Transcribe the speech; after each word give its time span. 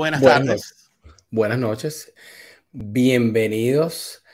Buenas, 0.00 0.22
tardes. 0.22 0.90
buenas 1.30 1.58
noches. 1.58 2.14
Bienvenidos 2.72 4.24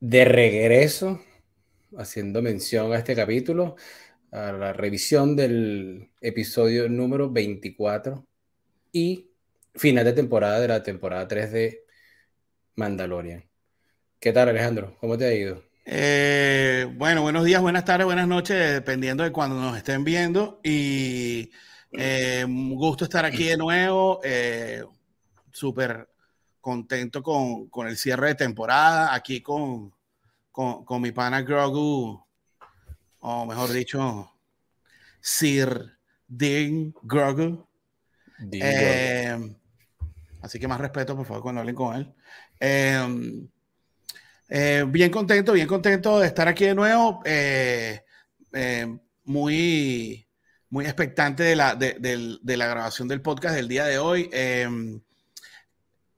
de 0.00 0.24
regreso, 0.24 1.20
haciendo 1.96 2.42
mención 2.42 2.92
a 2.92 2.98
este 2.98 3.14
capítulo, 3.14 3.76
a 4.32 4.50
la 4.50 4.72
revisión 4.72 5.36
del 5.36 6.10
episodio 6.20 6.88
número 6.88 7.30
24 7.30 8.26
y 8.90 9.30
final 9.76 10.04
de 10.04 10.14
temporada 10.14 10.58
de 10.58 10.66
la 10.66 10.82
temporada 10.82 11.28
3 11.28 11.52
de 11.52 11.84
Mandalorian. 12.74 13.48
¿Qué 14.18 14.32
tal, 14.32 14.48
Alejandro? 14.48 14.96
¿Cómo 14.98 15.16
te 15.16 15.26
ha 15.26 15.32
ido? 15.32 15.62
Eh, 15.84 16.88
bueno, 16.96 17.22
buenos 17.22 17.44
días, 17.44 17.62
buenas 17.62 17.84
tardes, 17.84 18.04
buenas 18.04 18.26
noches, 18.26 18.72
dependiendo 18.72 19.22
de 19.22 19.30
cuando 19.30 19.60
nos 19.60 19.76
estén 19.76 20.02
viendo. 20.02 20.60
Y 20.64 21.52
eh, 21.92 22.44
un 22.44 22.74
gusto 22.74 23.04
estar 23.04 23.24
aquí 23.24 23.44
de 23.44 23.56
nuevo. 23.56 24.20
Eh, 24.22 24.84
Súper 25.52 26.08
contento 26.60 27.22
con, 27.22 27.68
con, 27.68 27.88
el 27.88 27.96
cierre 27.96 28.28
de 28.28 28.34
temporada, 28.36 29.12
aquí 29.14 29.40
con, 29.40 29.92
con, 30.52 30.84
con, 30.84 31.02
mi 31.02 31.10
pana 31.10 31.42
Grogu, 31.42 32.24
o 33.20 33.46
mejor 33.46 33.70
dicho, 33.70 34.30
Sir 35.20 35.98
Dean 36.28 36.94
Grogu. 37.02 37.66
Eh, 38.52 39.36
así 40.40 40.60
que 40.60 40.68
más 40.68 40.80
respeto, 40.80 41.16
por 41.16 41.26
favor, 41.26 41.42
cuando 41.42 41.62
hablen 41.62 41.74
con 41.74 41.96
él. 41.96 42.14
Bien 44.88 45.10
contento, 45.10 45.52
bien 45.52 45.66
contento 45.66 46.20
de 46.20 46.28
estar 46.28 46.46
aquí 46.46 46.66
de 46.66 46.74
nuevo. 46.76 47.22
Muy, 49.24 50.26
muy 50.70 50.84
expectante 50.84 51.42
de 51.42 51.56
la, 51.56 51.74
de, 51.74 52.38
la, 52.56 52.66
grabación 52.66 53.08
del 53.08 53.20
podcast 53.20 53.56
del 53.56 53.68
día 53.68 53.84
de 53.84 53.98
hoy. 53.98 54.30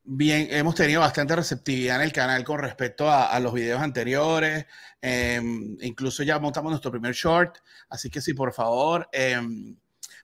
bien, 0.05 0.49
hemos 0.51 0.75
tenido 0.75 1.01
bastante 1.01 1.35
receptividad 1.35 1.97
en 1.97 2.03
el 2.03 2.13
canal 2.13 2.45
con 2.45 2.59
respecto 2.59 3.11
a, 3.11 3.39
los 3.41 3.55
videos 3.55 3.81
anteriores. 3.81 4.67
incluso 5.81 6.23
ya 6.23 6.39
montamos 6.39 6.71
nuestro 6.71 6.91
primer 6.91 7.15
short. 7.15 7.59
Así 7.89 8.11
que 8.11 8.21
sí, 8.21 8.35
por 8.35 8.53
favor, 8.53 9.09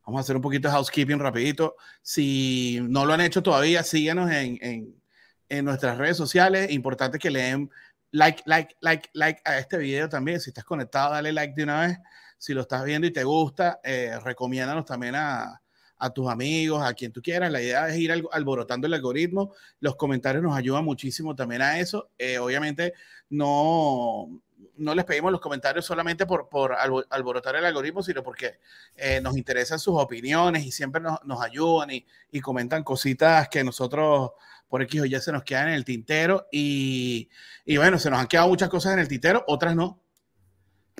vamos 0.06 0.18
a 0.18 0.20
hacer 0.20 0.36
un 0.36 0.42
poquito 0.42 0.68
de 0.68 0.72
housekeeping 0.72 1.18
rapidito. 1.18 1.76
Si 2.02 2.78
no 2.82 3.06
lo 3.06 3.14
han 3.14 3.22
hecho 3.22 3.42
todavía, 3.42 3.82
síganos 3.82 4.30
en, 4.30 4.58
en, 4.60 5.02
en 5.48 5.64
nuestras 5.64 5.96
redes 5.96 6.18
sociales. 6.18 6.70
Importante 6.70 7.18
que 7.18 7.30
leen 7.30 7.70
like, 8.12 8.42
like, 8.46 8.76
like, 8.80 9.08
like 9.14 9.40
a 9.44 9.58
este 9.58 9.78
video 9.78 10.08
también. 10.08 10.40
Si 10.40 10.50
estás 10.50 10.64
conectado, 10.64 11.12
dale 11.12 11.32
like 11.32 11.54
de 11.56 11.62
una 11.62 11.86
vez. 11.86 11.98
Si 12.38 12.54
lo 12.54 12.62
estás 12.62 12.84
viendo 12.84 13.06
y 13.06 13.12
te 13.12 13.24
gusta, 13.24 13.80
eh, 13.82 14.18
recomiéndanos 14.24 14.84
también 14.84 15.16
a, 15.16 15.60
a, 15.98 16.10
tus 16.10 16.28
amigos, 16.28 16.82
a 16.82 16.94
quien 16.94 17.12
tú 17.12 17.20
quieras. 17.20 17.50
La 17.50 17.60
idea 17.60 17.88
es 17.88 17.98
ir 17.98 18.12
alborotando 18.30 18.86
el 18.86 18.94
algoritmo. 18.94 19.52
Los 19.80 19.96
comentarios 19.96 20.42
nos 20.42 20.56
ayudan 20.56 20.84
muchísimo 20.84 21.34
también 21.34 21.62
a 21.62 21.78
eso. 21.78 22.10
Eh, 22.16 22.38
obviamente, 22.38 22.94
no, 23.28 24.40
no 24.76 24.94
les 24.94 25.04
pedimos 25.04 25.32
los 25.32 25.40
comentarios 25.40 25.84
solamente 25.84 26.26
por, 26.26 26.48
por 26.48 26.74
alborotar 27.10 27.56
el 27.56 27.64
algoritmo, 27.64 28.02
sino 28.02 28.22
porque 28.22 28.58
eh, 28.94 29.20
nos 29.20 29.36
interesan 29.36 29.78
sus 29.78 29.94
opiniones 29.96 30.64
y 30.64 30.72
siempre 30.72 31.00
nos, 31.00 31.22
nos 31.24 31.42
ayudan 31.42 31.90
y, 31.90 32.06
y, 32.30 32.40
comentan 32.40 32.84
cositas 32.84 33.48
que 33.48 33.64
nosotros 33.64 34.30
por 34.68 34.82
X 34.82 35.00
o 35.02 35.04
ya 35.04 35.20
se 35.20 35.32
nos 35.32 35.42
quedan 35.44 35.68
en 35.68 35.74
el 35.74 35.84
tintero 35.84 36.46
y, 36.52 37.28
y, 37.64 37.76
bueno, 37.76 37.98
se 37.98 38.10
nos 38.10 38.20
han 38.20 38.26
quedado 38.26 38.48
muchas 38.48 38.68
cosas 38.68 38.92
en 38.92 39.00
el 39.00 39.08
tintero, 39.08 39.44
otras 39.46 39.74
no. 39.74 40.00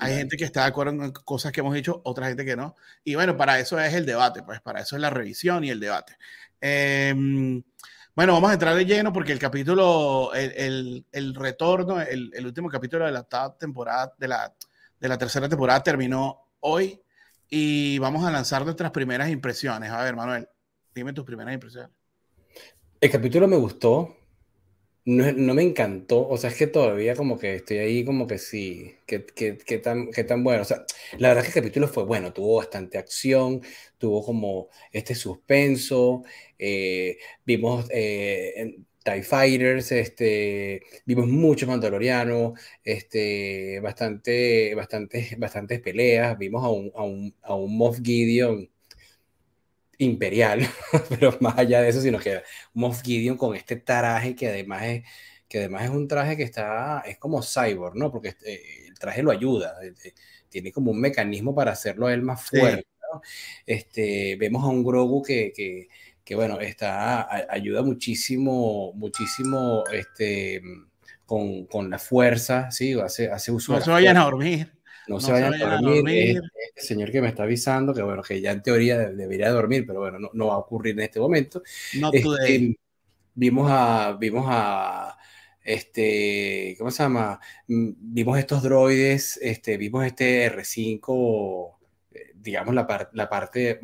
Hay 0.01 0.15
gente 0.15 0.37
que 0.37 0.45
está 0.45 0.61
de 0.61 0.67
acuerdo 0.67 0.91
en 0.91 1.11
cosas 1.11 1.51
que 1.51 1.59
hemos 1.59 1.73
dicho, 1.73 2.01
otra 2.03 2.27
gente 2.27 2.45
que 2.45 2.55
no. 2.55 2.75
Y 3.03 3.15
bueno, 3.15 3.35
para 3.37 3.59
eso 3.59 3.79
es 3.79 3.93
el 3.93 4.05
debate, 4.05 4.43
pues 4.43 4.61
para 4.61 4.81
eso 4.81 4.95
es 4.95 5.01
la 5.01 5.09
revisión 5.09 5.63
y 5.63 5.69
el 5.69 5.79
debate. 5.79 6.17
Em, 6.61 7.61
bueno, 8.15 8.33
vamos 8.33 8.49
a 8.49 8.53
entrar 8.53 8.75
de 8.75 8.85
lleno 8.85 9.13
porque 9.13 9.31
el 9.31 9.39
capítulo, 9.39 10.33
el, 10.33 10.51
el, 10.51 11.05
el 11.11 11.35
retorno, 11.35 12.01
el, 12.01 12.31
el, 12.33 12.45
último 12.45 12.69
capítulo 12.69 13.05
de 13.05 13.11
la 13.11 13.27
temporada, 13.57 14.13
de 14.17 14.27
la, 14.27 14.53
de 14.99 15.07
la 15.07 15.17
tercera 15.17 15.47
temporada 15.47 15.81
terminó 15.81 16.49
hoy 16.59 17.01
y 17.49 17.97
vamos 17.99 18.25
a 18.25 18.31
lanzar 18.31 18.63
nuestras 18.63 18.91
primeras 18.91 19.29
impresiones. 19.29 19.91
A 19.91 20.03
ver, 20.03 20.15
Manuel, 20.15 20.47
dime 20.93 21.13
tus 21.13 21.25
primeras 21.25 21.53
impresiones. 21.53 21.91
El 23.01 23.09
capítulo 23.09 23.47
me 23.47 23.55
gustó, 23.55 24.17
no, 25.09 25.31
no, 25.31 25.53
me 25.53 25.63
encantó, 25.63 26.27
o 26.27 26.37
sea, 26.37 26.49
es 26.49 26.55
que 26.57 26.67
todavía 26.67 27.15
como 27.15 27.37
que 27.39 27.55
estoy 27.55 27.77
ahí 27.79 28.05
como 28.05 28.27
que 28.27 28.37
sí, 28.37 28.95
que, 29.05 29.25
que, 29.25 29.57
que, 29.57 29.77
tan, 29.79 30.11
que 30.11 30.23
tan 30.23 30.43
bueno, 30.43 30.61
o 30.61 30.65
sea, 30.65 30.85
la 31.17 31.29
verdad 31.29 31.45
es 31.45 31.53
que 31.53 31.59
el 31.59 31.65
capítulo 31.65 31.87
fue 31.87 32.03
bueno, 32.05 32.33
tuvo 32.33 32.57
bastante 32.57 32.97
acción, 32.97 33.61
tuvo 33.97 34.23
como 34.25 34.69
este 34.91 35.15
suspenso, 35.15 36.23
eh, 36.57 37.17
vimos 37.45 37.87
eh, 37.91 38.77
TIE 39.03 39.23
Fighters, 39.23 39.91
este, 39.91 40.81
vimos 41.05 41.27
muchos 41.27 41.67
mandalorianos, 41.69 42.59
este, 42.83 43.79
bastante, 43.81 44.75
bastante, 44.75 45.35
bastantes 45.39 45.79
peleas, 45.81 46.37
vimos 46.37 46.63
a 46.63 46.69
un, 46.69 46.91
a 46.95 47.03
un, 47.03 47.35
a 47.41 47.55
un 47.55 47.77
Moff 47.77 47.99
Gideon 48.03 48.69
imperial, 49.99 50.61
pero 51.09 51.37
más 51.41 51.57
allá 51.57 51.81
de 51.81 51.89
eso, 51.89 52.01
sino 52.01 52.17
que 52.17 52.41
Moff 52.73 53.01
Gideon 53.03 53.37
con 53.37 53.55
este 53.55 53.75
traje 53.75 54.35
que 54.35 54.47
además 54.47 54.83
es, 54.83 55.03
que 55.47 55.59
además 55.59 55.83
es 55.83 55.89
un 55.89 56.07
traje 56.07 56.37
que 56.37 56.43
está, 56.43 57.03
es 57.05 57.17
como 57.17 57.43
cyborg, 57.43 57.95
¿no? 57.95 58.11
Porque 58.11 58.29
este, 58.29 58.87
el 58.87 58.97
traje 58.97 59.21
lo 59.21 59.31
ayuda, 59.31 59.75
eh, 59.83 59.93
eh, 60.03 60.13
tiene 60.47 60.71
como 60.71 60.91
un 60.91 60.99
mecanismo 60.99 61.53
para 61.53 61.71
hacerlo 61.71 62.07
a 62.07 62.13
él 62.13 62.21
más 62.21 62.43
fuerte, 62.43 62.87
¿no? 63.13 63.21
Este, 63.65 64.35
vemos 64.37 64.63
a 64.63 64.67
un 64.67 64.83
Grogu 64.83 65.21
que, 65.21 65.51
que, 65.53 65.89
que 66.23 66.35
bueno, 66.35 66.59
está, 66.61 67.29
ayuda 67.51 67.81
muchísimo, 67.81 68.93
muchísimo, 68.93 69.83
este, 69.91 70.61
con, 71.25 71.65
con 71.65 71.89
la 71.89 71.99
fuerza, 71.99 72.71
¿sí? 72.71 72.93
Hace, 72.93 73.29
hace 73.29 73.51
uso 73.51 73.73
no 73.73 73.81
se 73.81 73.91
vayan 73.91 74.17
a 74.17 74.23
dormir 74.23 74.78
no, 75.09 75.19
se 75.19 75.31
vayan, 75.31 75.53
a 75.55 75.81
dormir. 75.81 76.41
Este, 76.75 76.81
señor 76.81 77.11
que 77.11 77.21
me 77.21 77.27
está 77.27 77.43
avisando 77.43 77.93
que, 77.93 78.01
bueno, 78.01 78.21
que 78.21 78.39
ya 78.39 78.51
en 78.51 78.61
teoría 78.61 78.97
debería 78.97 79.49
dormir, 79.49 79.85
pero 79.85 79.99
bueno, 79.99 80.19
no, 80.19 80.29
no, 80.33 80.47
va 80.47 80.53
a 80.53 80.59
ocurrir 80.59 80.93
en 80.93 81.01
este 81.01 81.19
momento. 81.19 81.61
Este, 82.13 82.77
vimos 83.33 83.69
a, 83.71 84.15
vimos 84.19 84.45
a, 84.47 85.17
este, 85.63 86.75
¿cómo 86.77 86.91
se 86.91 87.03
llama? 87.03 87.39
Mm, 87.67 87.89
vimos 87.97 88.37
estos 88.37 88.61
droides, 88.61 89.37
este, 89.41 89.77
vimos 89.77 90.05
este 90.05 90.45
R5, 90.51 91.75
eh, 92.13 92.31
digamos, 92.35 92.75
la, 92.75 93.09
la 93.13 93.29
parte 93.29 93.79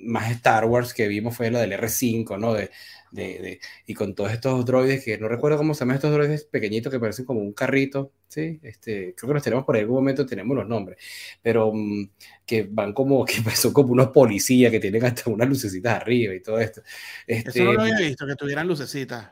más 0.00 0.30
Star 0.30 0.64
Wars 0.66 0.94
que 0.94 1.08
vimos 1.08 1.36
fue 1.36 1.50
la 1.50 1.60
del 1.60 1.72
R5, 1.72 2.38
¿no? 2.38 2.54
De, 2.54 2.70
de, 3.10 3.60
y 3.86 3.94
con 3.94 4.14
todos 4.14 4.32
estos 4.32 4.64
droides 4.64 5.04
que 5.04 5.18
no 5.18 5.28
recuerdo 5.28 5.58
cómo 5.58 5.74
se 5.74 5.80
llaman 5.80 5.96
estos 5.96 6.12
droides 6.12 6.44
pequeñitos 6.44 6.92
que 6.92 7.00
parecen 7.00 7.24
como 7.24 7.40
un 7.40 7.52
carrito, 7.52 8.12
¿sí? 8.28 8.58
Este, 8.62 9.14
creo 9.16 9.28
que 9.28 9.34
los 9.34 9.42
tenemos 9.42 9.64
por 9.64 9.76
algún 9.76 9.96
momento, 9.96 10.26
tenemos 10.26 10.56
los 10.56 10.66
nombres, 10.66 10.98
pero 11.42 11.72
mm, 11.72 12.10
que 12.44 12.68
van 12.70 12.92
como, 12.92 13.24
que 13.24 13.34
son 13.54 13.72
como 13.72 13.92
unos 13.92 14.08
policías 14.08 14.70
que 14.70 14.80
tienen 14.80 15.04
hasta 15.04 15.30
unas 15.30 15.48
lucecitas 15.48 16.00
arriba 16.00 16.34
y 16.34 16.42
todo 16.42 16.58
esto. 16.58 16.82
Este, 17.26 17.50
Eso 17.50 17.64
no 17.64 17.72
lo 17.72 17.82
había 17.82 17.98
visto, 17.98 18.26
que 18.26 18.36
tuvieran 18.36 18.66
lucecitas. 18.66 19.30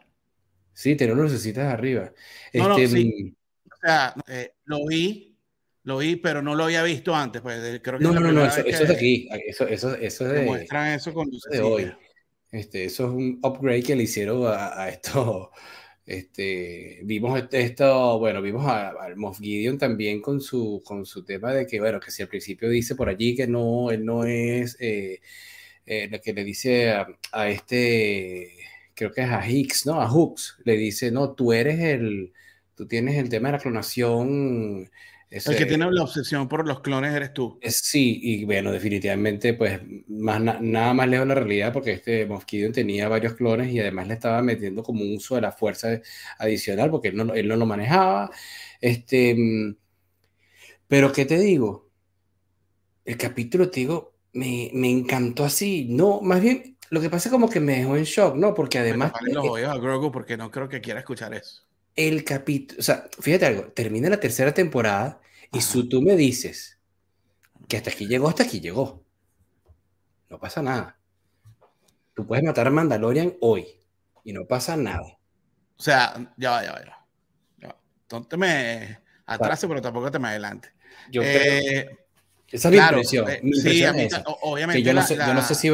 Sí, 0.73 0.97
tienen 0.97 1.17
lucecitas 1.17 1.73
arriba. 1.73 2.13
No, 2.53 2.69
no, 2.69 2.79
este, 2.79 2.97
sí. 2.97 3.05
Mm, 3.25 3.35
o 3.73 3.87
sea, 3.87 4.15
eh, 4.29 4.53
lo 4.65 4.87
vi, 4.87 5.37
lo 5.85 5.99
vi, 5.99 6.17
pero 6.17 6.43
no 6.43 6.55
lo 6.55 6.65
había 6.65 6.83
visto 6.83 7.15
antes. 7.15 7.43
Pues, 7.43 7.81
creo 7.83 7.99
que 7.99 8.05
no, 8.05 8.13
no, 8.13 8.33
no, 8.33 8.47
eso, 8.47 8.61
es 8.61 8.89
de 8.89 8.95
aquí. 8.95 9.29
Eso, 9.47 9.69
eso, 9.69 9.95
eso 9.95 10.27
es 10.27 10.33
de, 10.33 10.43
muestran 10.43 10.93
eso 10.93 11.13
con 11.13 11.31
de 11.31 11.61
hoy. 11.61 11.93
Este, 12.55 12.85
eso 12.85 13.09
es 13.09 13.11
un 13.11 13.41
upgrade 13.43 13.83
que 13.83 13.97
le 13.97 14.05
hicieron 14.05 14.47
a, 14.47 14.89
esto. 14.89 15.51
Este, 16.07 17.01
vimos 17.05 17.43
esto, 17.51 18.19
bueno, 18.19 18.43
vimos 18.43 18.67
al 18.67 19.17
Moff 19.17 19.41
Gideon 19.41 19.79
también 19.79 20.21
con 20.21 20.39
su, 20.43 20.83
con 20.85 21.07
su 21.07 21.25
tema 21.25 21.53
de 21.55 21.67
que, 21.67 21.81
bueno, 21.81 21.99
que 21.99 22.11
si 22.11 22.23
al 22.23 22.29
principio 22.29 22.69
dice 22.69 22.95
por 22.95 23.09
allí 23.09 23.35
que 23.35 23.47
no, 23.47 23.91
él 23.91 24.05
no 24.05 24.25
es 24.27 24.77
eh, 24.81 25.23
eh, 25.87 26.09
lo 26.11 26.21
que 26.21 26.35
le 26.35 26.45
dice 26.45 26.91
a, 26.91 27.07
a, 27.33 27.49
este, 27.49 28.51
creo 28.95 29.13
que 29.13 29.23
es 29.23 29.31
a 29.31 29.49
Hicks, 29.49 29.87
¿no? 29.87 30.01
A 30.03 30.09
Hooks, 30.11 30.59
le 30.65 30.77
dice, 30.77 31.11
no, 31.11 31.33
tú 31.33 31.55
eres 31.55 31.81
el, 31.81 32.35
tú 32.75 32.87
tienes 32.87 33.17
el 33.17 33.31
tema 33.31 33.49
de 33.49 33.53
la 33.53 33.61
clonación 33.61 34.91
el 35.35 35.57
que 35.57 35.67
tiene 35.67 35.91
la 35.91 36.03
obsesión 36.05 36.49
por 36.49 36.67
los 36.67 36.81
clones 36.81 37.13
eres 37.13 37.35
tú. 37.35 37.59
Sí, 37.63 38.21
y 38.23 38.45
bueno, 38.45 38.71
definitivamente, 38.71 39.55
pues 39.55 39.81
más, 40.07 40.41
nada 40.41 40.95
más 40.95 41.09
lejos 41.09 41.27
de 41.27 41.35
la 41.35 41.41
realidad, 41.41 41.73
porque 41.73 41.93
este 41.93 42.25
Moff 42.27 42.45
tenía 42.45 43.09
varios 43.09 43.35
clones 43.35 43.73
y 43.73 43.81
además 43.81 44.07
le 44.07 44.15
estaba 44.15 44.43
metiendo 44.43 44.85
como 44.85 45.03
un 45.03 45.17
uso 45.17 45.35
de 45.35 45.41
la 45.41 45.51
fuerza 45.51 46.01
adicional, 46.39 46.91
porque 46.91 47.09
él 47.09 47.17
no, 47.17 47.35
él 47.35 47.49
no 47.49 47.57
lo 47.57 47.67
manejaba. 47.67 48.31
Este, 48.81 49.35
mm, 49.35 49.77
pero, 50.87 51.13
¿qué 51.13 51.25
te 51.25 51.39
digo? 51.39 51.91
El 53.05 53.17
capítulo, 53.17 53.71
te 53.71 53.81
digo, 53.81 54.15
me, 54.35 54.71
me 54.73 54.89
encantó 54.89 55.45
así. 55.45 55.89
No, 55.91 56.21
más 56.21 56.41
bien, 56.41 56.77
lo 56.91 57.01
que 57.01 57.11
pasa 57.11 57.29
es 57.29 57.33
como 57.33 57.51
que 57.51 57.59
me 57.59 57.79
dejó 57.79 57.97
en 57.97 58.05
shock, 58.05 58.37
¿no? 58.37 58.55
Porque 58.55 58.79
además. 58.79 59.13
los 59.33 59.45
oídos 59.49 59.71
a 59.71 59.79
Grogu 59.79 60.13
porque 60.13 60.37
no 60.37 60.53
creo 60.53 60.69
que 60.69 60.81
quiera 60.81 61.01
escuchar 61.01 61.35
eso 61.35 61.65
el 61.97 62.25
capítulo, 62.25 62.81
o 62.81 62.83
sea, 62.83 63.09
fíjate 63.21 63.47
algo, 63.47 63.63
termina 63.73 64.09
la 64.09 64.21
tercera 64.21 64.53
temporada 64.53 65.21
y 65.53 65.61
si 65.61 65.89
tú 65.89 66.03
me 66.03 66.17
dices 66.17 66.79
que 67.69 67.77
hasta 67.77 67.91
aquí 67.91 68.07
llegó, 68.07 68.29
hasta 68.29 68.43
aquí 68.43 68.61
llegó. 68.61 69.05
No 70.29 70.39
pasa 70.39 70.63
nada. 70.63 70.99
Tú 72.15 72.27
puedes 72.27 72.45
matar 72.45 72.67
a 72.67 72.71
Mandalorian 72.71 73.35
hoy 73.41 73.67
y 74.25 74.33
no 74.33 74.47
pasa 74.47 74.77
nada. 74.77 75.19
O 75.77 75.83
sea, 75.83 76.33
ya 76.37 76.51
va, 76.51 76.65
ya 76.65 76.73
va, 76.73 77.07
ya 77.59 77.69
va. 77.69 77.77
Entonces 78.03 78.39
me 78.39 78.99
atrase, 79.27 79.69
pero 79.69 79.81
tampoco 79.81 80.11
te 80.11 80.19
me 80.19 80.29
adelante. 80.29 80.71
Yo 81.11 81.23
eh, 81.25 81.89
esa 82.51 82.69
es 82.69 82.75
mi 82.75 82.81
impresión. 82.81 83.29
Eh, 83.29 83.41
sí, 83.53 83.85
obviamente. 84.43 84.83
yo, 84.83 84.93
no 84.93 85.03
sé, 85.03 85.17
yo, 85.17 85.35
no 85.35 85.43
sé, 85.43 85.55
si. 85.55 85.71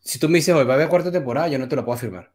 si 0.00 0.18
tú 0.18 0.28
me 0.28 0.38
dices, 0.38 0.54
hoy 0.54 0.64
va 0.64 0.74
a 0.74 0.76
haber 0.76 0.88
cuarta 0.88 1.10
temporada, 1.10 1.48
yo 1.48 1.58
no 1.58 1.68
te 1.68 1.76
lo 1.76 1.84
puedo 1.84 1.96
afirmar. 1.96 2.30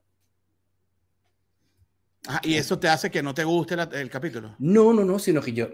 ¿Y 2.44 2.56
eso 2.56 2.80
te 2.80 2.88
hace 2.88 3.10
que 3.12 3.24
no 3.24 3.34
te 3.34 3.44
guste 3.44 3.76
el 3.94 4.10
capítulo? 4.10 4.56
No, 4.60 4.94
no, 4.94 5.04
no, 5.04 5.20
sino 5.20 5.42
que 5.42 5.54
yo, 5.54 5.70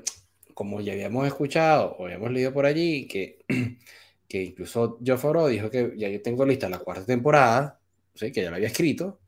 como 0.54 0.82
ya 0.82 0.94
habíamos 0.94 1.26
escuchado 1.28 1.96
o 1.98 2.06
habíamos 2.06 2.32
leído 2.32 2.54
por 2.54 2.66
allí, 2.66 3.08
que, 3.08 3.46
que 4.28 4.44
incluso 4.44 5.00
Favreau 5.18 5.48
dijo 5.48 5.70
que 5.70 5.94
ya 5.98 6.10
yo 6.10 6.22
tengo 6.22 6.46
lista 6.46 6.70
la 6.70 6.80
cuarta 6.80 7.06
temporada, 7.06 7.80
¿sí? 8.14 8.32
que 8.32 8.44
ya 8.44 8.50
la 8.50 8.58
había 8.58 8.68
escrito, 8.68 9.20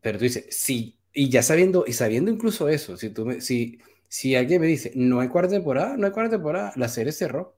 pero 0.00 0.18
tú 0.18 0.24
dices, 0.24 0.46
sí, 0.50 0.98
y 1.12 1.28
ya 1.28 1.42
sabiendo, 1.42 1.84
y 1.86 1.92
sabiendo 1.92 2.30
incluso 2.30 2.68
eso, 2.68 2.96
si, 2.96 3.10
tú 3.10 3.26
me, 3.26 3.40
si, 3.40 3.78
si 4.08 4.36
alguien 4.36 4.60
me 4.60 4.66
dice, 4.66 4.92
no 4.94 5.20
hay 5.20 5.28
cuarta 5.28 5.50
temporada, 5.50 5.96
no 5.96 6.06
hay 6.06 6.12
cuarta 6.12 6.36
temporada, 6.36 6.72
la 6.76 6.88
serie 6.88 7.12
cerró. 7.12 7.56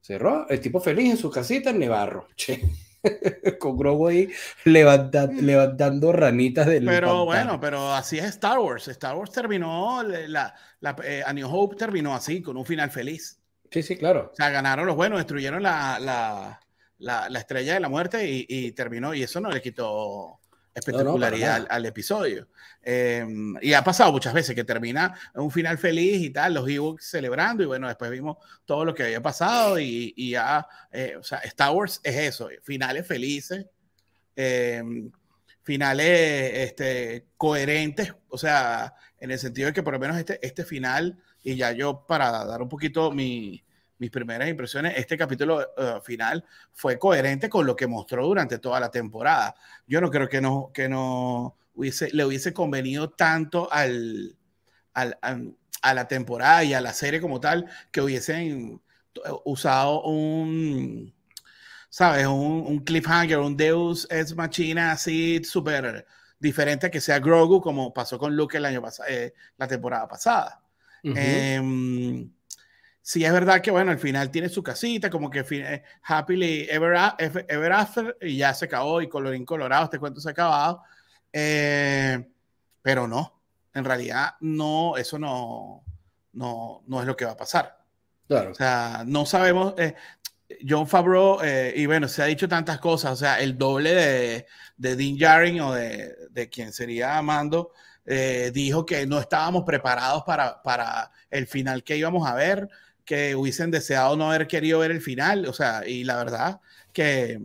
Cerró, 0.00 0.46
el 0.50 0.60
tipo 0.60 0.80
feliz 0.80 1.12
en 1.12 1.16
su 1.16 1.30
casita 1.30 1.70
en 1.70 1.78
Nevarro. 1.78 2.28
Che. 2.36 2.60
con 3.58 3.76
Grogu 3.76 4.08
ahí 4.08 4.30
levantando, 4.64 5.40
mm. 5.40 5.44
levantando 5.44 6.12
ranitas 6.12 6.66
del 6.66 6.84
Pero 6.84 7.24
bueno, 7.24 7.60
pero 7.60 7.92
así 7.92 8.18
es 8.18 8.26
Star 8.26 8.58
Wars. 8.58 8.88
Star 8.88 9.16
Wars 9.16 9.30
terminó, 9.30 10.02
la, 10.02 10.54
la 10.80 10.96
eh, 11.04 11.22
A 11.24 11.32
New 11.32 11.48
Hope 11.48 11.76
terminó 11.76 12.14
así, 12.14 12.42
con 12.42 12.56
un 12.56 12.64
final 12.64 12.90
feliz. 12.90 13.40
Sí, 13.70 13.82
sí, 13.82 13.96
claro. 13.96 14.30
O 14.32 14.36
sea, 14.36 14.50
ganaron 14.50 14.86
los 14.86 14.96
buenos, 14.96 15.18
destruyeron 15.18 15.62
la, 15.62 15.98
la, 15.98 16.60
la 17.28 17.38
estrella 17.38 17.74
de 17.74 17.80
la 17.80 17.88
muerte 17.88 18.28
y, 18.28 18.46
y, 18.48 18.72
terminó, 18.72 19.14
y 19.14 19.22
eso 19.22 19.40
no 19.40 19.50
le 19.50 19.60
quitó 19.60 20.40
espectacularidad 20.74 21.66
al, 21.68 21.86
episodio. 21.86 22.48
Em, 22.82 23.54
y 23.62 23.72
ha 23.72 23.84
pasado 23.84 24.12
muchas 24.12 24.34
veces 24.34 24.54
que 24.54 24.64
termina 24.64 25.14
un 25.34 25.50
final 25.50 25.78
feliz 25.78 26.20
y 26.20 26.30
tal, 26.30 26.54
los 26.54 26.68
Ewoks 26.68 27.06
celebrando, 27.06 27.62
y 27.62 27.66
bueno, 27.66 27.86
después 27.86 28.10
vimos 28.10 28.38
todo 28.64 28.84
lo 28.84 28.94
que 28.94 29.04
había 29.04 29.22
pasado 29.22 29.78
y, 29.78 30.12
y 30.16 30.30
ya, 30.30 30.66
eh, 30.90 31.16
o 31.18 31.22
sea, 31.22 31.38
Star 31.38 31.72
Wars 31.72 32.00
es 32.02 32.16
eso, 32.16 32.48
finales 32.62 33.06
felices, 33.06 33.66
em, 34.34 35.10
finales 35.62 36.50
este, 36.54 37.26
coherentes, 37.36 38.12
o 38.28 38.36
sea, 38.36 38.94
en 39.18 39.30
el 39.30 39.38
sentido 39.38 39.68
de 39.68 39.72
que 39.72 39.82
por 39.82 39.94
lo 39.94 40.00
menos 40.00 40.18
este, 40.18 40.44
este 40.44 40.64
final, 40.64 41.18
y 41.42 41.56
ya 41.56 41.72
yo 41.72 42.04
para 42.06 42.44
dar 42.44 42.60
un 42.62 42.68
poquito 42.68 43.12
mi, 43.12 43.64
mis 43.98 44.10
primeras 44.10 44.48
impresiones, 44.48 44.94
este 44.96 45.16
capítulo 45.16 45.62
eh, 45.62 46.00
final 46.02 46.44
fue 46.72 46.98
coherente 46.98 47.48
con 47.48 47.66
lo 47.66 47.76
que 47.76 47.86
mostró 47.86 48.26
durante 48.26 48.58
toda 48.58 48.80
la 48.80 48.90
temporada. 48.90 49.54
Yo 49.86 50.00
no 50.00 50.10
creo 50.10 50.28
que 50.28 50.40
no, 50.40 50.70
que 50.72 50.88
no 50.88 51.56
hubiese, 51.74 52.10
le 52.12 52.24
hubiese 52.24 52.52
convenido 52.52 53.10
tanto 53.10 53.72
al, 53.72 54.36
al, 54.94 55.18
a 55.82 55.94
la 55.94 56.08
temporada 56.08 56.64
y 56.64 56.74
a 56.74 56.80
la 56.80 56.92
serie 56.92 57.20
como 57.20 57.40
tal 57.40 57.68
que 57.90 58.00
hubiesen 58.00 58.80
usado 59.44 60.02
un, 60.02 61.14
¿sabes? 61.88 62.26
Un, 62.26 62.64
un 62.66 62.78
cliffhanger, 62.80 63.38
un 63.38 63.56
Deus 63.56 64.06
es 64.10 64.34
machina 64.34 64.92
así 64.92 65.42
súper 65.44 66.06
diferente 66.38 66.86
a 66.86 66.90
que 66.90 67.00
sea 67.00 67.20
Grogu 67.20 67.60
como 67.60 67.94
pasó 67.94 68.18
con 68.18 68.36
Luke 68.36 68.56
el 68.56 68.64
año 68.64 68.82
pasado, 68.82 69.08
eh, 69.08 69.34
la 69.56 69.68
temporada 69.68 70.08
pasada 70.08 70.60
sí 73.06 73.22
es 73.22 73.32
verdad 73.32 73.60
que, 73.60 73.70
bueno, 73.70 73.90
al 73.90 73.98
final 73.98 74.30
tiene 74.30 74.48
su 74.48 74.62
casita, 74.62 75.10
como 75.10 75.28
que 75.28 75.44
eh, 75.50 75.82
happily 76.04 76.66
ever, 76.70 76.96
ever, 77.18 77.72
after, 77.72 78.16
y 78.22 78.38
ya 78.38 78.54
se 78.54 78.64
acabó, 78.64 79.02
y 79.02 79.08
colorín 79.08 79.44
colorado, 79.44 79.84
este 79.84 79.98
cuento 79.98 80.22
se 80.22 80.30
ha 80.30 80.32
acabado. 80.32 80.82
Eh, 81.30 82.26
pero 82.80 83.06
no, 83.06 83.42
en 83.74 83.84
realidad 83.84 84.36
no, 84.40 84.96
eso 84.96 85.18
no, 85.18 85.84
no, 86.32 86.82
no 86.86 87.00
es 87.00 87.06
lo 87.06 87.14
que 87.14 87.26
va 87.26 87.32
a 87.32 87.36
pasar. 87.36 87.78
Claro. 88.26 88.52
O 88.52 88.54
sea, 88.54 89.02
no 89.06 89.26
sabemos. 89.26 89.74
Eh, 89.76 89.94
John 90.66 90.86
Favreau, 90.86 91.40
y 91.74 91.84
bueno, 91.86 92.06
se 92.06 92.22
ha 92.22 92.26
dicho 92.26 92.48
tantas 92.48 92.78
cosas, 92.78 93.12
o 93.12 93.16
sea, 93.16 93.40
el 93.40 93.58
doble 93.58 93.92
de, 93.94 94.46
de 94.76 94.96
Dean 94.96 95.18
Jaring 95.18 95.60
o 95.60 95.72
de, 95.74 96.14
de 96.30 96.48
quien 96.48 96.72
sería 96.72 97.18
Amando, 97.18 97.72
dijo 98.52 98.86
que 98.86 99.06
no 99.06 99.18
estábamos 99.18 99.64
preparados 99.64 100.22
para, 100.22 100.62
para 100.62 101.10
el 101.30 101.46
final 101.46 101.82
que 101.82 101.96
íbamos 101.96 102.26
a 102.28 102.34
ver 102.34 102.68
que 103.04 103.34
hubiesen 103.34 103.70
deseado 103.70 104.16
no 104.16 104.30
haber 104.30 104.46
querido 104.46 104.78
ver 104.78 104.90
el 104.90 105.00
final, 105.00 105.46
o 105.46 105.52
sea, 105.52 105.86
y 105.86 106.04
la 106.04 106.16
verdad 106.16 106.60
que, 106.92 107.40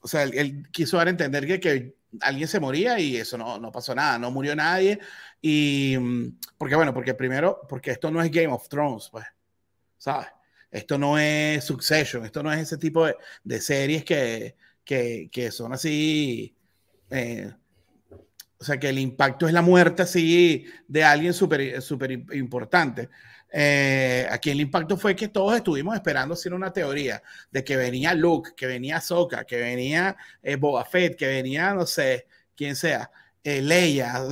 o 0.00 0.08
sea, 0.08 0.24
él, 0.24 0.66
quiso 0.72 0.96
dar 0.96 1.06
a 1.06 1.10
entender 1.10 1.46
que, 1.46 1.60
que, 1.60 1.98
alguien 2.20 2.48
se 2.48 2.58
moría 2.58 2.98
y 2.98 3.16
eso 3.16 3.36
no, 3.36 3.58
no 3.58 3.70
pasó 3.70 3.94
nada, 3.94 4.18
no 4.18 4.30
murió 4.30 4.56
nadie, 4.56 4.98
y, 5.40 5.96
porque 6.56 6.74
bueno, 6.74 6.94
porque 6.94 7.14
primero, 7.14 7.60
porque 7.68 7.90
esto 7.92 8.10
no 8.10 8.22
es 8.22 8.30
Game 8.30 8.48
of 8.48 8.68
Thrones, 8.68 9.08
pues, 9.12 9.26
¿sabes? 9.98 10.28
Esto 10.70 10.98
no 10.98 11.18
es 11.18 11.64
Succession, 11.64 12.24
esto 12.24 12.42
no 12.42 12.52
es 12.52 12.60
ese 12.60 12.78
tipo 12.78 13.06
de, 13.06 13.16
de 13.44 13.60
series 13.60 14.04
que, 14.04 14.56
que, 14.84 15.28
que, 15.30 15.50
son 15.50 15.72
así, 15.72 16.54
eh, 17.10 17.52
o 18.58 18.64
sea, 18.64 18.78
que 18.78 18.88
el 18.88 18.98
impacto 18.98 19.46
es 19.46 19.52
la 19.52 19.62
muerte 19.62 20.02
así 20.02 20.66
de 20.88 21.04
alguien 21.04 21.32
súper 21.32 21.80
super 21.80 22.10
importante. 22.10 23.08
Eh, 23.50 24.26
aquí 24.30 24.50
el 24.50 24.60
impacto 24.60 24.96
fue 24.96 25.16
que 25.16 25.28
todos 25.28 25.56
estuvimos 25.56 25.94
esperando 25.94 26.34
hacer 26.34 26.52
una 26.52 26.72
teoría 26.72 27.22
de 27.50 27.64
que 27.64 27.76
venía 27.76 28.14
Luke, 28.14 28.50
que 28.56 28.66
venía 28.66 29.00
Soka, 29.00 29.44
que 29.44 29.56
venía 29.56 30.16
eh, 30.42 30.56
Boba 30.56 30.84
Fett, 30.84 31.16
que 31.16 31.26
venía, 31.26 31.72
no 31.72 31.86
sé, 31.86 32.26
quién 32.54 32.76
sea, 32.76 33.10
eh, 33.42 33.62
Leia, 33.62 34.26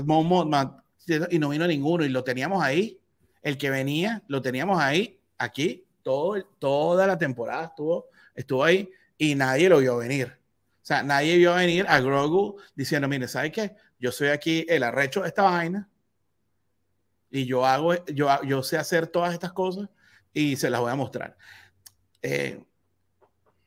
y 1.30 1.38
no 1.38 1.48
vino 1.48 1.66
ninguno 1.66 2.04
y 2.04 2.08
lo 2.08 2.24
teníamos 2.24 2.62
ahí. 2.62 2.98
El 3.42 3.56
que 3.56 3.70
venía, 3.70 4.22
lo 4.26 4.42
teníamos 4.42 4.80
ahí, 4.80 5.19
aquí, 5.38 5.84
todo, 6.02 6.42
toda 6.58 7.06
la 7.06 7.16
temporada 7.16 7.66
estuvo, 7.66 8.08
estuvo 8.34 8.64
ahí 8.64 8.91
y 9.17 9.34
nadie 9.34 9.69
lo 9.69 9.79
vio 9.79 9.96
venir. 9.98 10.26
O 10.29 10.86
sea, 10.86 11.02
nadie 11.02 11.36
vio 11.36 11.55
venir 11.55 11.86
a 11.88 12.00
Grogu 12.00 12.56
diciendo, 12.74 13.08
mire, 13.08 13.29
¿sabe 13.29 13.52
qué? 13.52 13.76
Yo 13.98 14.12
soy 14.12 14.29
aquí 14.29 14.67
el 14.69 14.82
arrecho 14.82 15.22
de 15.22 15.29
esta 15.29 15.43
vaina 15.43 15.88
y 17.30 17.46
yo 17.46 17.66
hago, 17.66 17.94
yo, 18.06 18.28
yo 18.44 18.62
sé 18.62 18.78
hacer 18.78 19.06
todas 19.06 19.32
estas 19.32 19.52
cosas 19.52 19.88
y 20.32 20.56
se 20.56 20.70
las 20.70 20.80
voy 20.80 20.92
a 20.92 20.96
mostrar. 20.96 21.36
Eh, 22.22 22.62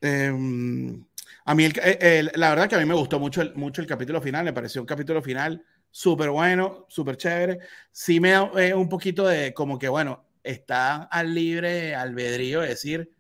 em, 0.02 1.06
a 1.46 1.56
mí, 1.56 1.68
eh, 1.76 2.30
la 2.36 2.50
verdad 2.50 2.70
que 2.70 2.76
a 2.76 2.80
mí 2.80 2.86
me 2.86 2.94
gustó 2.94 3.20
mucho 3.20 3.42
el, 3.42 3.56
mucho 3.56 3.82
el 3.82 3.88
capítulo 3.88 4.22
final, 4.22 4.46
me 4.46 4.54
pareció 4.54 4.82
un 4.82 4.88
capítulo 4.88 5.22
final 5.22 5.66
súper 5.92 6.30
bueno, 6.30 6.86
súper 6.90 7.18
chévere. 7.18 7.60
Sí 7.92 8.20
me 8.20 8.32
da 8.32 8.52
eh, 8.58 8.74
un 8.74 8.90
poquito 8.90 9.28
de 9.28 9.54
como 9.54 9.80
que, 9.80 9.90
bueno, 9.90 10.26
está 10.44 11.04
al 11.04 11.34
libre 11.34 11.96
albedrío 11.96 12.62
de 12.62 12.70
decir, 12.70 13.12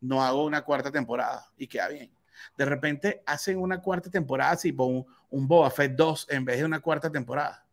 no 0.00 0.22
hago 0.22 0.44
una 0.44 0.62
cuarta 0.62 0.90
temporada 0.90 1.46
y 1.56 1.66
queda 1.66 1.88
bien. 1.88 2.12
De 2.56 2.64
repente 2.64 3.22
hacen 3.26 3.58
una 3.58 3.80
cuarta 3.80 4.10
temporada 4.10 4.52
así, 4.52 4.74
un, 4.76 5.06
un 5.30 5.48
Boba 5.48 5.70
Fett 5.70 5.92
2 5.96 6.26
en 6.30 6.44
vez 6.44 6.58
de 6.58 6.64
una 6.64 6.80
cuarta 6.80 7.10
temporada. 7.10 7.67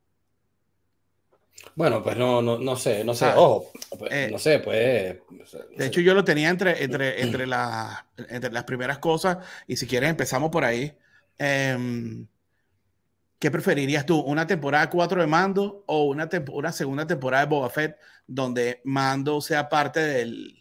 Bueno, 1.76 2.04
pues 2.04 2.16
no, 2.16 2.42
no, 2.42 2.58
no 2.58 2.76
sé, 2.76 3.04
no 3.04 3.14
sé, 3.14 3.26
ah, 3.26 3.34
ojo, 3.38 3.72
pues, 3.98 4.12
eh, 4.14 4.30
no 4.32 4.38
sé, 4.38 4.60
pues... 4.60 5.18
De 5.78 5.86
hecho, 5.86 6.00
yo 6.00 6.14
lo 6.14 6.24
tenía 6.24 6.50
entre, 6.50 6.84
entre, 6.84 7.22
entre, 7.22 7.48
la, 7.48 8.08
entre 8.30 8.52
las 8.52 8.64
primeras 8.64 9.00
cosas, 9.00 9.40
y 9.68 9.76
si 9.76 9.88
quieres 9.88 10.10
empezamos 10.10 10.52
por 10.52 10.64
ahí. 10.64 10.98
Em, 11.38 12.28
¿Qué 13.40 13.52
preferirías 13.52 14.06
tú? 14.06 14.20
¿Una 14.20 14.48
temporada 14.48 14.90
4 14.90 15.20
de 15.20 15.28
Mando 15.28 15.84
o 15.88 16.06
una, 16.06 16.30
una 16.52 16.72
segunda 16.72 17.06
temporada 17.06 17.44
de 17.44 17.50
Boba 17.50 17.70
Fett 17.70 17.98
donde 18.26 18.82
Mando 18.86 19.42
sea 19.42 19.68
parte 19.68 20.00
del... 20.00 20.58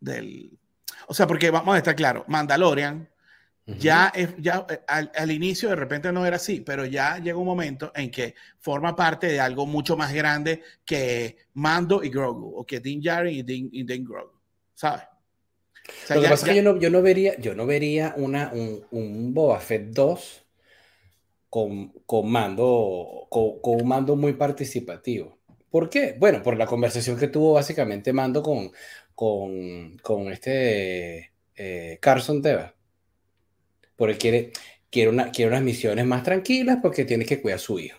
del... 0.00 0.58
O 1.06 1.14
sea, 1.14 1.26
porque 1.26 1.50
vamos 1.50 1.74
a 1.74 1.78
estar 1.78 1.94
claro, 1.94 2.24
Mandalorian 2.26 3.11
ya, 3.66 4.12
ya 4.38 4.66
eh, 4.68 4.80
al, 4.88 5.30
inicio 5.30 5.68
de 5.68 5.76
repente 5.76 6.10
no 6.12 6.26
era 6.26 6.36
así, 6.36 6.60
pero 6.60 6.84
ya 6.84 7.18
llega 7.18 7.38
un 7.38 7.46
momento 7.46 7.92
en 7.94 8.10
que 8.10 8.34
forma 8.58 8.96
parte 8.96 9.28
de 9.28 9.40
algo 9.40 9.66
mucho 9.66 9.96
más 9.96 10.12
grande 10.12 10.62
que 10.84 11.36
Mando 11.54 12.02
y 12.02 12.10
Grogu, 12.10 12.56
o 12.56 12.66
que 12.66 12.80
Din 12.80 13.00
Djarin 13.00 13.38
y 13.38 13.42
Din, 13.42 13.70
y 13.72 13.84
Grogu, 13.84 14.40
¿sabes? 14.74 15.04
Lo 16.10 16.22
que 16.22 16.28
pasa 16.28 16.46
es 16.46 16.52
que 16.52 16.56
yo 16.56 16.62
no, 16.62 16.78
yo 16.78 16.90
no, 16.90 17.02
vería, 17.02 17.36
yo 17.38 17.54
no 17.54 17.66
vería 17.66 18.14
una, 18.16 18.52
un, 18.52 18.84
un 18.90 19.34
Boba 19.34 19.58
Fett 19.60 19.90
2 19.90 20.44
con, 21.48 21.88
con 22.06 22.30
mando, 22.30 23.26
con, 23.28 23.60
un 23.62 23.88
mando 23.88 24.16
muy 24.16 24.34
participativo. 24.34 25.38
¿Por 25.70 25.88
qué? 25.88 26.16
Bueno, 26.18 26.42
por 26.42 26.56
la 26.56 26.66
conversación 26.66 27.18
que 27.18 27.28
tuvo 27.28 27.54
básicamente 27.54 28.12
Mando 28.12 28.42
con, 28.42 28.70
con, 29.14 29.96
con 29.98 30.30
este 30.30 31.32
eh, 31.56 31.98
Carson 32.00 32.42
Teva 32.42 32.74
porque 33.96 34.18
quiere, 34.18 34.52
quiere, 34.90 35.10
una, 35.10 35.30
quiere 35.30 35.50
unas 35.50 35.62
misiones 35.62 36.04
más 36.06 36.22
tranquilas 36.22 36.78
porque 36.82 37.04
tiene 37.04 37.24
que 37.24 37.40
cuidar 37.40 37.56
a 37.56 37.60
su 37.60 37.78
hijo. 37.78 37.98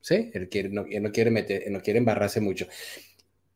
¿Sí? 0.00 0.30
Él, 0.32 0.48
quiere, 0.48 0.70
no, 0.70 0.84
quiere 1.12 1.30
meter, 1.30 1.70
no 1.70 1.80
quiere 1.80 1.98
embarrarse 1.98 2.40
mucho. 2.40 2.66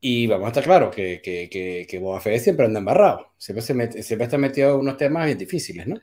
Y 0.00 0.26
vamos 0.26 0.46
a 0.46 0.48
estar 0.48 0.64
claros 0.64 0.94
que, 0.94 1.22
que, 1.22 1.48
que, 1.48 1.86
que 1.88 1.98
Boba 1.98 2.20
Fett 2.20 2.42
siempre 2.42 2.66
anda 2.66 2.80
embarrado. 2.80 3.32
Siempre, 3.38 3.62
se 3.62 4.02
siempre 4.02 4.24
está 4.24 4.36
metido 4.36 4.74
en 4.74 4.80
unos 4.80 4.98
temas 4.98 5.24
bien 5.24 5.38
difíciles, 5.38 5.86
¿no? 5.86 5.98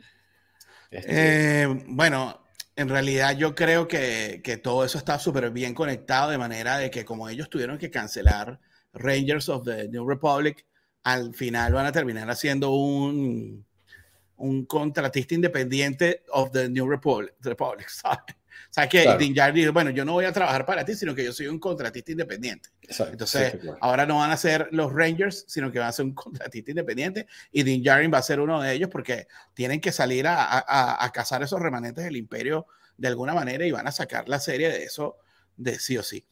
Este, 0.90 1.62
eh, 1.64 1.68
bueno, 1.88 2.42
en 2.76 2.90
realidad 2.90 3.38
yo 3.38 3.54
creo 3.54 3.88
que, 3.88 4.42
que 4.44 4.58
todo 4.58 4.84
eso 4.84 4.98
está 4.98 5.20
súper 5.20 5.52
bien 5.52 5.74
conectado 5.74 6.32
de 6.32 6.38
manera 6.38 6.78
de 6.78 6.90
que 6.90 7.06
como 7.06 7.30
ellos 7.30 7.50
tuvieron 7.50 7.78
que 7.78 7.92
cancelar 7.92 8.60
Rangers 8.94 9.50
of 9.50 9.64
the 9.64 9.88
New 9.88 10.08
Republic, 10.08 10.66
al 11.04 11.34
final 11.34 11.74
van 11.74 11.86
a 11.86 11.92
terminar 11.92 12.30
haciendo 12.30 12.72
un, 12.72 13.66
un 14.42 14.66
contratista 14.66 15.36
independiente 15.36 16.24
of 16.32 16.52
the 16.52 16.68
New 16.68 16.90
Republic, 16.90 17.34
Republic 17.42 17.88
¿sabes? 17.90 18.36
O 18.70 18.74
sea, 18.74 18.88
que 18.88 19.04
claro. 19.04 19.52
dice, 19.54 19.70
bueno, 19.70 19.90
yo 19.90 20.06
no 20.06 20.14
voy 20.14 20.26
a 20.26 20.32
trabajar 20.32 20.66
para 20.66 20.86
ti, 20.86 20.96
sino 20.96 21.14
que 21.14 21.26
yo 21.26 21.34
soy 21.34 21.48
un 21.48 21.60
contratista 21.60 22.12
independiente. 22.12 22.70
Entonces, 22.82 23.58
ahora 23.82 24.06
no 24.06 24.18
van 24.18 24.32
a 24.32 24.38
ser 24.38 24.70
los 24.72 24.94
Rangers, 24.94 25.44
sino 25.48 25.72
que 25.72 25.80
van 25.80 25.90
a 25.90 25.92
ser 25.92 26.06
un 26.06 26.14
contratista 26.16 26.72
independiente 26.72 27.28
y 27.52 27.64
Dean 27.64 27.84
Jarin 27.84 28.14
va 28.14 28.20
a 28.20 28.24
ser 28.24 28.40
uno 28.40 28.62
de 28.62 28.74
ellos 28.74 28.90
porque 28.90 29.28
tienen 29.54 29.82
que 29.82 29.92
salir 29.92 30.28
a, 30.28 30.44
a, 30.44 31.04
a, 31.04 31.12
cazar 31.12 31.44
esos 31.44 31.60
remanentes 31.60 32.04
del 32.04 32.16
imperio 32.16 32.66
de 32.98 33.08
alguna 33.10 33.34
manera 33.34 33.66
y 33.66 33.72
van 33.72 33.88
a 33.88 33.92
sacar 33.92 34.30
la 34.30 34.40
serie 34.40 34.70
de 34.70 34.84
eso 34.84 35.18
de 35.58 35.78
sí 35.78 35.98
o 35.98 36.04
sí. 36.04 36.26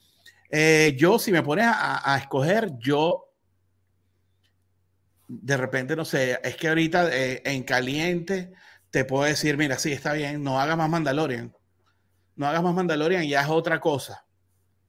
Eh, 0.49 0.95
yo, 0.97 1.19
si 1.19 1.31
me 1.31 1.43
pones 1.43 1.65
a, 1.65 2.13
a 2.13 2.17
escoger, 2.17 2.71
yo 2.79 3.28
de 5.29 5.55
repente, 5.55 5.95
no 5.95 6.03
sé, 6.03 6.39
es 6.43 6.57
que 6.57 6.67
ahorita 6.67 7.09
eh, 7.15 7.41
en 7.45 7.63
caliente 7.63 8.51
te 8.91 9.05
puedo 9.05 9.23
decir, 9.23 9.55
mira, 9.55 9.79
sí, 9.79 9.93
está 9.93 10.13
bien, 10.13 10.43
no 10.43 10.59
hagas 10.59 10.77
más 10.77 10.89
Mandalorian 10.89 11.53
no 12.39 12.47
hagas 12.47 12.63
más 12.63 12.73
Mandalorian, 12.73 13.27
ya 13.27 13.41
es 13.41 13.49
otra 13.49 13.81
cosa. 13.81 14.25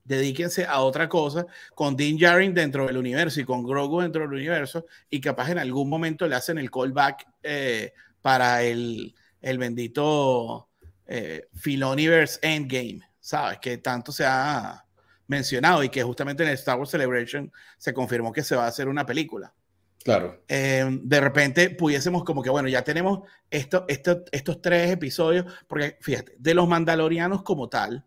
Dedíquense 0.05 0.65
a 0.65 0.79
otra 0.79 1.09
cosa 1.09 1.45
con 1.75 1.97
Dean 1.97 2.17
Jarin 2.17 2.53
dentro 2.53 2.87
del 2.87 2.95
universo 2.95 3.41
y 3.41 3.43
con 3.43 3.61
Grogu 3.63 3.99
dentro 3.99 4.21
del 4.21 4.31
universo 4.31 4.85
y 5.09 5.19
capaz 5.19 5.51
en 5.51 5.59
algún 5.59 5.89
momento 5.89 6.27
le 6.27 6.35
hacen 6.35 6.57
el 6.57 6.71
callback 6.71 7.27
eh, 7.43 7.91
para 8.21 8.63
el, 8.63 9.13
el 9.41 9.57
bendito 9.57 10.69
eh, 11.05 11.49
Filoniverse 11.53 12.39
Endgame, 12.41 13.01
¿sabes? 13.19 13.59
Que 13.59 13.79
tanto 13.79 14.13
se 14.13 14.23
ha 14.25 14.85
mencionado 15.27 15.83
y 15.83 15.89
que 15.89 16.03
justamente 16.03 16.43
en 16.43 16.49
el 16.49 16.55
Star 16.55 16.79
Wars 16.79 16.89
Celebration 16.89 17.51
se 17.77 17.93
confirmó 17.93 18.31
que 18.31 18.43
se 18.43 18.55
va 18.55 18.63
a 18.63 18.69
hacer 18.69 18.87
una 18.87 19.05
película. 19.05 19.53
Claro. 20.03 20.43
Eh, 20.47 20.99
de 21.03 21.19
repente 21.19 21.69
pudiésemos 21.69 22.23
como 22.23 22.41
que, 22.41 22.49
bueno, 22.49 22.67
ya 22.67 22.83
tenemos 22.83 23.19
esto, 23.49 23.85
esto, 23.87 24.23
estos 24.31 24.61
tres 24.61 24.91
episodios, 24.91 25.45
porque 25.67 25.97
fíjate, 26.01 26.35
de 26.37 26.53
los 26.53 26.67
mandalorianos 26.67 27.43
como 27.43 27.69
tal, 27.69 28.05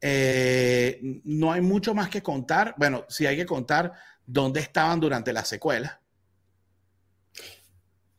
eh, 0.00 1.00
no 1.24 1.52
hay 1.52 1.60
mucho 1.60 1.94
más 1.94 2.08
que 2.08 2.22
contar. 2.22 2.74
Bueno, 2.76 3.04
sí 3.08 3.26
hay 3.26 3.36
que 3.36 3.46
contar 3.46 3.92
dónde 4.24 4.60
estaban 4.60 4.98
durante 4.98 5.32
la 5.32 5.44
secuela. 5.44 6.00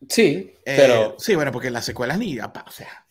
Sí, 0.08 0.54
eh, 0.64 0.76
pero... 0.76 1.16
sí, 1.18 1.34
bueno, 1.34 1.52
porque 1.52 1.68
en 1.68 1.74
las 1.74 1.84
secuelas 1.84 2.18
ni, 2.18 2.38
o 2.38 2.70
sea, 2.70 3.06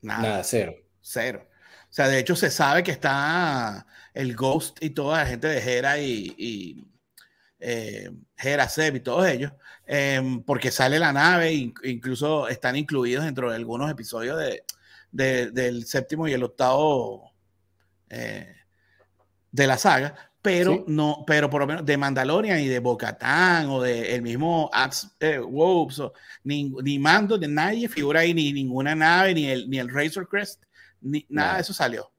nada. 0.00 0.22
Nada, 0.22 0.44
cero. 0.44 0.74
Cero. 1.00 1.46
O 1.90 1.94
sea, 1.94 2.08
de 2.08 2.18
hecho 2.18 2.34
se 2.34 2.50
sabe 2.50 2.82
que 2.82 2.90
está 2.90 3.86
el 4.14 4.34
Ghost 4.34 4.82
y 4.82 4.90
toda 4.90 5.18
la 5.18 5.26
gente 5.26 5.46
de 5.46 5.58
Hera 5.58 5.98
y 5.98 6.91
eh, 7.64 8.10
y 8.94 9.00
todos 9.00 9.26
ellos, 9.28 9.52
em, 9.86 10.42
porque 10.42 10.70
sale 10.70 10.98
la 10.98 11.12
nave, 11.12 11.52
incluso 11.52 12.48
están 12.48 12.76
incluidos 12.76 13.24
dentro 13.24 13.50
de 13.50 13.56
algunos 13.56 13.90
episodios 13.90 14.38
de, 14.38 15.50
del 15.50 15.86
séptimo 15.86 16.26
y 16.26 16.32
el 16.32 16.42
octavo 16.42 17.32
eh, 18.10 18.56
de 19.52 19.66
la 19.66 19.78
saga, 19.78 20.14
pero 20.40 20.84
no, 20.88 21.22
pero 21.24 21.48
por 21.48 21.60
lo 21.60 21.68
menos 21.68 21.86
de 21.86 21.96
Mandalorian 21.96 22.58
y 22.58 22.66
de 22.66 22.80
Bocatán 22.80 23.68
o 23.68 23.80
de 23.80 24.16
el 24.16 24.22
mismo 24.22 24.68
Axe 24.72 25.06
eh, 25.20 25.40
ni, 26.42 26.70
ni, 26.82 26.98
mando 26.98 27.38
de 27.38 27.46
nadie 27.46 27.88
figura 27.88 28.20
ahí, 28.20 28.34
ni 28.34 28.52
ninguna 28.52 28.96
nave, 28.96 29.34
ni 29.34 29.46
el, 29.46 29.70
ni 29.70 29.78
el 29.78 29.88
Razor 29.88 30.28
Crest, 30.28 30.64
ni 31.00 31.24
nada 31.28 31.54
de 31.56 31.60
eso 31.60 31.72
salió. 31.72 32.10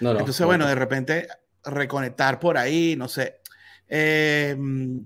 Entonces, 0.00 0.44
bueno, 0.44 0.66
de 0.66 0.74
repente 0.74 1.28
reconectar 1.62 2.40
por 2.40 2.56
ahí, 2.56 2.96
no 2.96 3.06
sé, 3.06 3.39
Em, 3.92 5.04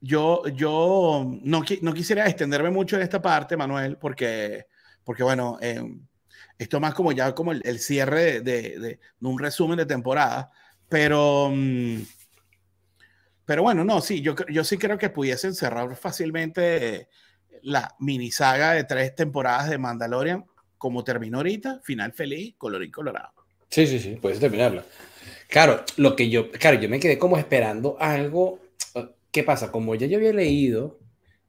yo 0.00 0.46
yo 0.54 1.28
no, 1.42 1.62
quisiera 1.64 2.28
extenderme 2.28 2.70
mucho 2.70 2.94
en 2.94 3.02
esta 3.02 3.20
parte, 3.20 3.56
Manuel, 3.56 3.96
porque, 3.98 4.66
porque 5.02 5.24
bueno, 5.24 5.58
em, 5.60 6.06
esto 6.56 6.78
más 6.78 6.94
como 6.94 7.10
ya 7.10 7.34
como 7.34 7.50
el, 7.50 7.78
cierre 7.80 8.40
de, 8.40 9.00
un 9.20 9.38
resumen 9.38 9.78
de 9.78 9.86
temporada, 9.86 10.50
pero, 10.88 11.50
mm, 11.52 12.02
pero 13.44 13.62
bueno, 13.64 13.84
no, 13.84 14.00
sí, 14.00 14.20
yo, 14.22 14.36
yo 14.48 14.62
sí 14.62 14.78
creo 14.78 14.96
que 14.96 15.10
pudiesen 15.10 15.54
cerrar 15.54 15.96
fácilmente 15.96 17.08
la 17.62 17.96
mini 17.98 18.30
saga 18.30 18.74
de 18.74 18.84
tres 18.84 19.16
temporadas 19.16 19.70
de 19.70 19.78
Mandalorian, 19.78 20.44
como 20.76 21.02
terminó 21.02 21.38
ahorita, 21.38 21.80
final 21.82 22.12
feliz, 22.12 22.54
colorín 22.56 22.92
colorado. 22.92 23.32
Sí, 23.70 23.88
sí, 23.88 23.98
sí, 23.98 24.18
puedes 24.20 24.38
terminarla. 24.38 24.84
Claro, 25.48 25.84
lo 25.96 26.14
que 26.14 26.28
yo, 26.28 26.50
claro, 26.50 26.78
yo 26.80 26.88
me 26.88 27.00
quedé 27.00 27.18
como 27.18 27.38
esperando 27.38 27.96
algo. 27.98 28.60
¿Qué 29.30 29.42
pasa? 29.42 29.72
Como 29.72 29.94
ya 29.94 30.06
yo 30.06 30.18
había 30.18 30.32
leído 30.32 30.98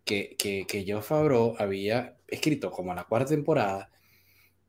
que, 0.06 0.36
que, 0.38 0.66
que 0.68 0.86
Joe 0.88 1.02
Favreau 1.02 1.56
había 1.60 2.18
escrito 2.28 2.72
como 2.72 2.94
la 2.94 3.04
cuarta 3.04 3.30
temporada, 3.30 3.90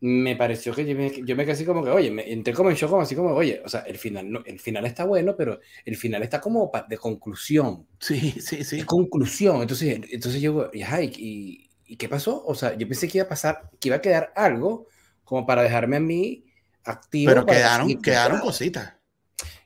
me 0.00 0.34
pareció 0.34 0.74
que 0.74 0.86
yo 0.86 0.96
me, 0.96 1.10
yo 1.24 1.36
me 1.36 1.44
quedé 1.44 1.52
así 1.52 1.64
como 1.64 1.84
que, 1.84 1.90
oye, 1.90 2.10
me 2.10 2.30
entré 2.32 2.54
como 2.54 2.70
en 2.70 2.76
shock, 2.76 2.90
como 2.90 3.02
así 3.02 3.14
como, 3.14 3.34
oye, 3.34 3.60
o 3.64 3.68
sea, 3.68 3.80
el 3.80 3.98
final, 3.98 4.30
no, 4.30 4.42
el 4.46 4.58
final 4.58 4.86
está 4.86 5.04
bueno, 5.04 5.36
pero 5.36 5.60
el 5.84 5.96
final 5.96 6.22
está 6.22 6.40
como 6.40 6.70
de 6.88 6.96
conclusión. 6.96 7.86
Sí, 7.98 8.32
sí, 8.40 8.64
sí. 8.64 8.82
Conclusión. 8.82 9.60
Entonces, 9.60 10.00
entonces 10.10 10.40
yo, 10.40 10.70
y, 10.72 10.82
y, 10.82 11.70
¿y 11.86 11.96
qué 11.96 12.08
pasó? 12.08 12.42
O 12.46 12.54
sea, 12.54 12.76
yo 12.76 12.88
pensé 12.88 13.08
que 13.08 13.18
iba 13.18 13.26
a 13.26 13.28
pasar, 13.28 13.70
que 13.78 13.88
iba 13.88 13.96
a 13.96 14.00
quedar 14.00 14.32
algo 14.34 14.86
como 15.24 15.46
para 15.46 15.62
dejarme 15.62 15.96
a 15.96 16.00
mí 16.00 16.44
activo. 16.84 17.30
Pero 17.30 17.44
quedaron, 17.44 18.00
quedaron 18.00 18.40
cositas. 18.40 18.99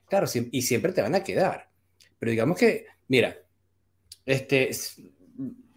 Claro, 0.08 0.26
y 0.50 0.62
siempre 0.62 0.92
te 0.92 1.02
van 1.02 1.14
a 1.14 1.24
quedar. 1.24 1.68
Pero 2.18 2.30
digamos 2.30 2.58
que, 2.58 2.86
mira, 3.08 3.36
este, 4.26 4.70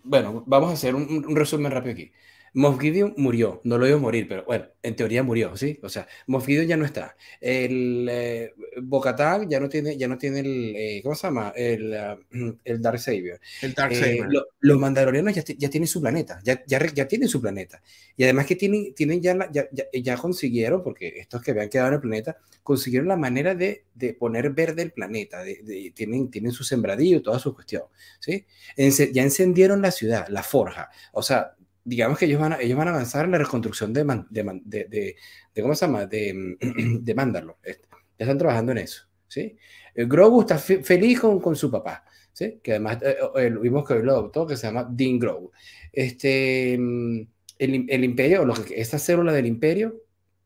bueno, 0.03 0.43
vamos 0.47 0.71
a 0.71 0.73
hacer 0.73 0.95
un 0.95 1.35
resumen 1.35 1.71
rápido 1.71 1.93
aquí. 1.93 2.11
Moff 2.57 2.79
Gideon 2.79 3.13
murió, 3.17 3.61
no 3.65 3.77
lo 3.77 3.85
a 3.85 3.99
morir, 3.99 4.27
pero 4.27 4.43
bueno, 4.43 4.65
en 4.81 4.95
teoría 4.95 5.21
murió, 5.21 5.55
¿sí? 5.55 5.79
O 5.83 5.89
sea, 5.89 6.07
Moff 6.25 6.47
Gideon 6.47 6.65
ya 6.65 6.75
no 6.75 6.85
está. 6.85 7.15
El 7.39 8.07
eh, 8.09 8.51
Bocatán 8.81 9.47
ya 9.47 9.59
no 9.59 9.69
tiene, 9.69 9.95
ya 9.95 10.07
no 10.07 10.17
tiene 10.17 10.39
el, 10.39 10.75
eh, 10.75 11.01
¿cómo 11.03 11.13
se 11.13 11.27
llama? 11.27 11.53
El, 11.55 11.93
uh, 11.93 12.57
el 12.65 12.81
Dark 12.81 12.97
Savior. 12.97 13.39
El 13.61 13.75
Dark 13.75 13.93
eh, 13.93 13.99
Savior. 13.99 14.33
Lo, 14.33 14.45
los 14.59 14.79
mandalorianos 14.79 15.35
ya, 15.35 15.43
ya, 15.43 15.69
tienen 15.69 15.87
su 15.87 16.01
planeta, 16.01 16.39
ya, 16.43 16.63
ya, 16.65 16.83
ya, 16.91 17.07
tienen 17.07 17.29
su 17.29 17.39
planeta. 17.39 17.79
Y 18.15 18.23
además 18.23 18.47
que 18.47 18.55
tienen, 18.55 18.95
tienen 18.95 19.21
ya, 19.21 19.35
la, 19.35 19.51
ya, 19.51 19.67
ya, 19.93 20.17
consiguieron, 20.17 20.81
porque 20.81 21.19
estos 21.19 21.43
que 21.43 21.51
habían 21.51 21.69
quedado 21.69 21.89
en 21.89 21.93
el 21.93 22.01
planeta, 22.01 22.37
consiguieron 22.63 23.07
la 23.07 23.17
manera 23.17 23.53
de, 23.53 23.83
de 23.93 24.15
poner 24.15 24.49
verde 24.49 24.81
el 24.81 24.93
planeta, 24.93 25.43
de, 25.43 25.61
de, 25.61 25.91
tienen, 25.95 26.31
tienen 26.31 26.51
su 26.51 26.63
sembradío, 26.63 27.21
toda 27.21 27.37
su 27.37 27.53
cuestión, 27.53 27.83
¿sí? 28.19 28.47
ya 28.75 29.21
encendieron 29.21 29.79
la 29.79 29.91
ciudad, 29.91 30.27
la 30.29 30.41
forja, 30.41 30.89
o 31.11 31.21
sea, 31.21 31.53
digamos 31.87 32.19
que 32.19 32.25
ellos 32.25 32.41
van 32.41 32.53
a, 32.53 32.57
ellos 32.57 32.77
van 32.77 32.89
a 32.89 32.91
avanzar 32.91 33.25
en 33.25 33.31
la 33.31 33.37
reconstrucción 33.37 33.93
de, 33.93 34.03
de, 34.29 34.61
de, 34.65 35.15
de 35.55 35.61
¿cómo 35.61 35.73
se 35.73 35.85
llama? 35.85 36.05
De, 36.05 36.57
de 37.01 37.15
Mandalor. 37.15 37.57
Ya 37.63 37.71
están 38.19 38.37
trabajando 38.37 38.73
en 38.73 38.79
eso, 38.79 39.03
¿sí? 39.27 39.57
Eh, 39.95 40.05
Grogu 40.05 40.41
está 40.41 40.57
feliz 40.57 41.21
con, 41.21 41.39
con, 41.39 41.55
su 41.55 41.71
papá, 41.71 42.03
¿sí? 42.33 42.59
Que 42.61 42.71
además 42.71 42.97
eh, 43.01 43.55
vimos 43.61 43.87
que 43.87 43.93
hoy 43.93 44.03
lo 44.03 44.11
adoptó, 44.11 44.45
que 44.45 44.57
se 44.57 44.67
llama 44.67 44.85
Dean 44.89 45.17
Grogu. 45.17 45.49
Este, 45.93 46.77
mm, 46.77 47.21
el, 47.57 47.85
el 47.87 48.03
imperio, 48.03 48.43
lo 48.43 48.53
que, 48.53 48.81
esta 48.81 48.99
célula 48.99 49.31
del 49.31 49.45
imperio, 49.45 49.95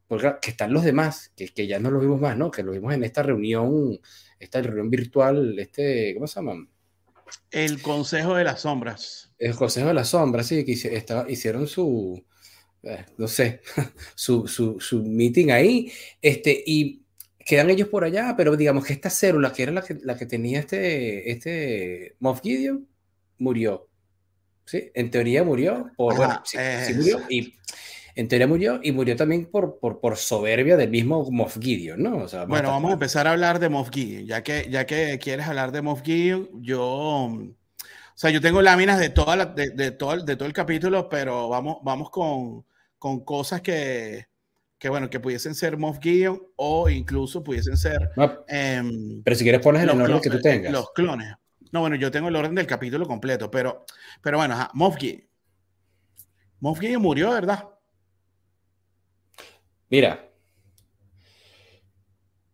porque 0.07 0.36
que 0.43 0.51
están 0.51 0.71
los 0.71 0.83
demás, 0.83 1.33
que, 1.36 1.48
que 1.48 1.65
ya 1.65 1.79
no 1.79 1.89
lo 1.89 2.00
vimos 2.00 2.21
más, 2.21 2.38
¿no? 2.38 2.51
Que 2.51 2.62
lo 2.62 2.71
vimos 2.71 2.93
en 2.93 3.03
esta 3.03 3.24
reunión, 3.24 4.00
esta 4.39 4.62
reunión 4.62 4.91
virtual, 4.91 5.57
este, 5.57 6.13
¿cómo 6.13 6.27
se 6.27 6.36
llama? 6.36 6.67
El 7.50 7.81
Consejo 7.81 8.36
de 8.36 8.43
las 8.43 8.62
Sombras. 8.62 9.30
El 9.41 9.55
Consejo 9.55 9.88
de 9.88 9.95
las 9.95 10.10
Sombras, 10.10 10.45
sí, 10.45 10.63
que 10.63 10.74
estaba, 10.74 11.29
hicieron 11.29 11.67
su, 11.67 12.24
eh, 12.83 13.05
no 13.17 13.27
sé, 13.27 13.62
su, 14.15 14.48
su, 14.48 14.79
su, 14.79 15.03
meeting 15.03 15.50
ahí, 15.50 15.91
este, 16.21 16.63
y 16.65 17.01
quedan 17.43 17.71
ellos 17.71 17.88
por 17.88 18.03
allá, 18.03 18.36
pero 18.38 18.55
digamos 18.55 18.86
que 18.86 18.93
esta 18.93 19.10
célula, 19.10 19.51
que 19.51 19.63
era 19.63 19.71
la 19.71 19.81
que, 19.81 19.98
la 20.03 20.15
que 20.15 20.27
tenía 20.27 20.60
este, 20.60 21.31
este 21.31 22.15
Moff 22.19 22.41
Gideon, 22.41 22.88
murió. 23.39 23.88
¿Sí? 24.65 24.91
En 24.93 25.10
teoría 25.10 25.43
murió, 25.43 25.91
por, 25.98 26.15
bueno, 26.15 26.41
sí, 26.45 26.57
sí 26.86 26.93
murió, 26.93 27.19
y 27.27 27.55
en 28.15 28.27
teoría 28.27 28.48
murió 28.48 28.79
y 28.83 28.91
murió 28.91 29.15
también 29.15 29.48
por, 29.48 29.79
por, 29.79 30.00
por 30.00 30.17
soberbia 30.17 30.77
del 30.77 30.91
mismo 30.91 31.29
Moff 31.31 31.57
Gideon, 31.60 32.01
¿no? 32.01 32.17
O 32.17 32.27
sea, 32.27 32.45
bueno, 32.45 32.69
vamos 32.69 32.91
a 32.91 32.93
empezar 32.93 33.27
a 33.27 33.31
hablar 33.31 33.57
de 33.57 33.69
Moff 33.69 33.89
Gideon, 33.91 34.27
ya 34.27 34.43
que, 34.43 34.67
ya 34.69 34.86
que 34.86 35.17
quieres 35.19 35.48
hablar 35.48 35.71
de 35.71 35.81
Moff 35.81 36.03
Gideon, 36.03 36.48
yo, 36.62 37.55
sea, 38.15 38.30
yo 38.30 38.41
tengo 38.41 38.62
láminas 38.62 39.00
de, 39.00 39.10
toda 39.10 39.36
la, 39.36 39.46
de, 39.46 39.72
de, 39.72 39.91
todo, 39.91 40.18
de 40.18 40.36
todo 40.36 40.48
el 40.48 40.53
capítulo, 40.53 41.10
pero 41.10 41.50
vamos, 41.50 41.77
vamos 41.84 42.10
con, 42.10 42.65
con 42.98 43.24
cosas 43.24 43.62
que, 43.62 44.27
que, 44.77 44.89
bueno, 44.89 45.10
que 45.10 45.20
pudiesen 45.20 45.56
ser 45.56 45.77
Moff 45.77 46.00
Gideon 46.01 46.41
o 46.56 46.89
incluso 46.89 47.44
pudiesen 47.44 47.77
ser... 47.77 48.12
No, 48.15 48.44
eh, 48.48 48.82
pero 49.24 49.36
si 49.36 49.44
quieres 49.44 49.62
pones 49.62 49.84
el 49.84 49.89
orden 49.89 50.22
que 50.22 50.30
tú 50.30 50.39
tengas. 50.39 50.72
Los 50.72 50.91
clones. 50.91 51.34
No, 51.72 51.80
bueno, 51.82 51.96
yo 51.96 52.12
tengo 52.12 52.27
el 52.27 52.36
orden 52.36 52.56
del 52.56 52.68
capítulo 52.68 53.08
completo, 53.08 53.50
pero, 53.50 53.86
pero 54.22 54.38
bueno, 54.38 54.56
ajá, 54.56 54.72
Moff 54.74 54.98
Gideon 54.98 55.32
Moff 56.62 56.80
Gideon 56.80 57.01
murió, 57.01 57.32
¿verdad? 57.32 57.68
Mira, 59.89 60.30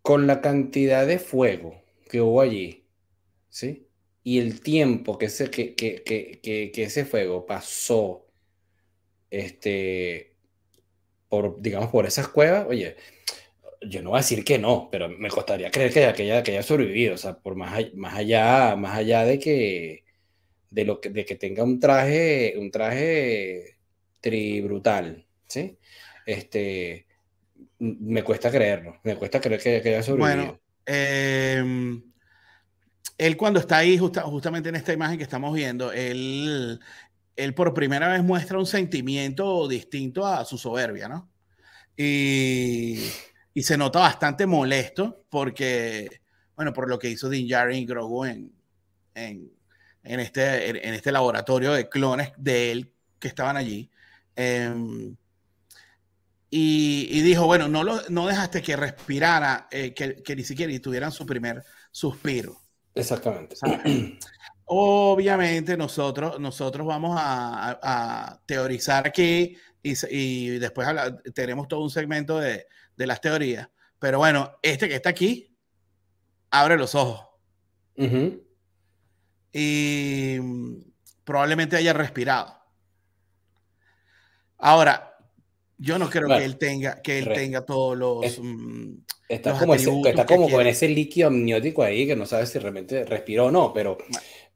con 0.01 0.25
la 0.25 0.39
cantidad 0.39 1.05
de 1.05 1.19
fuego 1.19 1.83
que 2.09 2.21
hubo 2.21 2.39
allí, 2.39 2.87
¿sí? 3.49 3.86
Y 4.23 4.39
el 4.39 4.61
tiempo 4.61 5.17
que 5.17 5.27
ese, 5.27 5.49
que, 5.49 5.73
que, 5.75 6.03
que, 6.03 6.41
que 6.73 6.83
ese 6.83 7.05
fuego 7.05 7.45
pasó, 7.45 8.27
este, 9.29 10.35
por, 11.29 11.61
digamos, 11.61 11.89
por 11.89 12.05
esas 12.05 12.27
cuevas, 12.27 12.65
oye, 12.67 12.95
yo 13.81 14.01
no 14.01 14.11
voy 14.11 14.17
a 14.17 14.21
decir 14.21 14.43
que 14.43 14.57
no, 14.57 14.89
pero 14.91 15.09
me 15.09 15.29
costaría 15.29 15.71
creer 15.71 15.93
que, 15.93 16.13
que, 16.13 16.23
haya, 16.23 16.43
que 16.43 16.51
haya 16.51 16.63
sobrevivido, 16.63 17.15
o 17.15 17.17
sea, 17.17 17.37
por 17.37 17.55
más, 17.55 17.93
más 17.95 18.15
allá, 18.15 18.75
más 18.75 18.97
allá 18.97 19.23
de 19.23 19.39
que, 19.39 20.03
de 20.69 20.85
lo 20.85 20.99
que, 20.99 21.09
de 21.09 21.25
que 21.25 21.35
tenga 21.35 21.63
un 21.63 21.79
traje, 21.79 22.55
un 22.57 22.71
traje 22.71 23.77
tri 24.21 24.61
brutal, 24.61 25.25
¿sí? 25.47 25.77
Este, 26.25 27.05
me 27.79 28.23
cuesta 28.23 28.51
creerlo, 28.51 28.99
me 29.03 29.15
cuesta 29.15 29.39
creer 29.39 29.61
que, 29.61 29.89
haya 29.89 30.03
sobrevivido. 30.03 30.45
Bueno, 30.45 30.59
em, 30.85 32.06
él 33.17 33.37
cuando 33.37 33.59
está 33.59 33.77
ahí, 33.77 33.97
justamente 33.97 34.69
en 34.69 34.75
esta 34.75 34.93
imagen 34.93 35.17
que 35.17 35.23
estamos 35.23 35.53
viendo, 35.53 35.91
él, 35.91 36.79
por 37.55 37.73
primera 37.73 38.07
vez 38.09 38.23
muestra 38.23 38.57
un 38.57 38.65
sentimiento 38.65 39.67
distinto 39.67 40.25
a 40.25 40.45
su 40.45 40.57
soberbia, 40.57 41.07
¿no? 41.07 41.29
Y, 41.95 43.09
se 43.55 43.77
nota 43.77 43.99
bastante 43.99 44.45
molesto 44.45 45.25
porque, 45.29 46.21
bueno, 46.55 46.71
por 46.73 46.87
lo 46.87 46.99
que 46.99 47.09
hizo 47.09 47.27
Din 47.27 47.47
y 47.47 47.85
Grogu 47.85 48.25
este, 50.03 50.87
en 50.87 50.93
este 50.93 51.11
laboratorio 51.11 51.73
de 51.73 51.89
clones 51.89 52.33
de 52.37 52.71
él 52.71 52.93
que 53.19 53.27
estaban 53.27 53.57
allí. 53.57 53.89
Em, 54.35 55.15
y, 56.49 57.21
dijo, 57.21 57.45
bueno, 57.45 57.67
no, 57.67 57.83
lo, 57.83 58.01
no 58.09 58.27
dejaste 58.27 58.61
que 58.61 58.75
respirara, 58.77 59.67
eh, 59.69 59.93
que, 59.93 60.35
ni 60.35 60.43
siquiera 60.43 60.71
tuvieran 60.79 61.11
su 61.11 61.25
primer 61.25 61.63
suspiro. 61.91 62.61
Exactamente. 62.97 63.55
Obviamente 64.65 65.77
nosotros, 65.77 66.39
nosotros 66.39 66.85
vamos 66.85 67.17
a, 67.17 67.79
a, 67.81 68.41
teorizar 68.45 69.07
aquí 69.07 69.57
y, 69.81 69.93
y 70.09 70.59
después 70.59 70.87
tenemos 71.33 71.67
todo 71.67 71.81
un 71.81 71.89
segmento 71.89 72.39
de, 72.39 72.67
de, 72.95 73.07
las 73.07 73.21
teorías. 73.21 73.69
Pero 73.99 74.17
bueno, 74.17 74.57
este 74.61 74.89
que 74.89 74.95
está 74.95 75.09
aquí, 75.09 75.55
abre 76.51 76.77
los 76.77 76.95
ojos. 76.95 77.25
Y 79.53 80.37
probablemente 81.23 81.77
haya 81.77 81.93
respirado. 81.93 82.57
Ahora, 84.57 85.15
yo 85.77 85.99
no 85.99 86.09
creo 86.09 86.27
que 86.27 86.43
él 86.43 86.57
tenga, 86.57 87.01
que 87.01 87.19
él 87.19 87.29
tenga 87.33 87.65
todos 87.65 87.97
los. 87.97 88.39
Mm, 88.39 88.97
está 89.27 89.57
como, 89.57 89.75
está 89.75 90.25
como 90.25 90.49
con 90.49 90.65
ese 90.67 90.87
líquido 90.87 91.27
amniótico 91.27 91.83
ahí 91.83 92.07
que 92.07 92.15
no 92.15 92.25
sabe 92.25 92.45
si 92.45 92.59
realmente 92.59 93.05
respiró 93.05 93.47
o 93.47 93.51
no, 93.51 93.73
pero, 93.73 93.97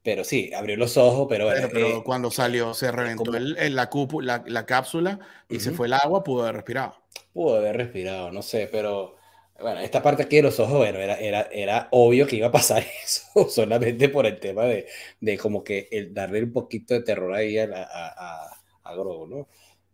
pero 0.02 0.24
sí, 0.24 0.52
abrió 0.54 0.76
los 0.76 0.96
ojos, 0.96 1.26
pero. 1.28 1.48
Pero, 1.70 1.98
eh, 1.98 2.02
cuando 2.04 2.30
salió, 2.30 2.74
se 2.74 2.90
reventó 2.90 3.34
el, 3.34 3.54
la, 3.74 3.90
la, 4.20 4.44
la, 4.46 4.66
cápsula 4.66 5.20
y 5.48 5.60
se 5.60 5.72
fue 5.72 5.86
el 5.86 5.92
agua, 5.92 6.24
pudo 6.24 6.42
haber 6.42 6.56
respirado. 6.56 6.96
Pudo 7.32 7.56
haber 7.56 7.76
respirado, 7.76 8.30
no 8.32 8.42
sé, 8.42 8.68
pero. 8.70 9.16
Bueno, 9.60 9.78
esta 9.78 10.02
parte 10.02 10.24
aquí 10.24 10.36
de 10.36 10.42
los 10.42 10.58
ojos, 10.58 10.78
bueno, 10.78 10.98
era, 10.98 11.14
era, 11.20 11.42
era 11.52 11.88
obvio 11.92 12.26
que 12.26 12.34
iba 12.34 12.48
a 12.48 12.50
pasar 12.50 12.82
eso, 13.04 13.48
solamente 13.48 14.08
por 14.08 14.26
el 14.26 14.40
tema 14.40 14.64
de, 14.64 14.88
de 15.20 15.38
como 15.38 15.62
que 15.62 15.88
el 15.92 16.12
darle 16.12 16.42
un 16.42 16.52
poquito 16.52 16.94
de 16.94 17.02
terror 17.02 17.32
ahí 17.32 17.58
a, 17.58 17.66
a, 17.66 18.48
a, 18.48 18.60
a 18.82 18.94
Grogu, 18.94 19.26
¿no? 19.28 19.48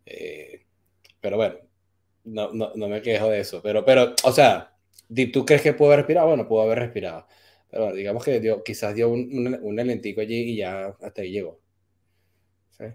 Eh, 0.07 0.65
pero 1.21 1.37
bueno, 1.37 1.55
no, 2.29 2.51
no, 2.53 2.71
no, 2.75 2.87
me 2.87 3.01
quejo 3.01 3.29
de 3.29 3.39
eso. 3.41 3.61
Pero, 3.61 3.83
pero, 3.85 4.15
o 4.23 4.31
sea, 4.31 4.75
¿tú 5.33 5.45
crees 5.45 5.61
que 5.61 5.73
pudo 5.73 5.87
haber 5.87 5.99
respirado? 5.99 6.27
Bueno, 6.27 6.47
pudo 6.47 6.63
haber 6.63 6.79
respirado. 6.79 7.27
Pero 7.69 7.83
bueno, 7.83 7.97
digamos 7.97 8.23
que 8.23 8.39
dio, 8.39 8.63
quizás 8.63 8.95
dio 8.95 9.09
un, 9.09 9.19
un, 9.31 9.59
un 9.61 9.75
lentico 9.75 10.21
allí 10.21 10.53
y 10.53 10.57
ya 10.57 10.95
hasta 11.01 11.21
ahí 11.21 11.31
llegó. 11.31 11.59
Sí, 12.77 12.85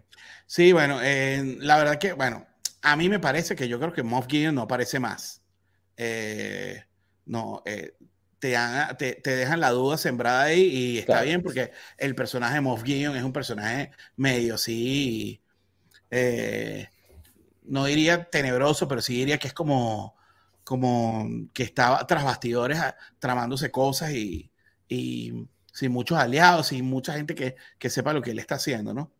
sí 0.46 0.72
bueno, 0.72 1.00
eh, 1.02 1.56
la 1.58 1.78
verdad 1.78 1.98
que, 1.98 2.12
bueno, 2.12 2.46
a 2.82 2.96
mí 2.96 3.08
me 3.08 3.20
parece 3.20 3.54
que 3.56 3.68
yo 3.68 3.78
creo 3.78 3.92
que 3.92 4.02
Moff 4.02 4.26
Gideon 4.28 4.54
no 4.54 4.62
aparece 4.62 4.98
más. 4.98 5.42
Eh, 5.96 6.82
no, 7.26 7.62
eh, 7.64 7.94
te, 8.38 8.56
te, 8.98 9.14
te, 9.14 9.36
dejan 9.36 9.60
la 9.60 9.70
duda 9.70 9.96
sembrada 9.96 10.44
ahí 10.44 10.62
y 10.62 10.98
está 10.98 11.22
bien 11.22 11.42
porque 11.42 11.70
el 11.96 12.14
personaje 12.14 12.54
de 12.56 12.60
Moff 12.60 12.82
Gideon 12.82 13.16
es 13.16 13.22
un 13.22 13.32
personaje 13.32 13.90
medio, 14.16 14.58
sí, 14.58 15.42
eh, 16.10 16.88
no 17.64 17.84
diría 17.86 18.24
tenebroso, 18.24 18.86
pero 18.88 19.00
sí 19.00 19.16
diría 19.16 19.38
que 19.38 19.48
es 19.48 19.54
como, 19.54 20.16
como 20.62 21.26
que 21.52 21.62
estaba 21.62 22.06
tras 22.06 22.24
bastidores 22.24 22.78
ah, 22.78 22.96
tramándose 23.18 23.70
cosas 23.70 24.12
y, 24.12 24.50
y 24.88 25.46
sin 25.72 25.92
muchos 25.92 26.18
aliados, 26.18 26.68
sin 26.68 26.84
mucha 26.84 27.14
gente 27.14 27.34
que, 27.34 27.56
que, 27.78 27.90
sepa 27.90 28.12
lo 28.12 28.22
que 28.22 28.30
él 28.30 28.38
está 28.38 28.56
haciendo, 28.56 28.94
¿no? 28.94 29.12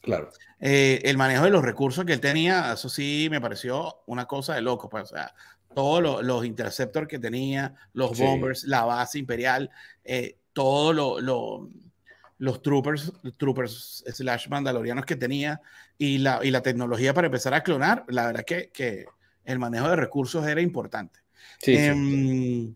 Claro. 0.00 0.30
Eh, 0.60 1.00
el 1.04 1.16
manejo 1.16 1.44
de 1.44 1.50
los 1.50 1.64
recursos 1.64 2.04
que 2.04 2.12
él 2.12 2.20
tenía, 2.20 2.74
eso 2.74 2.88
sí 2.88 3.26
me 3.30 3.40
pareció 3.40 4.02
una 4.06 4.26
cosa 4.26 4.54
de 4.54 4.62
loco, 4.62 4.88
pues, 4.88 5.04
o 5.04 5.16
sea, 5.16 5.34
todos 5.74 6.24
los 6.24 6.44
interceptors 6.46 7.08
que 7.08 7.18
tenía, 7.18 7.74
los 7.92 8.16
bombers, 8.18 8.64
la 8.64 8.84
base 8.84 9.18
imperial, 9.18 9.70
eh, 10.04 10.38
todo 10.52 10.92
lo, 10.92 11.20
lo 11.20 11.68
los 12.38 12.62
troopers, 12.62 13.12
troopers 13.38 14.04
slash 14.08 14.48
mandalorianos 14.48 15.06
que 15.06 15.16
tenía 15.16 15.60
y 15.98 16.18
la, 16.18 16.40
y 16.42 16.50
la 16.50 16.62
tecnología 16.62 17.14
para 17.14 17.26
empezar 17.26 17.54
a 17.54 17.62
clonar, 17.62 18.04
la 18.08 18.26
verdad 18.26 18.44
que, 18.44 18.70
que 18.70 19.06
el 19.44 19.58
manejo 19.58 19.88
de 19.88 19.96
recursos 19.96 20.46
era 20.46 20.60
importante. 20.60 21.20
Sí, 21.62 21.76
em, 21.76 22.74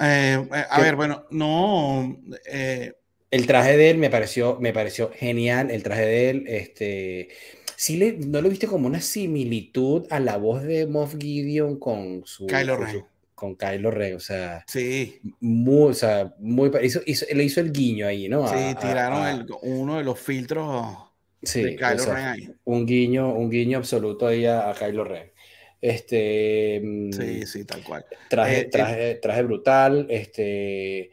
eh, 0.00 0.48
eh, 0.52 0.64
a 0.68 0.80
ver, 0.80 0.96
bueno, 0.96 1.26
no. 1.30 2.18
Eh, 2.46 2.92
el 3.30 3.46
traje 3.46 3.76
de 3.76 3.90
él 3.90 3.98
me 3.98 4.10
pareció, 4.10 4.58
me 4.58 4.72
pareció 4.72 5.12
genial. 5.14 5.70
El 5.70 5.82
traje 5.82 6.02
de 6.02 6.30
él, 6.30 6.44
este. 6.48 7.28
Sí, 7.76 7.96
le, 7.96 8.12
¿no 8.12 8.40
lo 8.40 8.48
viste 8.48 8.66
como 8.66 8.86
una 8.86 9.00
similitud 9.00 10.06
a 10.10 10.20
la 10.20 10.36
voz 10.36 10.62
de 10.62 10.86
Moff 10.86 11.16
Gideon 11.18 11.78
con 11.78 12.22
su. 12.24 12.46
Kylo 12.46 12.76
Ren 12.76 13.11
con 13.42 13.56
Kylo 13.56 13.90
Ren, 13.90 14.14
o 14.14 14.20
sea, 14.20 14.64
sí. 14.68 15.20
muy, 15.40 15.90
o 15.90 15.94
sea, 15.94 16.32
muy, 16.38 16.70
hizo, 16.80 17.00
le 17.04 17.42
hizo 17.42 17.60
el 17.60 17.72
guiño 17.72 18.06
ahí, 18.06 18.28
¿no? 18.28 18.46
Sí, 18.46 18.76
tiraron 18.80 19.48
uno 19.62 19.98
de 19.98 20.04
los 20.04 20.20
filtros 20.20 20.96
de 21.40 21.74
Kylo 21.74 22.04
Ren 22.04 22.24
ahí. 22.24 22.54
Un 22.62 22.86
guiño, 22.86 23.34
un 23.34 23.50
guiño 23.50 23.78
absoluto 23.78 24.28
ahí 24.28 24.46
a, 24.46 24.72
Kylo 24.78 25.02
Ren. 25.02 25.32
Este, 25.80 26.80
mm, 26.84 27.12
sí, 27.12 27.46
sí, 27.46 27.64
tal 27.64 27.82
cual. 27.82 28.06
Traje, 28.30 28.60
eh, 28.60 28.64
traje, 28.66 29.14
traje 29.16 29.42
brutal, 29.42 30.06
este, 30.08 31.10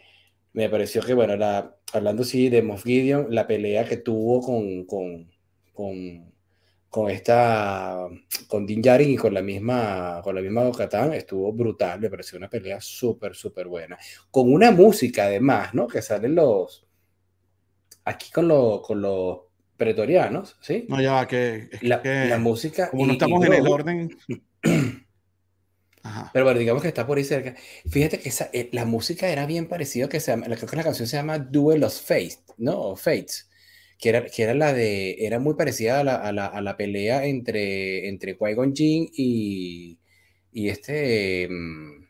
me 0.54 0.70
pareció 0.70 1.02
que, 1.02 1.16
bueno, 1.16 1.36
la, 1.36 1.76
hablando 1.94 2.24
sí 2.24 2.50
de 2.50 2.62
Moff 2.62 2.84
Gideon, 2.84 3.34
la 3.34 3.48
pelea 3.48 3.86
que 3.86 3.98
tuvo 3.98 4.42
con, 4.42 4.86
con, 4.86 5.32
con 5.74 6.29
con 6.90 7.10
esta, 7.10 8.08
con 8.48 8.66
Din 8.66 8.82
Djarin 8.82 9.12
y 9.12 9.16
con 9.16 9.34
la 9.34 9.42
misma, 9.42 10.22
con 10.24 10.34
la 10.34 10.42
misma 10.42 10.64
Docatán, 10.64 11.14
estuvo 11.14 11.54
brutal, 11.54 12.00
me 12.00 12.10
pareció 12.10 12.38
una 12.38 12.50
pelea 12.50 12.82
súper, 12.82 13.36
súper 13.36 13.68
buena. 13.68 13.98
Con 14.32 14.52
una 14.52 14.72
música 14.72 15.26
además, 15.26 15.74
¿no? 15.74 15.88
Que 15.88 16.02
salen 16.02 16.34
los, 16.34 16.88
aquí 18.06 18.32
con, 18.32 18.48
los, 18.48 18.82
con 18.82 19.02
los 19.02 19.42
pretorianos, 19.78 20.58
¿sí? 20.62 20.86
No, 20.90 21.00
ya 21.00 21.28
que, 21.28 21.70
la, 21.82 22.02
la, 22.04 22.40
música. 22.40 22.90
Como 22.90 23.06
no 23.06 23.14
estamos 23.14 23.46
en 23.46 23.54
el 23.54 23.68
orden. 23.68 24.18
Ajá. 26.02 26.32
Pero 26.34 26.46
bueno, 26.46 26.60
digamos 26.60 26.82
que 26.82 26.88
está 26.88 27.06
por 27.06 27.18
ahí 27.18 27.24
cerca. 27.24 27.56
Fíjate 27.88 28.20
que 28.20 28.30
esa, 28.30 28.50
eh, 28.54 28.70
la 28.72 28.86
música 28.86 29.28
era 29.28 29.46
bien 29.46 29.68
parecida, 29.68 30.10
que 30.10 30.20
se 30.20 30.32
llama, 30.32 30.46
creo 30.46 30.68
que 30.68 30.76
la 30.76 30.84
canción 30.84 31.08
se 31.08 31.18
llama 31.18 31.38
Duel 31.38 31.84
of 31.84 31.94
Fates, 31.94 32.42
¿no? 32.58 32.96
Fates 32.96 33.49
que 34.00 34.10
era, 34.10 34.26
que 34.26 34.44
era 34.44 34.54
la 34.54 34.74
de, 34.74 35.26
era 35.26 35.40
muy 35.40 35.56
parecida 35.56 36.00
a 36.00 36.04
la, 36.04 36.16
a 36.16 36.32
la, 36.32 36.46
a 36.48 36.62
la 36.62 36.78
pelea 36.78 37.26
entre, 37.26 38.08
entre 38.08 38.38
Qui-Gon 38.38 38.74
Jinn 38.74 39.10
y, 39.14 40.00
y 40.52 40.70
este... 40.70 41.48
Mm, 41.50 42.08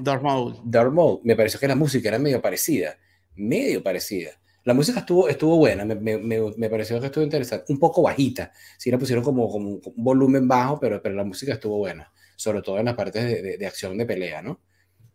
Darth 0.00 0.22
Maul. 0.22 0.56
Darth 0.64 0.92
Maul. 0.92 1.20
Me 1.24 1.36
pareció 1.36 1.60
que 1.60 1.68
la 1.68 1.74
música 1.74 2.08
era 2.08 2.18
medio 2.18 2.40
parecida, 2.40 2.98
medio 3.34 3.82
parecida. 3.82 4.30
La 4.64 4.72
música 4.72 5.00
estuvo, 5.00 5.28
estuvo 5.28 5.56
buena, 5.58 5.84
me, 5.84 5.94
me, 5.94 6.18
me, 6.56 6.70
pareció 6.70 6.98
que 7.00 7.06
estuvo 7.06 7.24
interesante. 7.24 7.70
Un 7.72 7.78
poco 7.78 8.02
bajita, 8.02 8.52
sí 8.78 8.90
la 8.90 8.98
pusieron 8.98 9.22
como, 9.22 9.50
como 9.50 9.68
un 9.68 9.80
volumen 9.96 10.48
bajo, 10.48 10.80
pero, 10.80 11.02
pero 11.02 11.14
la 11.14 11.24
música 11.24 11.54
estuvo 11.54 11.76
buena. 11.76 12.10
Sobre 12.36 12.62
todo 12.62 12.78
en 12.78 12.86
las 12.86 12.94
partes 12.94 13.24
de, 13.24 13.42
de, 13.42 13.58
de 13.58 13.66
acción 13.66 13.98
de 13.98 14.06
pelea, 14.06 14.42
¿no? 14.42 14.60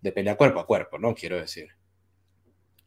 De 0.02 0.12
pelea 0.12 0.38
cuerpo 0.38 0.60
a 0.60 0.68
cuerpo, 0.68 1.00
¿no? 1.00 1.16
Quiero 1.16 1.40
decir 1.40 1.70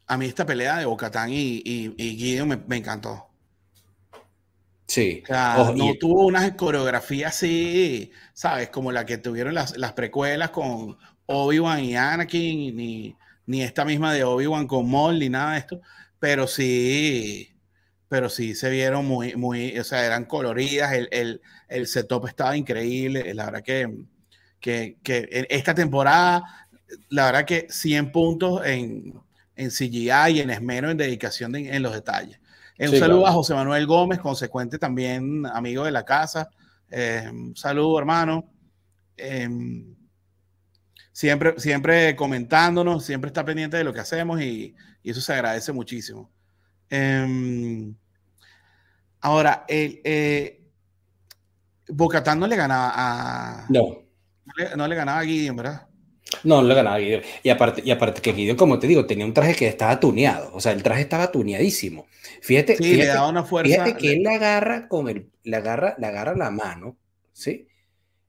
a 0.06 0.16
mí 0.16 0.26
esta 0.26 0.46
pelea 0.46 0.78
de 0.78 0.86
Bocatán 0.86 1.32
y, 1.32 1.62
y, 1.64 1.94
y 1.96 2.16
Guido 2.16 2.46
me, 2.46 2.56
me, 2.56 2.76
encantó. 2.76 3.28
Sí. 4.86 5.22
O 5.24 5.26
sea, 5.26 5.72
no 5.74 5.94
tuvo 5.98 6.26
una 6.26 6.56
coreografía 6.56 7.28
así, 7.28 8.12
¿sabes? 8.32 8.68
Como 8.68 8.92
la 8.92 9.04
que 9.04 9.18
tuvieron 9.18 9.54
las, 9.54 9.76
las 9.76 9.94
precuelas 9.94 10.50
con 10.50 10.96
Obi-Wan 11.26 11.84
y 11.84 11.96
Anakin, 11.96 12.76
ni, 12.76 13.16
ni 13.46 13.62
esta 13.62 13.84
misma 13.84 14.12
de 14.12 14.22
Obi-Wan 14.22 14.68
con 14.68 14.88
Maul, 14.88 15.18
ni 15.18 15.28
nada 15.28 15.52
de 15.52 15.58
esto. 15.58 15.80
Pero 16.20 16.46
sí, 16.46 17.56
pero 18.08 18.28
sí 18.28 18.54
se 18.54 18.70
vieron 18.70 19.06
muy, 19.06 19.34
muy, 19.34 19.76
o 19.78 19.84
sea, 19.84 20.06
eran 20.06 20.24
coloridas, 20.24 20.92
el, 20.92 21.08
el, 21.10 21.42
el 21.68 21.86
setup 21.88 22.26
estaba 22.26 22.56
increíble, 22.56 23.34
la 23.34 23.46
verdad 23.46 23.62
que, 23.62 23.92
que, 24.60 24.98
que 25.02 25.46
esta 25.50 25.74
temporada, 25.74 26.44
la 27.08 27.26
verdad 27.26 27.44
que 27.44 27.66
100 27.68 28.12
puntos 28.12 28.64
en, 28.64 29.25
en 29.56 29.70
CGI 29.70 30.34
y 30.34 30.40
en 30.40 30.50
esmero, 30.50 30.90
en 30.90 30.96
dedicación 30.96 31.56
en 31.56 31.82
los 31.82 31.92
detalles. 31.92 32.38
Un 32.78 32.98
saludo 32.98 33.26
a 33.26 33.32
José 33.32 33.54
Manuel 33.54 33.86
Gómez, 33.86 34.20
consecuente 34.20 34.78
también 34.78 35.46
amigo 35.46 35.84
de 35.84 35.90
la 35.90 36.04
casa. 36.04 36.50
Eh, 36.90 37.28
un 37.32 37.56
saludo, 37.56 37.98
hermano. 37.98 38.52
Eh, 39.16 39.48
siempre, 41.10 41.54
siempre 41.58 42.14
comentándonos, 42.14 43.04
siempre 43.04 43.28
está 43.28 43.44
pendiente 43.44 43.78
de 43.78 43.84
lo 43.84 43.94
que 43.94 44.00
hacemos 44.00 44.40
y, 44.42 44.74
y 45.02 45.10
eso 45.10 45.20
se 45.20 45.32
agradece 45.32 45.72
muchísimo. 45.72 46.30
Eh, 46.90 47.92
ahora, 49.20 49.64
el, 49.68 50.00
eh, 50.04 50.62
Bocatán 51.88 52.38
no 52.38 52.46
le 52.46 52.56
ganaba 52.56 52.92
a. 52.94 53.66
No. 53.68 54.02
No 54.76 54.86
le, 54.86 54.94
ganaba 54.94 55.20
a 55.20 55.24
Gideon, 55.24 55.56
¿verdad? 55.56 55.88
No, 56.42 56.60
no 56.60 56.68
le 56.68 56.74
ganaba 56.74 56.96
a 56.96 57.00
Gideon. 57.00 57.22
Y 57.42 57.48
aparte, 57.50 57.82
y 57.84 57.90
aparte 57.90 58.20
que 58.20 58.34
Gideon, 58.34 58.56
como 58.56 58.78
te 58.78 58.86
digo, 58.86 59.06
tenía 59.06 59.24
un 59.24 59.34
traje 59.34 59.54
que 59.54 59.68
estaba 59.68 59.98
tuneado. 60.00 60.50
O 60.52 60.60
sea, 60.60 60.72
el 60.72 60.82
traje 60.82 61.02
estaba 61.02 61.30
tuneadísimo. 61.30 62.06
Fíjate, 62.42 62.76
sí, 62.76 62.94
le 62.94 63.06
da 63.06 63.28
una 63.28 63.44
fuerza. 63.44 63.84
Fíjate 63.84 63.96
que 63.96 64.12
él 64.14 64.22
la 64.22 64.34
agarra 64.34 64.88
con 64.88 65.08
el, 65.08 65.30
le 65.44 65.56
agarra, 65.56 65.94
le 65.98 66.06
agarra 66.06 66.36
la 66.36 66.50
mano, 66.50 66.96
¿sí? 67.32 67.68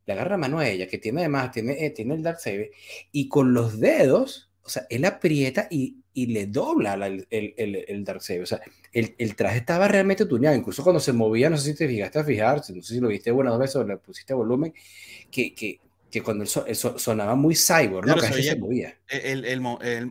Le 0.05 0.13
agarra 0.13 0.31
la 0.31 0.38
mano 0.38 0.60
a 0.60 0.67
ella, 0.67 0.88
que 0.88 0.99
tiene 0.99 1.21
además, 1.21 1.51
tiene, 1.51 1.86
eh, 1.86 1.89
tiene 1.89 2.13
el 2.13 2.23
Dark 2.23 2.39
Saber, 2.39 2.71
y 3.12 3.27
con 3.27 3.53
los 3.53 3.79
dedos, 3.79 4.49
o 4.63 4.69
sea, 4.69 4.86
él 4.89 5.03
aprieta 5.03 5.67
y, 5.69 5.97
y 6.13 6.27
le 6.27 6.47
dobla 6.47 6.93
el, 6.93 7.27
el, 7.29 7.53
el, 7.57 7.86
el 7.88 8.03
Dark 8.03 8.21
Saber. 8.21 8.43
O 8.43 8.45
sea, 8.45 8.62
el, 8.91 9.15
el, 9.17 9.36
traje 9.36 9.57
estaba 9.57 9.88
realmente 9.88 10.25
tuneado. 10.25 10.55
Incluso 10.55 10.83
cuando 10.83 10.99
se 10.99 11.13
movía, 11.13 11.49
no 11.49 11.57
sé 11.57 11.71
si 11.71 11.77
te 11.77 11.88
fijaste 11.88 12.19
a 12.19 12.23
fijar, 12.23 12.57
no 12.57 12.63
sé 12.63 12.81
si 12.81 12.99
lo 12.99 13.07
viste 13.10 13.31
buenas 13.31 13.57
veces 13.57 13.77
o 13.77 13.83
le 13.83 13.97
pusiste 13.97 14.33
volumen, 14.33 14.73
que, 15.31 15.53
que, 15.53 15.79
que 16.09 16.21
cuando 16.21 16.43
el 16.43 16.75
sonaba 16.75 17.35
muy 17.35 17.55
cyborg, 17.55 18.07
¿no? 18.07 18.15
Que 18.15 18.41
se 18.41 18.55
movía. 18.55 18.97
El, 19.07 19.43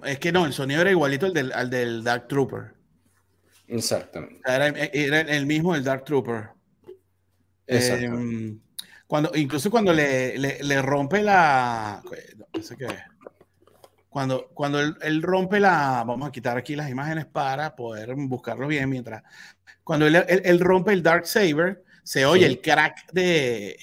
es 0.04 0.18
que 0.18 0.32
no, 0.32 0.46
el 0.46 0.52
sonido 0.52 0.82
era 0.82 0.90
igualito 0.90 1.26
al 1.26 1.32
del, 1.32 1.52
al 1.52 1.70
del 1.70 2.04
Dark 2.04 2.28
Trooper. 2.28 2.74
Exactamente. 3.68 4.40
Era, 4.46 4.68
era 4.68 5.20
el 5.20 5.46
mismo 5.46 5.74
del 5.74 5.84
Dark 5.84 6.04
Trooper. 6.04 6.50
Eh, 7.66 8.56
cuando, 9.06 9.32
incluso 9.34 9.70
cuando 9.70 9.92
le, 9.92 10.38
le, 10.38 10.62
le 10.62 10.82
rompe 10.82 11.22
la. 11.22 12.02
No 12.52 12.62
sé 12.62 12.76
qué. 12.76 12.86
Cuando, 14.08 14.48
cuando 14.48 14.80
él, 14.80 14.96
él, 15.02 15.22
rompe 15.22 15.60
la. 15.60 16.04
Vamos 16.06 16.28
a 16.28 16.32
quitar 16.32 16.56
aquí 16.56 16.76
las 16.76 16.90
imágenes 16.90 17.26
para 17.26 17.74
poder 17.74 18.14
buscarlo 18.14 18.66
bien 18.68 18.88
mientras. 18.88 19.22
Cuando 19.82 20.06
él, 20.06 20.16
él, 20.16 20.42
él 20.44 20.60
rompe 20.60 20.92
el 20.92 21.02
Dark 21.02 21.26
Saber, 21.26 21.84
se 22.02 22.26
oye 22.26 22.46
sí. 22.46 22.52
el 22.52 22.60
crack 22.60 23.12
de, 23.12 23.76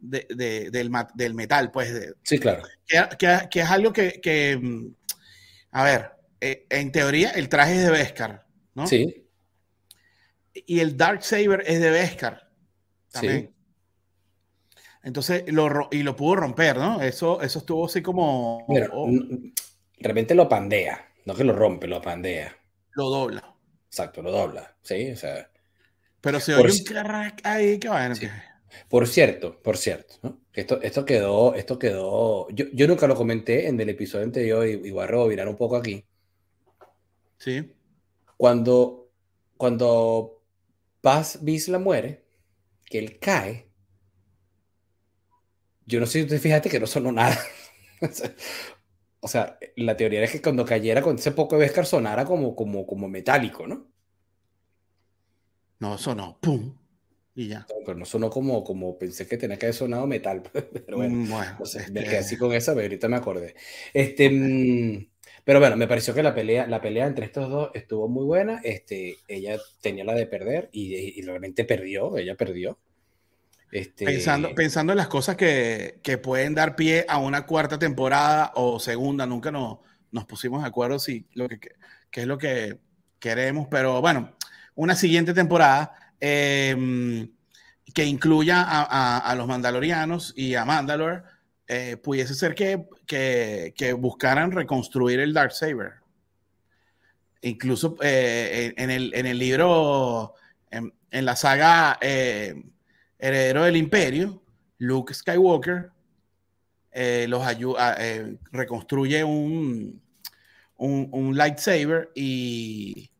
de, 0.00 0.26
de, 0.30 0.70
del, 0.70 0.90
del, 1.14 1.34
metal, 1.34 1.70
pues. 1.70 2.14
Sí, 2.22 2.38
claro. 2.38 2.62
Que, 2.86 3.04
que, 3.18 3.48
que, 3.50 3.60
es 3.60 3.70
algo 3.70 3.92
que. 3.92 4.20
que 4.20 4.60
a 5.70 5.84
ver, 5.84 6.12
eh, 6.40 6.66
en 6.70 6.92
teoría, 6.92 7.30
el 7.30 7.48
traje 7.48 7.74
es 7.76 7.84
de 7.84 7.90
Beskar, 7.90 8.46
¿no? 8.74 8.86
Sí. 8.86 9.26
Y 10.54 10.80
el 10.80 10.96
Dark 10.96 11.22
Saber 11.22 11.62
es 11.66 11.80
de 11.80 11.90
Beskar. 11.90 12.48
También. 13.10 13.48
Sí. 13.48 13.54
Entonces, 15.02 15.44
lo, 15.46 15.88
y 15.90 16.02
lo 16.02 16.16
pudo 16.16 16.36
romper, 16.36 16.76
¿no? 16.76 17.00
Eso, 17.00 17.40
eso 17.40 17.60
estuvo 17.60 17.86
así 17.86 18.02
como. 18.02 18.64
Mira, 18.68 18.88
oh. 18.92 19.08
De 19.08 20.08
repente 20.08 20.34
lo 20.34 20.48
pandea, 20.48 21.08
no 21.24 21.34
que 21.34 21.44
lo 21.44 21.52
rompe, 21.52 21.86
lo 21.86 22.00
pandea. 22.00 22.56
Lo 22.92 23.08
dobla. 23.08 23.54
Exacto, 23.86 24.22
lo 24.22 24.30
dobla, 24.30 24.76
sí, 24.82 25.10
o 25.10 25.16
sea. 25.16 25.50
Pero 26.20 26.40
se 26.40 26.54
oye 26.54 26.72
un 26.78 26.84
crack 26.84 27.40
ahí, 27.44 27.78
qué 27.78 27.88
bueno. 27.88 28.14
Sí. 28.14 28.28
Por 28.88 29.06
cierto, 29.06 29.60
por 29.62 29.76
cierto, 29.76 30.14
¿no? 30.22 30.40
esto, 30.52 30.80
esto 30.82 31.04
quedó, 31.04 31.54
esto 31.54 31.78
quedó, 31.78 32.48
yo, 32.50 32.66
yo 32.72 32.86
nunca 32.86 33.06
lo 33.06 33.14
comenté 33.14 33.68
en 33.68 33.80
el 33.80 33.88
episodio 33.88 34.24
anterior 34.24 34.66
y, 34.66 34.72
y 34.72 34.90
voy 34.90 35.04
a 35.04 35.06
rebobinar 35.06 35.48
un 35.48 35.56
poco 35.56 35.76
aquí. 35.76 36.04
Sí. 37.38 37.72
Cuando, 38.36 39.10
cuando 39.56 40.42
Paz 41.00 41.38
Bisla 41.42 41.78
muere, 41.78 42.24
que 42.84 42.98
él 42.98 43.18
cae, 43.18 43.68
yo 45.86 46.00
no 46.00 46.06
sé 46.06 46.22
si 46.22 46.28
te 46.28 46.38
fijaste 46.38 46.68
que 46.68 46.80
no 46.80 46.86
sonó 46.86 47.12
nada. 47.12 47.38
o 49.20 49.28
sea, 49.28 49.58
la 49.76 49.96
teoría 49.96 50.22
es 50.22 50.32
que 50.32 50.42
cuando 50.42 50.64
cayera 50.64 51.02
con 51.02 51.16
ese 51.16 51.32
poco 51.32 51.56
de 51.56 51.62
Beskar 51.62 51.86
sonara 51.86 52.24
como, 52.24 52.54
como, 52.54 52.86
como 52.86 53.08
metálico, 53.08 53.66
¿no? 53.66 53.86
No, 55.80 55.96
sonó, 55.96 56.38
pum, 56.40 56.76
y 57.38 57.46
ya. 57.46 57.60
No, 57.68 57.76
pero 57.86 57.96
no 57.96 58.04
sonó 58.04 58.30
como, 58.30 58.64
como 58.64 58.98
pensé 58.98 59.28
que 59.28 59.36
tenía 59.36 59.56
que 59.56 59.66
haber 59.66 59.74
sonado 59.74 60.08
metal. 60.08 60.42
Pero 60.52 60.96
bueno, 60.96 61.24
bueno 61.30 61.56
no 61.60 61.64
sé, 61.66 61.78
este... 61.78 61.92
me 61.92 62.02
quedé 62.02 62.18
así 62.18 62.36
con 62.36 62.52
esa, 62.52 62.72
pero 62.72 62.86
ahorita 62.86 63.06
me 63.06 63.16
acordé. 63.16 63.54
Este, 63.94 65.08
pero 65.44 65.60
bueno, 65.60 65.76
me 65.76 65.86
pareció 65.86 66.12
que 66.14 66.22
la 66.24 66.34
pelea, 66.34 66.66
la 66.66 66.80
pelea 66.80 67.06
entre 67.06 67.26
estos 67.26 67.48
dos 67.48 67.70
estuvo 67.74 68.08
muy 68.08 68.24
buena. 68.24 68.60
Este, 68.64 69.18
ella 69.28 69.56
tenía 69.80 70.02
la 70.02 70.14
de 70.14 70.26
perder 70.26 70.68
y, 70.72 70.96
y 70.96 71.22
realmente 71.22 71.64
perdió, 71.64 72.18
ella 72.18 72.34
perdió. 72.34 72.76
Este... 73.70 74.04
Pensando, 74.04 74.52
pensando 74.56 74.92
en 74.92 74.96
las 74.96 75.08
cosas 75.08 75.36
que, 75.36 76.00
que, 76.02 76.18
pueden 76.18 76.56
dar 76.56 76.74
pie 76.74 77.04
a 77.08 77.18
una 77.18 77.46
cuarta 77.46 77.78
temporada 77.78 78.50
o 78.56 78.80
segunda, 78.80 79.26
nunca 79.26 79.52
nos, 79.52 79.78
nos 80.10 80.24
pusimos 80.24 80.62
de 80.62 80.68
acuerdo 80.68 80.98
si 80.98 81.28
lo 81.34 81.48
que, 81.48 81.60
que, 82.10 82.22
es 82.22 82.26
lo 82.26 82.36
que 82.36 82.78
queremos, 83.20 83.68
pero 83.70 84.00
bueno, 84.00 84.36
una 84.74 84.96
siguiente 84.96 85.34
temporada 85.34 86.07
eh, 86.20 87.28
que 87.94 88.04
incluya 88.04 88.64
a, 88.64 89.34
los 89.34 89.46
mandalorianos 89.46 90.32
y 90.36 90.54
a 90.54 90.64
Mandalore, 90.64 91.22
eh, 91.66 91.96
pudiese 91.96 92.34
ser 92.34 92.54
que, 92.54 92.86
que, 93.06 93.92
buscaran 93.92 94.52
reconstruir 94.52 95.20
el 95.20 95.32
Dark 95.32 95.52
Saber. 95.52 95.94
Incluso 97.42 97.96
eh, 98.02 98.74
en, 98.76 98.90
el, 98.90 99.12
en 99.14 99.26
el 99.26 99.38
libro, 99.38 100.34
en, 100.70 100.92
en 101.10 101.24
la 101.24 101.36
saga 101.36 101.98
eh, 102.00 102.54
heredero 103.18 103.64
del 103.64 103.76
imperio, 103.76 104.42
Luke 104.78 105.14
Skywalker, 105.14 105.90
los 107.28 107.46
ayuda, 107.46 107.96
eh, 107.98 108.38
reconstruye 108.50 109.22
un, 109.22 110.02
un, 110.76 111.08
un, 111.12 111.36
lightsaber 111.36 112.10
y, 112.14 113.10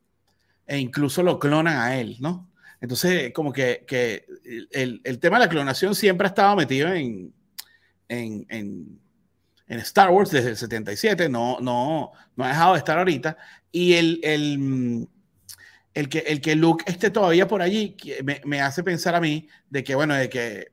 e 0.67 0.79
incluso 0.79 1.23
lo 1.23 1.39
clonan 1.39 1.79
a 1.79 1.97
él, 1.97 2.17
¿no? 2.19 2.48
Entonces, 2.81 3.33
como 3.33 3.53
que, 3.53 3.85
el, 4.71 5.19
tema 5.21 5.39
de 5.39 5.47
la 5.47 5.51
clonación 5.51 5.95
siempre 5.95 6.27
ha 6.27 6.31
estado 6.31 6.57
metido 6.57 6.93
en, 6.93 7.33
Star 9.69 10.11
Wars 10.11 10.31
desde 10.31 10.51
el 10.51 10.57
77, 10.57 11.29
no, 11.29 11.59
no, 11.61 12.13
no 12.37 12.45
ha 12.45 12.49
dejado 12.49 12.73
de 12.73 12.79
estar 12.79 12.99
ahorita. 12.99 13.37
Y 13.71 13.95
el, 13.95 14.21
el 14.23 15.09
el 15.99 16.09
que, 16.09 16.19
el 16.21 16.41
que 16.41 16.55
Luke 16.55 16.85
esté 16.87 17.11
todavía 17.11 17.49
por 17.49 17.61
allí 17.61 17.97
me, 18.23 18.41
me, 18.45 18.61
hace 18.61 18.85
pensar 18.85 19.17
a 19.17 19.21
mí 19.21 19.49
de 19.69 19.83
que, 19.83 19.97
bueno, 19.97 20.15
de 20.15 20.29
que, 20.29 20.69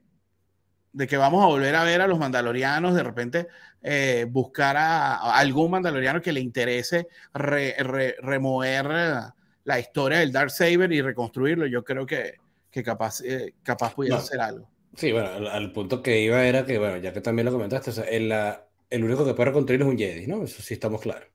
de 0.92 1.06
que 1.08 1.16
vamos 1.16 1.42
a 1.42 1.48
volver 1.48 1.74
a 1.74 1.82
ver 1.82 2.00
a 2.00 2.06
los 2.06 2.18
mandalorianos, 2.18 2.94
de 2.94 3.02
repente 3.02 3.48
eh, 3.82 4.26
buscar 4.28 4.76
a, 4.76 5.16
algún 5.36 5.72
mandaloriano 5.72 6.22
que 6.22 6.32
le 6.32 6.40
interese 6.40 7.08
re, 7.34 7.74
re, 7.78 8.14
remover 8.22 8.86
la 9.66 9.80
historia 9.80 10.20
del 10.20 10.32
Dark 10.32 10.50
Saber 10.50 10.90
y 10.92 11.02
reconstruirlo. 11.02 11.66
Yo 11.66 11.84
creo 11.84 12.06
que, 12.06 12.36
que 12.70 12.82
capaz, 12.82 13.20
eh, 13.22 13.54
capaz 13.62 13.94
pudiera 13.94 14.16
no. 14.16 14.22
hacer 14.22 14.40
algo. 14.40 14.68
Sí, 14.96 15.12
bueno, 15.12 15.28
al, 15.28 15.46
al, 15.48 15.72
punto 15.72 16.02
que 16.02 16.22
iba 16.22 16.46
era 16.46 16.64
que, 16.64 16.78
bueno, 16.78 16.96
ya 16.96 17.12
que 17.12 17.20
también 17.20 17.44
lo 17.44 17.52
comentaste, 17.52 17.90
o 17.90 17.92
sea, 17.92 18.04
el, 18.04 18.30
la, 18.30 18.66
el 18.88 19.04
único 19.04 19.26
que 19.26 19.34
puede 19.34 19.50
reconstruir 19.50 19.82
es 19.82 19.86
un 19.86 19.98
Jedi, 19.98 20.26
¿no? 20.26 20.44
Eso 20.44 20.62
sí 20.62 20.72
estamos 20.72 21.02
claros. 21.02 21.28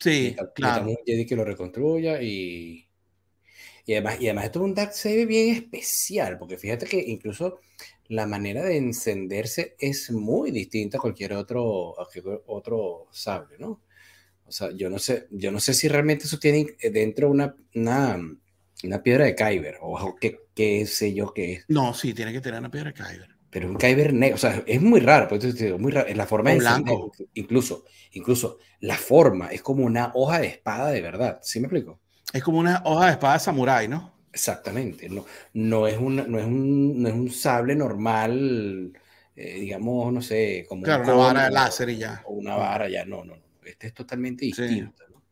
Sí, 0.00 0.34
claro. 0.54 0.86
Un 0.86 0.96
Jedi 1.06 1.26
que 1.26 1.36
lo 1.36 1.44
reconstruya 1.44 2.20
y, 2.22 2.88
y 3.84 3.92
además, 3.92 4.20
y 4.20 4.26
además 4.26 4.46
esto 4.46 4.58
es 4.60 4.64
un 4.64 4.74
Dark 4.74 4.94
Saber 4.94 5.26
bien 5.26 5.54
especial, 5.54 6.38
porque 6.38 6.56
fíjate 6.56 6.86
que 6.86 6.98
incluso 6.98 7.60
la 8.08 8.26
manera 8.26 8.64
de 8.64 8.78
encenderse 8.78 9.76
es 9.78 10.10
muy 10.10 10.50
distinta 10.50 10.96
a 10.96 11.00
cualquier 11.00 11.34
otro, 11.34 11.92
a 12.00 12.06
cualquier 12.06 12.42
otro 12.46 13.06
sable, 13.12 13.58
¿no? 13.58 13.80
O 14.52 14.54
sea, 14.54 14.70
yo 14.70 14.90
no 14.90 14.98
sé, 14.98 15.28
yo 15.30 15.50
no 15.50 15.60
sé 15.60 15.72
si 15.72 15.88
realmente 15.88 16.26
eso 16.26 16.38
tiene 16.38 16.76
dentro 16.92 17.30
una, 17.30 17.56
una, 17.74 18.20
una 18.84 19.02
piedra 19.02 19.24
de 19.24 19.34
Kyber, 19.34 19.78
o 19.80 20.14
qué, 20.20 20.40
qué 20.54 20.84
sé 20.84 21.14
yo 21.14 21.32
qué 21.32 21.54
es. 21.54 21.64
No, 21.68 21.94
sí, 21.94 22.12
tiene 22.12 22.34
que 22.34 22.42
tener 22.42 22.60
una 22.60 22.70
piedra 22.70 22.92
de 22.92 23.02
Kyber. 23.02 23.28
Pero 23.48 23.70
un 23.70 23.76
Kyber 23.76 24.12
negro, 24.12 24.34
o 24.34 24.38
sea, 24.38 24.62
es 24.66 24.82
muy 24.82 25.00
raro, 25.00 25.26
pues, 25.26 25.42
es 25.42 25.80
muy 25.80 25.90
raro, 25.90 26.14
la 26.14 26.26
forma 26.26 26.50
de 26.50 26.58
blanco. 26.58 27.12
incluso, 27.32 27.86
incluso 28.10 28.58
la 28.80 28.96
forma 28.96 29.46
es 29.52 29.62
como 29.62 29.86
una 29.86 30.12
hoja 30.12 30.40
de 30.40 30.48
espada 30.48 30.90
de 30.90 31.00
verdad, 31.00 31.38
¿sí 31.40 31.58
me 31.58 31.68
explico? 31.68 32.00
Es 32.30 32.42
como 32.42 32.58
una 32.58 32.82
hoja 32.84 33.06
de 33.06 33.12
espada 33.12 33.38
samurái, 33.38 33.88
¿no? 33.88 34.12
Exactamente. 34.34 35.08
No, 35.08 35.24
no, 35.54 35.86
es, 35.86 35.96
un, 35.96 36.16
no, 36.16 36.38
es, 36.38 36.44
un, 36.44 37.02
no 37.02 37.08
es 37.08 37.14
un 37.14 37.30
sable 37.30 37.74
normal, 37.74 38.92
eh, 39.34 39.60
digamos, 39.60 40.12
no 40.12 40.20
sé, 40.20 40.66
como. 40.68 40.82
Claro, 40.82 41.04
una 41.04 41.14
vara 41.14 41.44
de 41.44 41.50
láser 41.52 41.88
y 41.88 41.96
ya. 41.96 42.22
O 42.26 42.34
una 42.34 42.54
vara 42.54 42.90
ya, 42.90 43.06
no, 43.06 43.24
no. 43.24 43.34
Este 43.64 43.88
es 43.88 43.94
totalmente 43.94 44.44
distinto. 44.44 45.04
Sí. 45.06 45.12
¿no? 45.12 45.22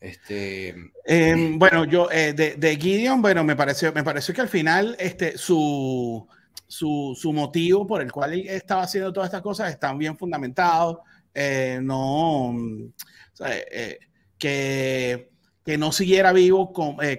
Este... 0.00 0.74
Em, 1.04 1.58
bueno, 1.58 1.84
yo 1.84 2.10
eh, 2.10 2.32
de, 2.32 2.54
de, 2.56 2.76
Gideon, 2.76 3.20
bueno, 3.20 3.44
me 3.44 3.56
pareció, 3.56 3.92
me 3.92 4.02
pareció 4.02 4.34
que 4.34 4.40
al 4.40 4.48
final 4.48 4.96
este, 4.98 5.36
su, 5.36 6.26
su, 6.66 7.16
su 7.18 7.32
motivo 7.32 7.86
por 7.86 8.00
el 8.00 8.10
cual 8.10 8.32
él 8.32 8.48
estaba 8.48 8.82
haciendo 8.82 9.12
todas 9.12 9.28
estas 9.28 9.42
cosas 9.42 9.70
están 9.70 9.98
bien 9.98 10.16
fundamentados. 10.16 10.98
Eh, 11.34 11.78
no, 11.82 12.56
eh, 13.46 13.98
que, 14.38 15.30
que 15.64 15.78
no 15.78 15.92
siguiera 15.92 16.32
vivo 16.32 16.72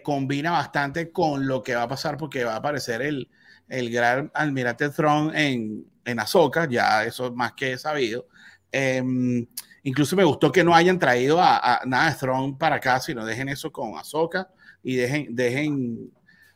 combina 0.03 0.51
bastante 0.51 1.11
con 1.11 1.47
lo 1.47 1.61
que 1.61 1.75
va 1.75 1.83
a 1.83 1.87
pasar 1.87 2.17
porque 2.17 2.43
va 2.43 2.53
a 2.53 2.57
aparecer 2.57 3.01
el, 3.01 3.29
el 3.71 3.89
gran 3.89 4.29
almirante 4.33 4.89
Throne 4.89 5.31
en, 5.33 5.85
en 6.03 6.19
Ahsoka, 6.19 6.67
ya 6.67 7.05
eso 7.05 7.27
es 7.27 7.33
más 7.33 7.53
que 7.53 7.77
sabido. 7.77 8.27
Em, 8.71 9.47
incluso 9.83 10.15
me 10.15 10.23
gustó 10.23 10.51
que 10.51 10.63
no 10.63 10.75
hayan 10.75 10.99
traído 10.99 11.39
a, 11.41 11.81
nada 11.85 12.11
de 12.11 12.17
Throne 12.17 12.55
para 12.57 12.75
acá, 12.75 12.99
sino 12.99 13.25
dejen 13.25 13.49
eso 13.49 13.71
con 13.71 13.97
Ahsoka 13.97 14.49
y 14.83 14.95
dejen, 14.95 15.35
dejen 15.35 16.11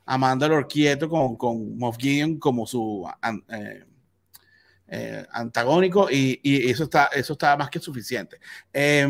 a 0.05 0.17
Mandalore 0.17 0.67
quieto 0.67 1.09
con, 1.09 1.35
con 1.35 1.77
Moff 1.77 1.97
Gideon 1.97 2.37
como 2.37 2.67
su 2.67 3.07
eh, 3.49 3.85
eh, 4.87 5.25
antagónico 5.31 6.09
y, 6.11 6.39
y, 6.43 6.69
eso, 6.69 6.83
está, 6.83 7.05
eso 7.07 7.33
está 7.33 7.57
más 7.57 7.69
que 7.69 7.79
suficiente. 7.79 8.39
Eh, 8.71 9.07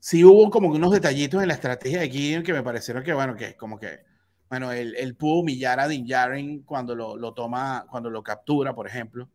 sí 0.00 0.24
hubo 0.24 0.50
como 0.50 0.68
unos 0.68 0.92
detallitos 0.92 1.40
en 1.42 1.48
la 1.48 1.54
estrategia 1.54 2.00
de 2.00 2.10
Gideon 2.10 2.42
que 2.42 2.52
me 2.52 2.62
parecieron 2.62 3.02
que, 3.02 3.12
bueno, 3.12 3.36
que 3.36 3.56
como 3.56 3.78
que 3.78 4.04
bueno, 4.48 4.70
él, 4.70 5.16
pudo 5.16 5.40
humillar 5.40 5.80
a 5.80 5.88
Din 5.88 6.06
Djarin 6.06 6.62
cuando 6.62 6.94
lo, 6.94 7.16
lo, 7.16 7.34
toma, 7.34 7.84
cuando 7.90 8.10
lo 8.10 8.22
captura, 8.22 8.74
por 8.74 8.86
ejemplo. 8.86 9.28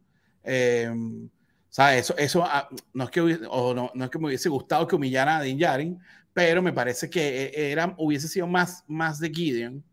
Eh, 1.78 1.98
Eso, 2.00 2.18
eso 2.18 2.44
ah, 2.44 2.70
no, 2.94 3.06
es 3.06 3.10
que, 3.10 3.22
o 3.22 3.74
no, 3.74 3.92
no, 3.94 4.06
es 4.06 4.12
que 4.12 4.20
me 4.20 4.28
hubiese 4.28 4.50
gustado 4.50 4.88
que 4.88 4.96
humillara 4.96 5.38
a 5.38 5.42
Din 5.42 5.58
Djarin, 5.58 6.00
pero 6.34 6.62
me 6.62 6.74
parece 6.74 7.10
que 7.10 7.46
e, 7.46 7.72
era, 7.72 7.94
hubiese 7.98 8.28
sido 8.28 8.48
más, 8.48 8.84
más 8.88 9.20
de 9.20 9.30
Gideon 9.30 9.84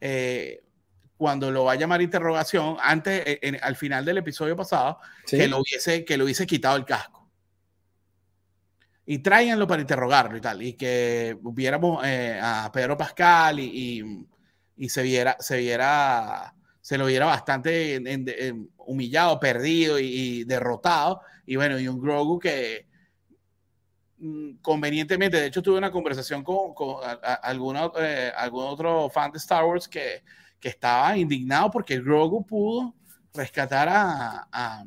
eh, 0.00 0.62
cuando 1.16 1.50
lo 1.50 1.64
va 1.64 1.72
a 1.72 1.76
llamar 1.76 2.00
interrogación, 2.00 2.76
antes, 2.80 3.22
e, 3.26 3.38
en, 3.42 3.58
al 3.62 3.76
final 3.76 4.04
del 4.04 4.18
episodio 4.18 4.56
pasado, 4.56 4.98
¿Sí? 5.26 5.36
que, 5.36 5.48
lo 5.48 5.58
hubiese, 5.58 6.04
que 6.04 6.16
lo 6.16 6.24
hubiese 6.24 6.46
quitado 6.46 6.76
el 6.76 6.84
casco. 6.84 7.28
Y 9.04 9.18
tráiganlo 9.18 9.66
para 9.66 9.80
interrogarlo 9.82 10.36
y 10.36 10.40
tal, 10.40 10.62
y 10.62 10.74
que 10.74 11.38
viéramos 11.42 12.06
eh, 12.06 12.38
a 12.42 12.70
Pedro 12.72 12.96
Pascal 12.96 13.58
y, 13.58 13.64
y 14.00 14.26
y 14.78 14.88
se 14.88 15.02
viera, 15.02 15.36
se 15.40 15.58
viera, 15.58 16.54
se 16.80 16.98
lo 16.98 17.06
viera 17.06 17.26
bastante 17.26 17.94
en, 17.94 18.06
en, 18.06 18.24
en, 18.28 18.70
humillado, 18.78 19.38
perdido 19.38 19.98
y, 19.98 20.06
y, 20.06 20.44
derrotado. 20.44 21.20
Y 21.46 21.56
bueno, 21.56 21.78
y 21.78 21.88
un 21.88 22.00
Grogu 22.00 22.38
que 22.38 22.86
mm, 24.18 24.56
convenientemente, 24.62 25.38
de 25.38 25.46
hecho 25.46 25.62
tuve 25.62 25.78
una 25.78 25.90
conversación 25.90 26.42
con, 26.42 26.74
con 26.74 27.04
a, 27.04 27.12
a, 27.12 27.34
alguna, 27.34 27.90
eh, 27.98 28.32
algún 28.36 28.64
otro 28.64 29.10
fan 29.10 29.30
de 29.32 29.38
Star 29.38 29.64
Wars 29.64 29.88
que, 29.88 30.22
que 30.60 30.68
estaba 30.68 31.16
indignado 31.16 31.70
porque 31.70 32.00
Grogu 32.00 32.44
pudo 32.46 32.94
rescatar 33.34 33.88
a, 33.88 34.48
a, 34.50 34.84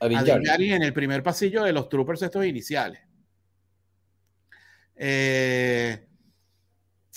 a 0.00 0.06
en 0.06 0.82
el 0.82 0.92
primer 0.92 1.22
pasillo 1.22 1.62
de 1.64 1.72
los 1.72 1.88
troopers 1.88 2.22
estos 2.22 2.44
iniciales. 2.44 3.00
Eh, 4.96 6.06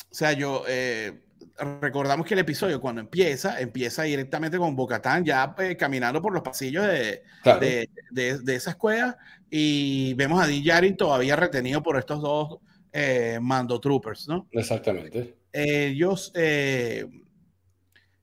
o 0.10 0.16
sea, 0.16 0.34
yo, 0.34 0.64
eh, 0.68 1.25
recordamos 1.58 2.26
que 2.26 2.34
el 2.34 2.42
episodio 2.42 2.82
cuando 2.82 3.02
empieza, 3.02 3.60
empieza 3.60 4.04
directamente 4.04 4.58
con 4.58 4.76
Bocatán 4.76 5.24
ya 5.24 5.56
eh, 5.60 5.76
caminando 5.78 6.22
por 6.22 6.34
los 6.34 6.44
pasillos 6.44 6.86
de, 6.86 7.24
claro. 7.44 7.60
de, 7.60 7.90
de, 8.12 8.40
de, 8.40 8.56
esa 8.56 8.72
escuela 8.72 9.18
y 9.50 10.14
vemos 10.16 10.42
a 10.44 10.48
Din 10.48 10.64
Djarin 10.64 10.98
todavía 10.98 11.36
retenido 11.36 11.82
por 11.82 11.98
estos 11.98 12.22
dos 12.22 12.60
eh, 12.92 13.40
mando 13.42 13.80
troopers, 13.80 14.28
¿no? 14.28 14.48
Exactamente. 14.52 15.36
Ellos, 15.52 16.32
eh, 16.36 17.06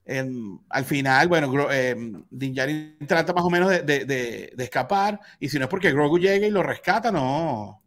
en, 0.05 0.61
al 0.69 0.85
final, 0.85 1.29
bueno, 1.29 1.51
Din 2.31 2.55
Djarin 2.55 2.99
trata 3.07 3.33
más 3.33 3.45
o 3.45 3.51
menos 3.51 3.71
de, 3.71 3.83
de, 3.83 4.53
escapar 4.59 5.21
y 5.41 5.49
si 5.49 5.59
no 5.59 5.65
es 5.65 5.71
porque 5.71 5.93
Grogu 5.93 6.19
llega 6.19 6.47
y 6.47 6.51
lo 6.51 6.63
rescata, 6.63 7.11
no, 7.11 7.83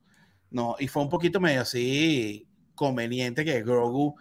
no, 0.50 0.76
y 0.80 0.88
fue 0.88 1.04
un 1.04 1.10
poquito 1.10 1.40
medio 1.40 1.62
así 1.62 2.48
conveniente 2.74 3.46
que 3.46 3.62
Grogu 3.62 4.16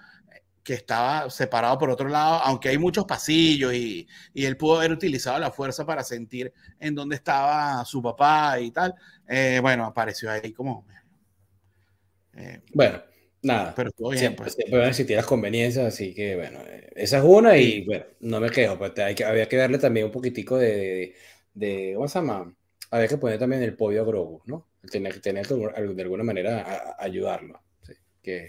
que 0.64 0.72
estaba 0.72 1.28
separado 1.28 1.78
por 1.78 1.90
otro 1.90 2.08
lado, 2.08 2.36
aunque 2.42 2.70
hay 2.70 2.78
muchos 2.78 3.04
pasillos 3.04 3.74
y, 3.74 4.08
y, 4.32 4.46
él 4.46 4.56
pudo 4.56 4.78
haber 4.78 4.92
utilizado 4.92 5.38
la 5.38 5.50
fuerza 5.50 5.84
para 5.84 6.02
sentir 6.02 6.52
en 6.80 6.94
dónde 6.94 7.16
estaba 7.16 7.84
su 7.84 8.02
papá 8.02 8.58
y 8.58 8.70
tal. 8.70 8.94
Eh, 9.28 9.58
bueno, 9.60 9.84
apareció 9.84 10.30
ahí 10.30 10.52
como... 10.54 10.86
Eh, 12.32 12.62
bueno, 12.72 13.02
nada. 13.42 13.74
Pero 13.76 13.90
estuvo 13.90 14.08
bien. 14.08 14.20
Siempre, 14.20 14.44
pues. 14.44 14.54
siempre 14.54 14.78
van 14.78 14.86
a 14.86 14.90
existir 14.90 15.16
las 15.16 15.26
conveniencias, 15.26 15.84
así 15.84 16.14
que 16.14 16.34
bueno, 16.34 16.60
esa 16.96 17.18
es 17.18 17.24
una 17.24 17.58
y 17.58 17.64
sí. 17.64 17.84
bueno, 17.84 18.06
no 18.20 18.40
me 18.40 18.48
quejo, 18.48 18.78
pero 18.78 19.06
hay 19.06 19.14
que, 19.14 19.24
había 19.24 19.46
que 19.46 19.56
darle 19.58 19.78
también 19.78 20.06
un 20.06 20.12
poquitico 20.12 20.56
de, 20.56 21.14
de, 21.52 21.92
¿cómo 21.94 22.08
se 22.08 22.18
llama? 22.18 22.56
Había 22.90 23.08
que 23.08 23.18
poner 23.18 23.38
también 23.38 23.62
el 23.62 23.76
podio 23.76 24.00
a 24.00 24.06
Grogu, 24.06 24.40
¿no? 24.46 24.66
Tener 24.90 25.12
que 25.12 25.20
tener 25.20 25.46
de 25.46 26.02
alguna 26.02 26.24
manera 26.24 26.62
a, 26.62 26.74
a 26.92 27.04
ayudarlo. 27.04 27.62
¿sí? 27.82 27.92
Que 28.22 28.48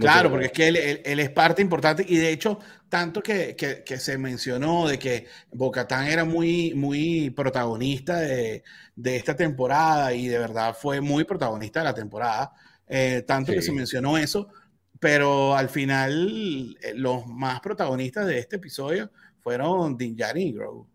Claro, 0.00 0.30
porque 0.30 0.46
es 0.46 0.52
que 0.52 0.68
él, 0.68 0.76
él, 0.76 1.02
él, 1.04 1.20
es 1.20 1.30
parte 1.30 1.62
importante 1.62 2.04
y 2.06 2.16
de 2.16 2.32
hecho, 2.32 2.58
tanto 2.88 3.22
que, 3.22 3.54
que, 3.54 3.84
que 3.84 3.98
se 3.98 4.18
mencionó 4.18 4.88
de 4.88 4.98
que 4.98 5.26
Bocatán 5.52 6.06
era 6.06 6.24
muy, 6.24 6.74
muy 6.74 7.30
protagonista 7.30 8.18
de, 8.18 8.64
de, 8.96 9.16
esta 9.16 9.36
temporada 9.36 10.12
y 10.14 10.28
de 10.28 10.38
verdad 10.38 10.76
fue 10.78 11.00
muy 11.00 11.24
protagonista 11.24 11.80
de 11.80 11.84
la 11.84 11.94
temporada, 11.94 12.52
eh, 12.88 13.22
tanto 13.26 13.52
sí. 13.52 13.58
que 13.58 13.62
se 13.62 13.72
mencionó 13.72 14.18
eso, 14.18 14.48
pero 14.98 15.56
al 15.56 15.68
final 15.68 16.76
eh, 16.82 16.92
los 16.94 17.26
más 17.26 17.60
protagonistas 17.60 18.26
de 18.26 18.38
este 18.38 18.56
episodio 18.56 19.10
fueron 19.40 19.96
Din 19.96 20.16
Djarin 20.16 20.48
y 20.48 20.52
Grogu. 20.52 20.89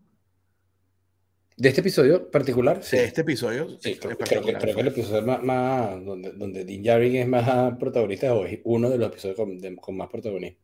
¿De 1.56 1.70
este 1.70 1.80
episodio 1.80 2.30
particular? 2.30 2.82
Sí. 2.82 2.98
De 2.98 3.04
este 3.04 3.22
episodio. 3.22 3.78
Sí, 3.80 3.96
creo, 3.96 4.18
creo, 4.18 4.42
que, 4.42 4.52
creo 4.52 4.74
que, 4.74 4.80
el 4.82 4.88
episodio 4.88 5.22
más, 5.22 5.42
más 5.42 6.04
donde, 6.04 6.32
donde 6.32 6.66
Din 6.66 6.82
Djarin 6.82 7.16
es 7.16 7.26
más 7.26 7.78
protagonista 7.78 8.26
es 8.46 8.60
uno 8.64 8.90
de 8.90 8.98
los 8.98 9.08
episodios 9.08 9.36
con, 9.36 9.58
de, 9.58 9.74
con, 9.76 9.96
más 9.96 10.10
protagonismo. 10.10 10.58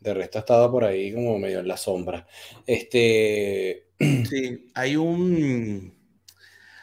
De 0.00 0.14
resto 0.14 0.38
ha 0.38 0.40
estado 0.40 0.70
por 0.70 0.84
ahí 0.84 1.14
como 1.14 1.38
medio 1.38 1.60
en 1.60 1.68
la 1.68 1.76
sombra. 1.76 2.26
Este... 2.66 3.84
Sí, 4.28 4.70
hay 4.74 4.96
un... 4.96 5.94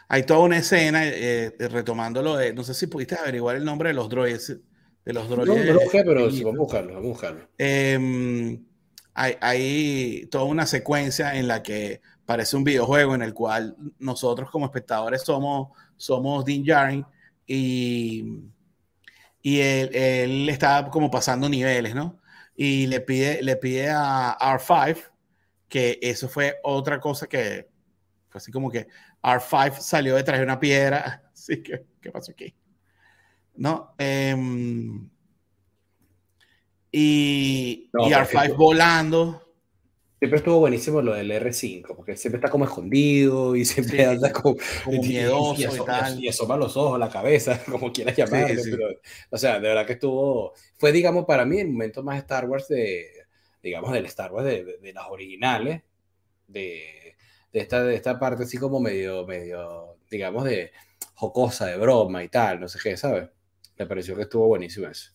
Hay 0.07 0.23
toda 0.23 0.39
una 0.39 0.57
escena, 0.57 1.05
eh, 1.05 1.51
retomándolo, 1.57 2.37
de, 2.37 2.53
no 2.53 2.63
sé 2.63 2.73
si 2.73 2.87
pudiste 2.87 3.15
averiguar 3.15 3.55
el 3.55 3.65
nombre 3.65 3.89
de 3.89 3.95
los 3.95 4.09
droides. 4.09 4.57
De 5.05 5.13
los 5.13 5.27
droides. 5.27 5.65
No, 5.65 5.73
no 5.73 5.73
lo 5.73 5.89
pero 5.91 6.31
sí, 6.31 6.43
vamos 6.43 6.59
a 6.59 6.61
buscarlo, 6.61 6.93
vamos 6.93 7.05
a 7.05 7.09
buscarlo. 7.09 7.49
Eh, 7.57 8.59
hay, 9.13 9.37
hay 9.41 10.27
toda 10.31 10.45
una 10.45 10.65
secuencia 10.65 11.35
en 11.35 11.47
la 11.47 11.63
que 11.63 12.01
parece 12.25 12.55
un 12.55 12.63
videojuego 12.63 13.15
en 13.15 13.21
el 13.21 13.33
cual 13.33 13.75
nosotros 13.99 14.49
como 14.49 14.65
espectadores 14.65 15.23
somos, 15.23 15.69
somos 15.97 16.45
Din 16.45 16.63
Djarin 16.63 17.05
y, 17.45 18.43
y 19.41 19.59
él, 19.59 19.89
él, 19.93 20.49
está 20.49 20.89
como 20.89 21.11
pasando 21.11 21.49
niveles, 21.49 21.93
¿no? 21.95 22.19
Y 22.55 22.87
le 22.87 23.01
pide, 23.01 23.43
le 23.43 23.55
pide 23.57 23.89
a 23.89 24.37
R5 24.39 25.11
que 25.67 25.99
eso 26.01 26.29
fue 26.29 26.57
otra 26.63 26.99
cosa 26.99 27.27
que 27.27 27.67
fue 28.29 28.39
así 28.39 28.51
como 28.51 28.69
que 28.69 28.87
R5 29.21 29.79
salió 29.79 30.15
detrás 30.15 30.39
de 30.39 30.45
una 30.45 30.59
piedra. 30.59 31.23
Así 31.33 31.61
que, 31.61 31.85
¿qué 32.01 32.11
pasó 32.11 32.31
aquí? 32.31 32.55
¿No? 33.55 33.93
Eh, 33.97 34.35
y, 36.93 37.89
no, 37.91 38.07
y 38.07 38.13
R5 38.13 38.55
volando 38.55 39.43
Siempre 40.23 40.37
estuvo 40.37 40.59
buenísimo 40.59 41.01
lo 41.01 41.15
del 41.15 41.31
R5, 41.31 41.97
porque 41.97 42.15
siempre 42.15 42.37
está 42.37 42.49
como 42.49 42.63
escondido 42.63 43.57
y 43.57 43.65
siempre 43.65 43.97
sí, 43.97 44.03
anda 44.03 44.31
como, 44.31 44.55
como 44.85 45.01
miedoso 45.01 45.59
y, 45.59 45.65
y, 45.65 45.85
tal. 45.85 46.23
y, 46.23 46.29
asoma 46.29 46.55
los 46.55 46.77
ojos, 46.77 46.97
la 46.97 47.09
cabeza, 47.09 47.61
como 47.69 47.91
quieras 47.91 48.15
llamarlo. 48.15 48.63
Sí, 48.63 48.71
pero, 48.71 48.87
o 49.31 49.37
sea, 49.37 49.55
de 49.59 49.67
verdad 49.67 49.85
que 49.85 49.91
estuvo. 49.91 50.53
Fue, 50.77 50.93
digamos, 50.93 51.25
para 51.25 51.43
mí 51.43 51.59
el 51.59 51.67
momento 51.67 52.03
más 52.03 52.19
Star 52.19 52.45
Wars 52.45 52.69
de, 52.69 53.05
digamos, 53.61 53.91
del 53.91 54.05
Star 54.05 54.31
Wars 54.31 54.45
de, 54.45 54.63
de, 54.63 54.77
de 54.77 54.93
las 54.93 55.07
originales, 55.09 55.81
de, 56.47 57.17
de, 57.51 57.59
esta, 57.59 57.83
de 57.83 57.93
esta 57.93 58.17
parte 58.17 58.43
así 58.43 58.57
como 58.57 58.79
medio, 58.79 59.27
medio, 59.27 59.97
digamos, 60.09 60.45
de 60.45 60.71
jocosa, 61.15 61.65
de 61.65 61.75
broma 61.75 62.23
y 62.23 62.29
tal, 62.29 62.61
no 62.61 62.69
sé 62.69 62.79
qué, 62.81 62.95
¿sabes? 62.95 63.27
Me 63.77 63.85
pareció 63.85 64.15
que 64.15 64.21
estuvo 64.21 64.47
buenísimo 64.47 64.87
eso. 64.87 65.11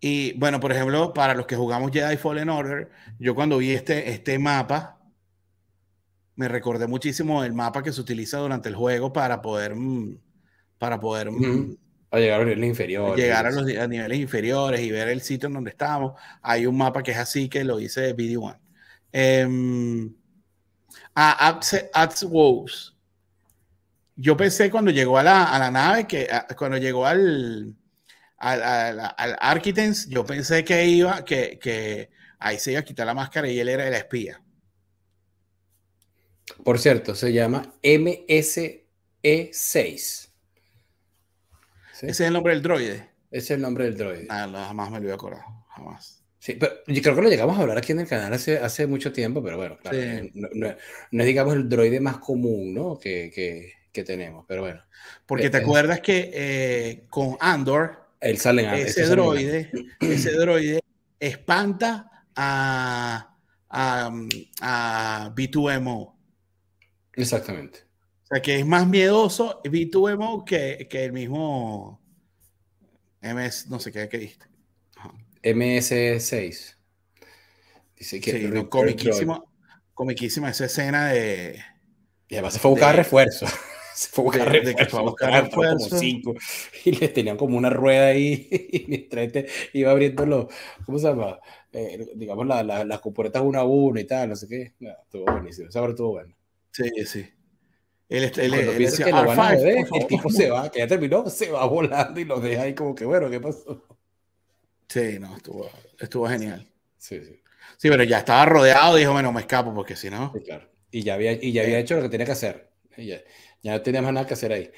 Y 0.00 0.32
bueno, 0.34 0.60
por 0.60 0.72
ejemplo, 0.72 1.12
para 1.12 1.34
los 1.34 1.46
que 1.46 1.56
jugamos 1.56 1.90
Jedi 1.92 2.16
Fallen 2.16 2.48
Order, 2.48 2.90
yo 3.18 3.34
cuando 3.34 3.58
vi 3.58 3.72
este, 3.72 4.10
este 4.10 4.38
mapa, 4.38 5.00
me 6.36 6.46
recordé 6.46 6.86
muchísimo 6.86 7.42
el 7.42 7.52
mapa 7.52 7.82
que 7.82 7.92
se 7.92 8.00
utiliza 8.00 8.38
durante 8.38 8.68
el 8.68 8.76
juego 8.76 9.12
para 9.12 9.42
poder, 9.42 9.74
mm, 9.74 10.18
para 10.78 11.00
poder 11.00 11.32
mm, 11.32 11.76
a 12.10 12.18
llegar 12.18 12.36
a 12.36 12.38
los 12.38 12.46
niveles 12.48 12.68
inferiores. 12.70 13.16
Llegar 13.16 13.46
a 13.46 13.50
los 13.50 13.66
a 13.76 13.86
niveles 13.88 14.18
inferiores 14.18 14.80
y 14.80 14.90
ver 14.90 15.08
el 15.08 15.20
sitio 15.20 15.48
en 15.48 15.54
donde 15.54 15.70
estamos. 15.70 16.12
Hay 16.42 16.66
un 16.66 16.76
mapa 16.76 17.02
que 17.02 17.10
es 17.10 17.18
así 17.18 17.48
que 17.48 17.64
lo 17.64 17.80
hice 17.80 18.00
de 18.00 18.16
BD1. 18.16 18.58
Eh, 19.12 20.10
a 21.14 21.60
Ads 21.94 22.22
Wows 22.24 22.98
yo 24.20 24.36
pensé 24.36 24.68
cuando 24.70 24.90
llegó 24.90 25.16
a 25.16 25.22
la, 25.22 25.44
a 25.44 25.58
la 25.60 25.70
nave, 25.70 26.06
que 26.06 26.28
cuando 26.56 26.76
llegó 26.76 27.06
al, 27.06 27.76
al, 28.38 28.62
al, 28.62 29.14
al 29.16 29.36
Architects, 29.40 30.08
yo 30.08 30.24
pensé 30.24 30.64
que 30.64 30.86
iba, 30.86 31.24
que, 31.24 31.58
que 31.58 32.10
ahí 32.38 32.58
se 32.58 32.72
iba 32.72 32.80
a 32.80 32.84
quitar 32.84 33.06
la 33.06 33.14
máscara 33.14 33.48
y 33.48 33.58
él 33.58 33.68
era 33.68 33.86
el 33.86 33.94
espía. 33.94 34.42
Por 36.64 36.78
cierto, 36.78 37.14
se 37.14 37.32
llama 37.32 37.74
MSE6. 37.82 38.84
¿Sí? 41.92 42.06
Ese 42.06 42.10
es 42.10 42.20
el 42.20 42.32
nombre 42.32 42.54
del 42.54 42.62
droide. 42.62 43.10
Ese 43.30 43.44
es 43.44 43.50
el 43.50 43.60
nombre 43.60 43.84
del 43.84 43.96
droide. 43.96 44.26
Ah, 44.30 44.48
jamás 44.68 44.90
me 44.90 44.98
lo 44.98 45.04
había 45.04 45.14
acordado, 45.14 45.44
jamás. 45.68 46.22
Sí, 46.38 46.54
pero 46.54 46.72
yo 46.86 47.02
creo 47.02 47.16
que 47.16 47.22
lo 47.22 47.28
llegamos 47.28 47.58
a 47.58 47.62
hablar 47.62 47.78
aquí 47.78 47.92
en 47.92 48.00
el 48.00 48.06
canal 48.06 48.32
hace, 48.32 48.58
hace 48.58 48.86
mucho 48.86 49.12
tiempo, 49.12 49.42
pero 49.42 49.56
bueno, 49.56 49.76
claro, 49.78 49.98
sí. 49.98 50.30
no, 50.34 50.48
no, 50.54 50.74
no, 51.10 51.20
es 51.22 51.26
digamos 51.26 51.54
el 51.54 51.68
droide 51.68 52.00
más 52.00 52.18
común 52.18 52.72
¿no? 52.72 52.96
que, 52.98 53.30
que, 53.34 53.72
que 53.92 54.04
tenemos, 54.04 54.44
pero 54.46 54.62
bueno. 54.62 54.80
Porque 55.26 55.46
eh, 55.46 55.50
te 55.50 55.56
acuerdas 55.58 56.00
que 56.00 56.30
eh, 56.32 57.06
con 57.10 57.36
Andor, 57.40 58.07
él 58.20 58.38
sale 58.38 58.64
en, 58.64 58.74
ese, 58.74 59.06
droide, 59.06 59.70
ese 60.00 60.32
droide 60.32 60.80
espanta 61.18 62.24
a, 62.34 63.36
a, 63.68 64.12
a 64.60 65.34
B2MO. 65.34 66.14
Exactamente. 67.14 67.80
O 68.24 68.26
sea, 68.26 68.42
que 68.42 68.58
es 68.58 68.66
más 68.66 68.86
miedoso 68.86 69.62
B2MO 69.62 70.44
que, 70.44 70.86
que 70.90 71.04
el 71.04 71.12
mismo 71.12 72.00
MS, 73.22 73.68
no 73.68 73.80
sé 73.80 73.90
qué, 73.90 74.08
qué 74.08 74.18
diste. 74.18 74.46
MS6. 75.42 76.76
Dice 77.96 78.20
que 78.20 78.32
sí, 78.32 78.46
no, 78.46 78.68
comiquísima, 78.68 79.42
comiquísima 79.94 80.50
esa 80.50 80.66
escena 80.66 81.08
de. 81.08 81.58
Y 82.28 82.34
además 82.34 82.54
se 82.54 82.60
fue 82.60 82.70
a 82.70 82.72
buscar 82.72 82.90
de, 82.92 83.02
refuerzo. 83.02 83.46
Se 84.08 84.10
fue 84.10 84.22
a 84.22 84.26
buscar 84.26 84.64
de, 84.64 84.76
que 84.76 84.84
fue 84.86 85.00
a 85.00 85.02
buscar 85.02 85.44
refuerzo. 85.44 85.88
Como 85.88 86.00
cinco, 86.00 86.34
y 86.84 86.92
les 86.92 87.12
tenían 87.12 87.36
como 87.36 87.56
una 87.56 87.70
rueda 87.70 88.08
ahí. 88.08 88.48
Y 88.70 88.84
mientras 88.86 89.26
este 89.26 89.46
iba 89.72 89.90
abriendo 89.90 90.24
los. 90.24 90.46
¿Cómo 90.86 90.98
se 90.98 91.08
llama? 91.08 91.40
Eh, 91.72 92.06
digamos, 92.14 92.46
la, 92.46 92.62
la, 92.62 92.84
las 92.84 93.00
compuertas 93.00 93.42
uno 93.42 93.58
a 93.58 93.64
uno 93.64 93.98
y 93.98 94.04
tal, 94.04 94.28
no 94.28 94.36
sé 94.36 94.46
qué. 94.46 94.74
No, 94.78 94.90
estuvo 95.02 95.24
buenísimo. 95.24 95.68
Esa 95.68 95.84
estuvo 95.84 96.10
bueno. 96.10 96.32
Sí, 96.70 96.88
sí. 97.06 97.26
Él, 98.08 98.30
él, 98.36 98.54
él, 98.54 98.78
decía, 98.78 99.06
que 99.06 99.10
lo 99.10 99.24
van 99.24 99.38
a 99.38 99.52
el 99.54 100.06
tipo 100.06 100.30
se 100.30 100.48
va, 100.48 100.70
que 100.70 100.78
ya 100.78 100.86
terminó, 100.86 101.28
se 101.28 101.50
va 101.50 101.66
volando 101.66 102.18
y 102.20 102.24
lo 102.24 102.40
deja 102.40 102.62
ahí 102.62 102.74
como 102.74 102.94
que, 102.94 103.04
bueno, 103.04 103.28
¿qué 103.28 103.38
pasó? 103.40 103.82
Sí, 104.88 105.18
no, 105.18 105.36
estuvo, 105.36 105.68
estuvo 105.98 106.26
genial. 106.28 106.66
Sí, 106.96 107.20
sí. 107.20 107.42
Sí, 107.76 107.88
pero 107.90 108.04
ya 108.04 108.18
estaba 108.18 108.46
rodeado 108.46 108.96
y 108.96 109.00
dijo, 109.00 109.12
bueno, 109.12 109.32
me 109.32 109.40
escapo 109.40 109.74
porque 109.74 109.96
si 109.96 110.08
no. 110.08 110.32
Sí, 110.34 110.40
claro. 110.42 110.68
Y 110.90 111.02
ya 111.02 111.14
había, 111.14 111.32
y 111.32 111.52
ya 111.52 111.62
había 111.62 111.80
hecho 111.80 111.96
lo 111.96 112.02
que 112.02 112.08
tenía 112.08 112.26
que 112.26 112.32
hacer. 112.32 112.68
Ya, 112.96 113.20
ya, 113.62 113.72
no 113.72 113.82
tenía 113.82 114.02
más 114.02 114.12
nada 114.12 114.26
que 114.26 114.34
hacer 114.34 114.52
ahí. 114.52 114.70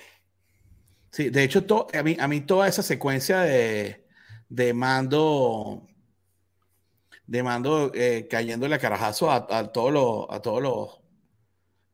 Sí, 1.11 1.31
de 1.31 1.43
hecho, 1.43 1.65
to, 1.65 1.87
a, 1.93 2.03
mí, 2.03 2.17
a 2.19 2.29
mí 2.29 2.41
toda 2.43 2.69
esa 2.69 2.83
secuencia 2.83 3.41
de, 3.41 4.07
de 4.49 4.73
mando, 4.73 5.87
de 7.27 7.43
mando 7.43 7.91
eh, 7.95 8.29
cayéndole 8.31 8.77
a 8.77 8.79
carajazo 8.79 9.31
a, 9.31 9.47
a 9.51 9.73
todos 9.73 9.93
los, 9.93 10.27
a 10.31 10.41
todos 10.41 10.63
los, 10.63 11.01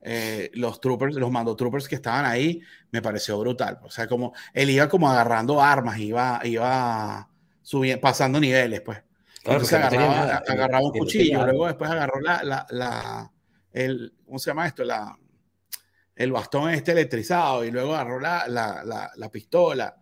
eh, 0.03 0.51
los 0.55 0.81
troopers, 0.81 1.17
los 1.17 1.31
mando 1.31 1.57
troopers 1.57 1.89
que 1.89 1.97
estaban 1.97 2.27
ahí, 2.27 2.61
me 2.93 3.03
pareció 3.03 3.39
brutal. 3.39 3.81
O 3.83 3.91
sea, 3.91 4.07
como 4.07 4.35
él 4.53 4.71
iba 4.71 4.89
como 4.89 5.11
agarrando 5.11 5.61
armas, 5.61 5.99
iba, 5.99 6.41
iba 6.45 7.29
subiendo, 7.63 8.01
pasando 8.01 8.39
niveles, 8.39 8.83
pues. 8.83 9.03
Claro, 9.43 9.61
Entonces 9.61 9.79
agarraba, 9.79 10.15
nada, 10.15 10.43
agarraba 10.47 10.85
un 10.85 10.93
cuchillo, 10.93 11.45
luego 11.47 11.67
después 11.67 11.91
agarró 11.91 12.21
la, 12.21 12.43
la, 12.43 12.67
la, 12.71 13.33
el, 13.73 14.15
¿cómo 14.25 14.39
se 14.39 14.51
llama 14.51 14.67
esto? 14.67 14.85
La, 14.85 15.17
el 16.17 16.33
bastón 16.33 16.71
este 16.71 16.93
electrizado 16.93 17.65
y 17.65 17.71
luego 17.71 17.95
agarró 17.95 18.19
la, 18.19 18.49
la, 18.49 18.83
la, 18.85 19.11
la 19.15 19.31
pistola. 19.31 19.97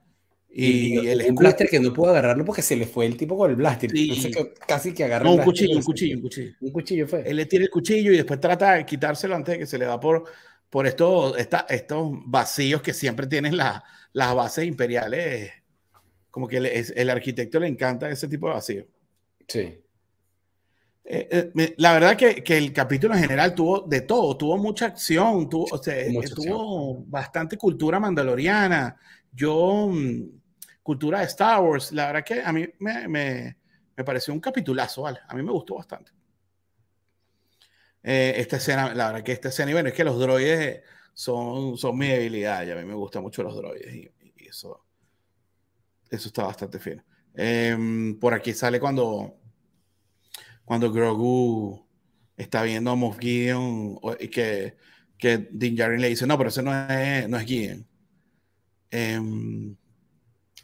Y, 0.56 1.00
Y, 1.00 1.08
el 1.08 1.22
un 1.30 1.34
blaster 1.34 1.68
que 1.68 1.80
no 1.80 1.92
pudo 1.92 2.10
agarrarlo 2.10 2.44
porque 2.44 2.62
se 2.62 2.76
le 2.76 2.86
fue 2.86 3.06
el 3.06 3.16
tipo 3.16 3.36
con 3.36 3.50
el 3.50 3.56
blaster. 3.56 3.90
Sí. 3.90 4.04
Entonces, 4.08 4.36
que- 4.36 4.54
casi 4.66 4.94
que 4.94 5.02
agarra 5.04 5.24
No, 5.24 5.32
el 5.32 5.38
un 5.40 5.44
cuchillo, 5.44 5.76
un 5.76 5.82
cuchillo, 5.82 6.16
un 6.16 6.22
cuchillo. 6.22 6.52
Un 6.60 6.70
cuchillo 6.70 7.08
fue. 7.08 7.28
Él 7.28 7.36
le 7.36 7.46
tira 7.46 7.64
el 7.64 7.70
cuchillo 7.70 8.12
y 8.12 8.16
después 8.16 8.38
trata 8.38 8.74
de 8.74 8.86
quitárselo 8.86 9.34
antes 9.34 9.54
de 9.54 9.58
que 9.58 9.66
se 9.66 9.76
le 9.78 9.84
da 9.86 9.98
por, 9.98 10.24
por 10.70 10.86
estos, 10.86 11.36
esta- 11.38 11.66
estos 11.68 12.08
vacíos 12.26 12.80
que 12.82 12.94
siempre 12.94 13.26
tienen 13.26 13.56
la- 13.56 13.82
las 14.12 14.32
bases 14.36 14.64
imperiales. 14.66 15.50
Como 16.30 16.46
que 16.46 16.58
es- 16.72 16.92
el 16.94 17.10
arquitecto 17.10 17.58
le 17.58 17.66
encanta 17.66 18.08
ese 18.08 18.28
tipo 18.28 18.46
de 18.46 18.54
vacíos. 18.54 18.86
Sí. 19.48 19.80
Eh, 21.06 21.52
eh, 21.54 21.74
la 21.76 21.92
verdad 21.92 22.16
que, 22.16 22.42
que 22.42 22.56
el 22.56 22.72
capítulo 22.72 23.14
en 23.14 23.20
general 23.20 23.54
tuvo 23.54 23.82
de 23.82 24.00
todo, 24.00 24.36
tuvo 24.38 24.56
mucha 24.56 24.86
acción, 24.86 25.48
tuvo, 25.50 25.66
o 25.70 25.82
sea, 25.82 26.10
Mucha 26.10 26.34
tuvo 26.34 27.04
bastante 27.04 27.58
cultura 27.58 28.00
mandaloriana, 28.00 28.96
yo, 29.30 29.88
mm, 29.90 30.22
cultura 30.82 31.20
de 31.20 31.26
Star 31.26 31.60
Wars, 31.62 31.92
la 31.92 32.06
verdad 32.06 32.24
que 32.24 32.42
a 32.42 32.52
mí 32.52 32.66
me, 32.78 33.06
me, 33.06 33.56
me 33.94 34.04
pareció 34.04 34.32
un 34.32 34.40
capitulazo, 34.40 35.02
¿vale? 35.02 35.20
A 35.28 35.34
mí 35.34 35.42
me 35.42 35.52
gustó 35.52 35.74
bastante. 35.74 36.10
Eh, 38.02 38.34
esta 38.36 38.56
escena, 38.56 38.94
la 38.94 39.08
verdad 39.08 39.22
que 39.22 39.32
esta 39.32 39.48
escena, 39.48 39.70
y 39.70 39.74
bueno, 39.74 39.90
es 39.90 39.94
que 39.94 40.04
los 40.04 40.18
droides 40.18 40.82
son, 41.12 41.76
son 41.76 41.98
mi 41.98 42.08
debilidad, 42.08 42.66
y 42.66 42.70
a 42.70 42.76
mí 42.76 42.84
me 42.84 42.94
gustan 42.94 43.22
mucho 43.22 43.42
los 43.42 43.54
droides, 43.54 43.94
y, 43.94 44.10
y 44.36 44.48
eso, 44.48 44.86
eso 46.08 46.28
está 46.28 46.44
bastante 46.44 46.78
fino. 46.78 47.04
Em, 47.34 48.18
por 48.18 48.32
aquí 48.32 48.54
sale 48.54 48.80
cuando 48.80 49.40
cuando 50.64 50.92
Grogu 50.92 51.86
está 52.36 52.62
viendo 52.62 52.90
a 52.90 52.94
Moff 52.96 53.18
Gideon 53.18 53.98
y 54.18 54.28
que, 54.28 54.76
que 55.18 55.48
Din 55.50 55.76
Djarin 55.76 56.00
le 56.00 56.08
dice, 56.08 56.26
no, 56.26 56.36
pero 56.36 56.48
ese 56.48 56.62
no 56.62 56.72
es, 56.72 57.28
no 57.28 57.36
es 57.38 57.44
Gideon. 57.44 57.86
Em, 58.90 59.76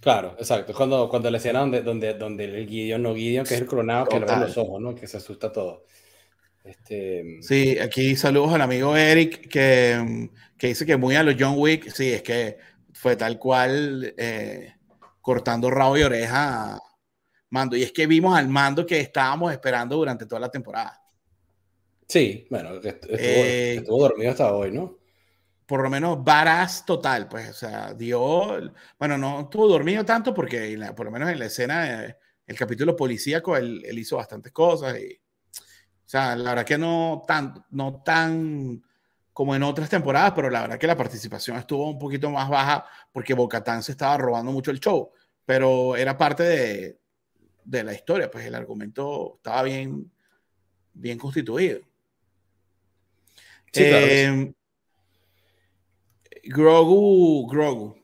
Claro, 0.00 0.34
exacto. 0.38 0.72
Cuando, 0.72 1.08
cuando 1.10 1.30
la 1.30 1.36
escena 1.36 1.60
donde, 1.60 1.82
donde, 1.82 2.14
donde 2.14 2.44
el 2.44 2.66
Gideon, 2.66 3.02
no 3.02 3.14
Gideon, 3.14 3.44
que 3.44 3.54
es 3.54 3.60
el 3.60 3.66
clonado, 3.66 4.06
que 4.06 4.18
le 4.18 4.24
ven 4.24 4.40
los 4.40 4.56
ojos, 4.56 4.80
¿no? 4.80 4.94
Que 4.94 5.06
se 5.06 5.18
asusta 5.18 5.52
todo. 5.52 5.84
Este, 6.64 7.38
sí, 7.42 7.78
aquí 7.78 8.16
saludos 8.16 8.52
al 8.52 8.60
amigo 8.62 8.94
Eric 8.94 9.48
que, 9.48 10.28
que 10.58 10.66
dice 10.68 10.84
que 10.84 10.96
muy 10.96 11.16
a 11.16 11.22
los 11.22 11.36
John 11.38 11.54
Wick, 11.56 11.90
sí, 11.90 12.12
es 12.12 12.22
que 12.22 12.58
fue 12.92 13.16
tal 13.16 13.38
cual 13.38 14.14
eh, 14.16 14.74
cortando 15.20 15.70
rabo 15.70 15.96
y 15.96 16.02
oreja 16.02 16.74
a 16.74 16.82
Mando. 17.50 17.76
Y 17.76 17.82
es 17.82 17.92
que 17.92 18.06
vimos 18.06 18.36
al 18.36 18.48
Mando 18.48 18.86
que 18.86 19.00
estábamos 19.00 19.52
esperando 19.52 19.96
durante 19.96 20.26
toda 20.26 20.40
la 20.40 20.50
temporada. 20.50 21.00
sí, 22.08 22.46
bueno, 22.50 22.70
estuvo, 22.82 23.44
Eh, 23.44 23.76
estuvo 23.76 24.00
dormido 24.02 24.30
hasta 24.30 24.52
hoy, 24.54 24.70
¿no? 24.72 24.98
por 25.66 25.82
lo 25.82 25.90
menos 25.90 26.22
varas 26.24 26.84
total, 26.84 27.28
pues, 27.28 27.48
o 27.50 27.52
sea, 27.54 27.94
dio, 27.94 28.20
bueno, 28.98 29.16
no 29.18 29.42
estuvo 29.42 29.68
dormido 29.68 30.04
tanto 30.04 30.34
porque 30.34 30.76
la- 30.76 30.94
por 30.94 31.06
lo 31.06 31.12
menos 31.12 31.30
en 31.30 31.38
la 31.38 31.46
escena, 31.46 31.82
de- 32.02 32.16
el 32.46 32.56
capítulo 32.58 32.96
policíaco, 32.96 33.56
él, 33.56 33.82
él 33.84 33.98
hizo 33.98 34.16
bastantes 34.16 34.50
cosas 34.52 34.98
y, 34.98 35.14
o 35.14 36.08
sea, 36.08 36.36
la 36.36 36.50
verdad 36.50 36.66
que 36.66 36.78
no 36.78 37.24
tan, 37.26 37.64
no 37.70 38.02
tan 38.04 38.82
como 39.32 39.54
en 39.56 39.62
otras 39.64 39.90
temporadas, 39.90 40.32
pero 40.36 40.50
la 40.50 40.62
verdad 40.62 40.78
que 40.78 40.86
la 40.88 40.96
participación 40.96 41.56
estuvo 41.58 41.88
un 41.90 41.98
poquito 41.98 42.30
más 42.30 42.48
baja 42.48 42.86
porque 43.12 43.34
Bocatán 43.34 43.82
se 43.82 43.92
estaba 43.92 44.18
robando 44.18 44.52
mucho 44.52 44.70
el 44.72 44.80
show, 44.80 45.12
pero 45.46 45.96
era 45.96 46.18
parte 46.18 46.42
de, 46.44 47.00
de 47.64 47.84
la 47.84 47.92
historia, 47.92 48.30
pues 48.30 48.46
el 48.46 48.54
argumento 48.54 49.34
estaba 49.36 49.62
bien, 49.62 50.10
bien 50.94 51.18
constituido. 51.18 51.80
Sí, 53.72 53.84
claro 53.86 54.06
sí. 54.06 54.12
Eh, 54.12 54.46
Grogu, 56.44 57.46
Grogu. 57.48 57.96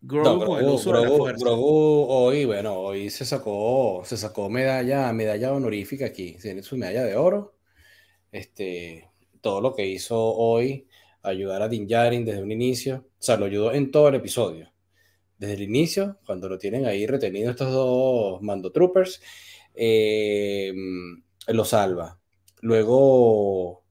Grogu, 0.00 0.40
No, 0.40 0.46
con 0.46 0.58
el 0.58 0.64
Grogu, 0.64 0.76
uso 0.76 0.92
de 0.92 1.00
la 1.00 1.06
Grogu- 1.06 1.16
fuerza. 1.18 1.44
Grogu 1.44 2.06
hoy, 2.08 2.44
bueno, 2.44 2.74
hoy 2.74 3.10
se 3.10 3.24
sacó, 3.24 4.02
se 4.04 4.16
sacó 4.16 4.48
medalla, 4.48 5.12
medalla 5.12 5.52
honorífica 5.52 6.06
aquí, 6.06 6.36
tiene 6.40 6.62
su 6.62 6.76
medalla 6.76 7.04
de 7.04 7.16
oro. 7.16 7.56
Este, 8.30 9.10
todo 9.40 9.60
lo 9.60 9.74
que 9.74 9.86
hizo 9.86 10.18
hoy, 10.18 10.86
ayudar 11.22 11.62
a 11.62 11.68
Din 11.68 11.86
Djarin 11.86 12.24
desde 12.24 12.42
un 12.42 12.52
inicio, 12.52 13.06
o 13.18 13.22
sea, 13.22 13.36
lo 13.36 13.46
ayudó 13.46 13.72
en 13.72 13.90
todo 13.90 14.08
el 14.08 14.16
episodio. 14.16 14.70
Desde 15.38 15.54
el 15.54 15.62
inicio, 15.62 16.18
cuando 16.24 16.48
lo 16.48 16.58
tienen 16.58 16.86
ahí 16.86 17.06
retenido 17.06 17.50
estos 17.50 17.70
dos 17.72 18.40
mando 18.42 18.72
troopers, 18.72 19.20
eh, 19.74 20.72
lo 21.48 21.64
salva. 21.64 22.18
Luego, 22.62 23.84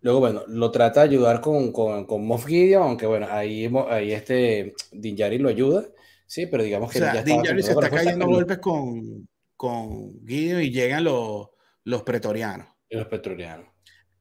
luego, 0.00 0.18
bueno, 0.20 0.42
lo 0.48 0.70
trata 0.72 1.00
de 1.02 1.08
ayudar 1.10 1.40
con, 1.40 1.70
con, 1.72 2.04
con 2.06 2.26
Moff 2.26 2.46
Gideon, 2.46 2.82
aunque 2.82 3.06
bueno, 3.06 3.28
ahí, 3.30 3.70
ahí 3.88 4.12
este 4.12 4.74
Din 4.90 5.14
Djarin 5.16 5.42
lo 5.42 5.48
ayuda, 5.48 5.86
sí, 6.26 6.46
pero 6.46 6.64
digamos 6.64 6.90
O 6.90 6.92
que 6.92 6.98
sea, 6.98 7.14
ya 7.14 7.22
Din 7.22 7.36
estaba 7.36 7.42
Djarin 7.44 7.62
se 7.64 7.74
con 7.74 7.84
está 7.84 7.96
cayendo 7.96 8.24
pero- 8.26 8.36
golpes 8.36 8.58
con, 8.58 9.28
con 9.56 10.26
Gideon 10.26 10.62
y 10.62 10.70
llegan 10.70 11.04
los, 11.04 11.48
los 11.84 12.02
pretorianos. 12.02 12.66
los 12.90 13.06
petrolianos. 13.06 13.68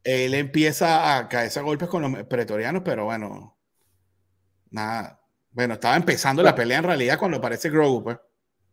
Él 0.03 0.33
empieza 0.35 1.17
a 1.17 1.27
caerse 1.27 1.59
a 1.59 1.63
golpes 1.63 1.87
con 1.89 2.01
los 2.03 2.23
pretorianos, 2.25 2.81
pero 2.85 3.05
bueno, 3.05 3.57
nada. 4.69 5.20
Bueno, 5.51 5.73
estaba 5.75 5.95
empezando 5.95 6.41
la 6.43 6.55
pelea 6.55 6.79
en 6.79 6.85
realidad 6.85 7.19
cuando 7.19 7.37
aparece 7.37 7.69
Grogu, 7.69 8.03
pues. 8.03 8.17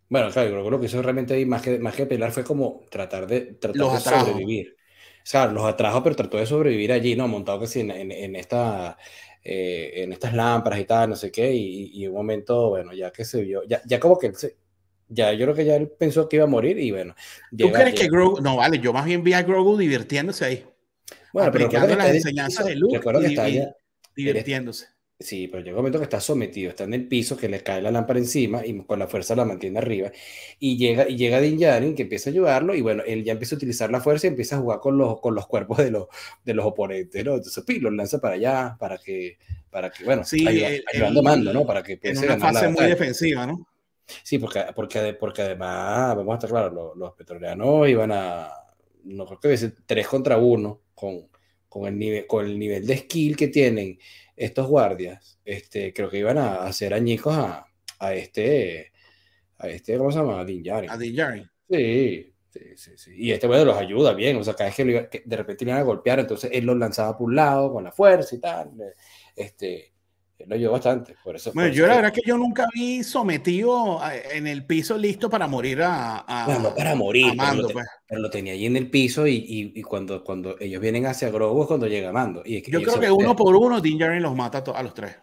Bueno, 0.09 0.31
claro, 0.31 0.65
que 0.65 0.71
lo 0.71 0.81
que 0.81 0.87
hizo 0.87 1.03
realmente 1.03 1.35
ahí, 1.35 1.45
más 1.45 1.61
que, 1.61 1.79
más 1.79 1.95
que 1.95 2.07
pelear, 2.07 2.33
fue 2.33 2.45
como 2.45 2.81
tratar 2.91 3.27
de, 3.27 3.41
tratar 3.41 3.77
Los 3.77 3.93
de 3.93 3.99
atrajo. 3.99 4.27
sobrevivir. 4.27 4.77
sea, 5.23 5.47
los 5.47 5.65
atrajo, 5.65 6.03
pero 6.03 6.17
trató 6.17 6.39
de 6.39 6.47
sobrevivir 6.47 6.93
allí, 6.93 7.15
¿no? 7.15 7.29
Montado 7.29 7.61
casi 7.61 7.81
en, 7.81 7.91
en, 7.91 8.37
esta, 8.37 8.97
eh, 9.45 9.93
en 9.97 10.13
estas 10.13 10.33
lámparas 10.33 10.81
y 10.81 10.85
tal, 10.85 11.11
no 11.11 11.17
sé 11.17 11.31
qué, 11.31 11.53
y, 11.53 11.91
y, 11.93 12.07
un 12.07 12.15
momento, 12.15 12.71
bueno, 12.71 12.95
ya 12.95 13.11
que 13.11 13.25
se 13.25 13.43
vio, 13.43 13.65
ya, 13.65 13.83
ya 13.85 14.01
como 14.01 14.19
que 14.19 14.33
se, 14.33 14.57
ya 15.09 15.33
yo 15.33 15.47
creo 15.47 15.55
que 15.55 15.65
ya 15.65 15.77
él 15.77 15.89
pensó 15.89 16.29
que 16.29 16.37
iba 16.37 16.45
a 16.45 16.49
morir 16.49 16.79
y 16.79 16.91
bueno. 16.91 17.15
¿Tú 17.57 17.71
crees 17.71 17.95
que 17.99 18.09
Grogu, 18.09 18.41
no 18.41 18.57
vale, 18.57 18.79
yo 18.79 18.93
más 18.93 19.05
bien 19.05 19.23
vi 19.23 19.33
a 19.33 19.43
Grogu 19.43 19.77
divirtiéndose 19.77 20.45
ahí. 20.45 20.67
Bueno, 21.33 21.51
pero 21.53 21.69
las 21.71 22.15
enseñanzas 22.15 22.67
de 22.67 22.77
Luke 22.77 23.01
y, 23.29 23.61
divirtiéndose. 24.17 24.87
Sí, 25.21 25.49
pero 25.49 25.65
llega 25.65 25.75
un 25.75 25.79
momento 25.79 25.99
que 25.99 26.05
está 26.05 26.21
sometido, 26.21 26.71
está 26.71 26.85
en 26.85 26.95
el 26.95 27.09
piso, 27.09 27.37
que 27.37 27.49
le 27.49 27.61
cae 27.61 27.83
la 27.83 27.91
lámpara 27.91 28.21
encima 28.21 28.65
y 28.65 28.79
con 28.85 29.01
la 29.01 29.09
fuerza 29.09 29.35
la 29.35 29.45
mantiene 29.45 29.81
arriba. 29.81 30.13
Y 30.61 30.77
llega, 30.77 31.09
y 31.09 31.17
llega 31.17 31.41
Din 31.41 31.59
Djarin, 31.59 31.97
que 31.97 32.03
empieza 32.03 32.31
a 32.31 32.33
ayudarlo, 32.33 32.73
y 32.73 32.83
bueno, 32.83 33.03
él 33.05 33.25
ya 33.25 33.33
empieza 33.33 33.57
a 33.57 33.59
utilizar 33.59 33.91
la 33.91 34.01
fuerza 34.01 34.29
y 34.29 34.31
empieza 34.31 34.57
a 34.57 34.61
jugar 34.61 34.79
con 34.79 34.97
los, 34.97 35.21
con 35.21 35.35
los 35.35 35.49
cuerpos 35.49 35.79
de 35.79 35.91
los, 35.91 36.07
de 36.45 36.55
los 36.55 36.65
oponentes, 36.65 37.25
¿no? 37.25 37.35
Entonces, 37.35 37.65
pi, 37.65 37.81
los 37.81 37.93
lanza 37.93 38.21
para 38.21 38.35
allá, 38.35 38.77
para 38.79 38.97
que, 38.99 39.39
para 39.71 39.91
que 39.91 40.05
bueno, 40.05 40.23
sí, 40.23 40.47
ayudando 40.47 41.21
mando, 41.21 41.53
¿no? 41.53 41.67
Para 41.67 41.83
que 41.83 41.99
en 42.01 42.19
una 42.19 42.39
fase 42.39 42.69
muy 42.69 42.85
defensiva, 42.87 43.45
¿no? 43.45 43.67
Sí, 44.23 44.39
porque, 44.39 44.67
porque, 44.73 45.15
porque 45.15 45.43
además, 45.43 46.15
vamos 46.15 46.33
a 46.33 46.37
estar 46.37 46.51
claros, 46.51 46.73
los, 46.73 46.97
los 46.97 47.13
petroleanos 47.15 47.89
iban 47.89 48.13
a, 48.13 48.53
no 49.03 49.27
creo 49.27 49.41
que 49.41 49.49
decir, 49.49 49.75
3 49.85 50.07
contra 50.07 50.39
1 50.39 50.81
con, 50.95 51.27
con, 51.69 51.87
el 51.87 51.99
nivel, 51.99 52.27
con 52.27 52.47
el 52.47 52.59
nivel 52.59 52.87
de 52.87 52.97
skill 52.99 53.37
que 53.37 53.49
tienen 53.49 53.99
estos 54.37 54.67
guardias, 54.67 55.39
este, 55.45 55.93
creo 55.93 56.09
que 56.11 56.19
iban 56.19 56.39
a 56.39 56.65
hacer 56.65 56.95
añicos 56.95 57.37
a, 57.37 57.67
a 57.99 58.15
este, 58.15 58.93
a 59.59 59.69
este, 59.69 59.99
¿cómo 59.99 60.13
se 60.13 60.19
llama? 60.19 60.41
A 60.41 60.45
Din 60.45 60.63
A 60.71 60.97
Din 60.97 61.51
Sí, 61.71 62.33
sí, 62.51 62.61
sí, 62.77 62.91
sí, 62.97 63.13
Y 63.17 63.33
este 63.33 63.47
bueno 63.47 63.65
los 63.67 63.77
ayuda 63.77 64.15
bien, 64.15 64.37
o 64.37 64.45
sea, 64.45 64.55
cada 64.55 64.71
vez 64.71 65.09
que, 65.11 65.23
de 65.25 65.37
repente 65.37 65.65
iban 65.65 65.77
a 65.77 65.83
golpear, 65.83 66.21
entonces 66.21 66.51
él 66.53 66.65
los 66.65 66.77
lanzaba 66.77 67.17
por 67.17 67.29
un 67.29 67.37
lado 67.37 67.73
con 67.73 67.85
la 67.85 67.93
fuerza 67.93 68.35
y 68.35 68.41
tal. 68.41 68.71
Este, 69.37 69.93
lo 70.47 70.55
ayudó 70.55 70.73
bastante. 70.73 71.17
Por 71.23 71.37
eso, 71.37 71.53
bueno, 71.53 71.73
yo 71.73 71.87
la 71.87 71.97
verdad 71.97 72.13
que 72.13 72.23
yo 72.25 72.39
nunca 72.39 72.69
vi 72.73 73.03
sometido 73.03 74.01
en 74.33 74.47
el 74.47 74.65
piso 74.65 74.97
listo 74.97 75.29
para 75.29 75.47
morir 75.47 75.83
a. 75.83 76.25
a 76.27 76.59
no, 76.59 76.75
para 76.75 76.95
morir. 76.95 77.33
Pues. 77.73 77.87
pero, 78.07 78.21
lo 78.21 78.31
tenía 78.31 78.53
ahí 78.53 78.67
en 78.67 78.77
el 78.77 78.91
piso 78.91 79.27
y, 79.27 79.73
y, 79.75 79.83
cuando, 79.83 80.23
cuando 80.23 80.57
ellos 80.61 80.81
vienen 80.81 81.07
hacia 81.07 81.31
Grogu 81.31 81.63
es 81.63 81.69
cuando 81.69 81.87
llega 81.87 82.13
Mando. 82.13 82.43
Y 82.45 82.63
yo 82.71 82.83
creo 82.83 83.01
que 83.01 83.11
uno 83.11 83.35
por 83.35 83.55
uno, 83.57 83.81
Din 83.81 83.99
Djarin 83.99 84.23
los 84.23 84.35
mata 84.35 84.63
a 84.75 84.83
los 84.83 84.95
tres. 84.95 85.17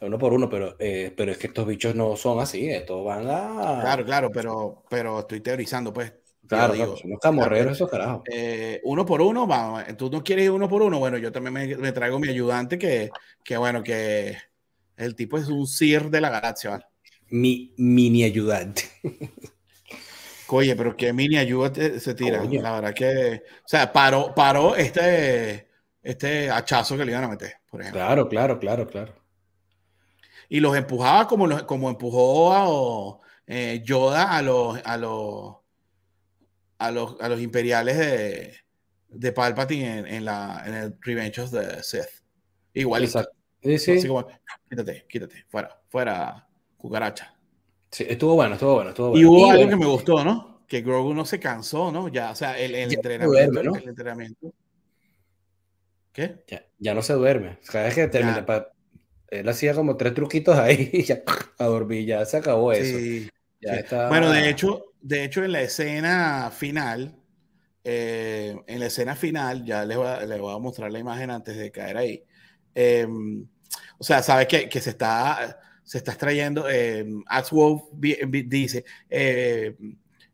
Uno 0.00 0.16
por 0.16 0.32
uno, 0.32 0.48
pero, 0.48 0.76
eh, 0.78 1.12
pero 1.16 1.32
es 1.32 1.38
que 1.38 1.48
estos 1.48 1.66
bichos 1.66 1.94
no 1.94 2.14
son 2.16 2.38
así, 2.38 2.68
estos 2.70 3.04
van 3.04 3.26
a. 3.28 3.80
Claro, 3.80 4.04
claro, 4.04 4.30
pero, 4.32 4.84
pero 4.88 5.20
estoy 5.20 5.40
teorizando, 5.40 5.92
pues. 5.92 6.12
Claro, 6.48 6.72
digo, 6.72 6.96
son 6.96 7.10
los 7.10 7.20
camorreros 7.20 7.72
esos 7.72 7.90
carajos. 7.90 8.22
Eh, 8.32 8.80
uno 8.84 9.04
por 9.04 9.20
uno, 9.20 9.46
vamos, 9.46 9.84
tú 9.96 10.10
no 10.10 10.24
quieres 10.24 10.46
ir 10.46 10.50
uno 10.50 10.68
por 10.68 10.82
uno, 10.82 10.98
bueno, 10.98 11.18
yo 11.18 11.30
también 11.30 11.52
me, 11.52 11.76
me 11.76 11.92
traigo 11.92 12.18
mi 12.18 12.28
ayudante 12.28 12.78
que, 12.78 13.10
que, 13.44 13.56
bueno, 13.56 13.82
que 13.82 14.36
el 14.96 15.14
tipo 15.14 15.36
es 15.36 15.48
un 15.48 15.66
Sir 15.66 16.10
de 16.10 16.20
la 16.20 16.30
galaxia, 16.30 16.70
¿vale? 16.70 16.84
Mi 17.30 17.74
mini 17.76 18.24
ayudante. 18.24 18.84
Oye, 20.48 20.74
pero 20.74 20.96
qué 20.96 21.12
mini 21.12 21.36
ayuda 21.36 21.72
se 22.00 22.14
tira. 22.14 22.42
La 22.44 22.72
verdad 22.72 22.94
que, 22.94 23.42
o 23.64 23.68
sea, 23.68 23.92
paró, 23.92 24.34
paró 24.34 24.74
este, 24.74 25.68
este 26.02 26.50
hachazo 26.50 26.96
que 26.96 27.04
le 27.04 27.12
iban 27.12 27.24
a 27.24 27.28
meter, 27.28 27.56
por 27.70 27.82
ejemplo. 27.82 28.00
Claro, 28.00 28.28
claro, 28.28 28.58
claro, 28.58 28.86
claro. 28.86 29.14
Y 30.48 30.60
los 30.60 30.74
empujaba 30.74 31.28
como, 31.28 31.66
como 31.66 31.90
empujó 31.90 32.54
a 32.54 33.20
eh, 33.46 33.82
Yoda 33.84 34.36
a 34.36 34.40
los, 34.40 34.80
a 34.82 34.96
los, 34.96 35.56
a 36.78 36.90
los, 36.90 37.16
a 37.20 37.28
los 37.28 37.40
imperiales 37.40 37.98
de, 37.98 38.54
de 39.08 39.32
Palpatine 39.32 40.16
en, 40.16 40.24
la, 40.24 40.62
en 40.66 40.74
el 40.74 40.96
Revenge 41.00 41.40
of 41.40 41.50
the 41.50 41.82
Sith. 41.82 42.22
Igual. 42.74 43.04
Exacto. 43.04 43.32
Sí, 43.62 43.78
sí. 43.78 43.98
Así 43.98 44.08
como, 44.08 44.26
quítate, 44.68 45.06
quítate, 45.08 45.44
fuera, 45.48 45.80
fuera, 45.88 46.48
cucaracha. 46.76 47.34
Sí, 47.90 48.06
estuvo 48.08 48.34
bueno, 48.34 48.54
estuvo 48.54 48.74
bueno, 48.74 48.90
estuvo 48.90 49.10
bueno. 49.10 49.20
Y 49.20 49.24
hubo 49.24 49.50
algo 49.50 49.68
que 49.68 49.76
me 49.76 49.86
gustó, 49.86 50.24
¿no? 50.24 50.64
Que 50.68 50.82
Grogu 50.82 51.14
no 51.14 51.24
se 51.24 51.40
cansó, 51.40 51.90
¿no? 51.90 52.08
Ya, 52.08 52.30
o 52.30 52.34
sea, 52.34 52.58
el, 52.58 52.74
el 52.74 52.92
entrenamiento, 52.92 53.62
¿no? 53.62 53.76
el 53.76 53.88
entrenamiento. 53.88 54.54
¿Qué? 56.12 56.44
Ya, 56.46 56.66
ya 56.78 56.94
no 56.94 57.02
se 57.02 57.14
duerme. 57.14 57.58
Cada 57.66 57.86
vez 57.86 57.94
que 57.94 58.08
termina, 58.08 58.44
él 59.28 59.48
hacía 59.48 59.74
como 59.74 59.96
tres 59.96 60.14
truquitos 60.14 60.56
ahí 60.56 60.90
y 60.92 61.02
ya 61.02 61.22
a 61.58 61.64
dormir, 61.64 62.06
ya 62.06 62.24
se 62.24 62.36
acabó 62.36 62.72
eso. 62.72 62.98
Sí. 62.98 63.28
Bueno, 64.08 64.30
de 64.30 64.48
hecho, 64.48 64.92
de 65.08 65.24
hecho, 65.24 65.42
en 65.42 65.52
la 65.52 65.62
escena 65.62 66.50
final, 66.54 67.16
eh, 67.82 68.54
en 68.66 68.78
la 68.78 68.86
escena 68.86 69.16
final, 69.16 69.64
ya 69.64 69.86
les 69.86 69.96
voy, 69.96 70.06
a, 70.06 70.20
les 70.26 70.38
voy, 70.38 70.54
a, 70.54 70.58
mostrar 70.58 70.92
la 70.92 70.98
imagen 70.98 71.30
antes 71.30 71.56
de 71.56 71.70
caer 71.70 71.96
ahí. 71.96 72.22
Eh, 72.74 73.06
o 73.96 74.04
sea, 74.04 74.22
sabes 74.22 74.46
que, 74.48 74.68
que, 74.68 74.80
se 74.82 74.90
está 74.90 75.58
se 75.82 75.96
está 75.96 76.10
extrayendo. 76.12 76.68
Eh, 76.68 77.06
dice: 78.46 78.84
eh, 79.08 79.76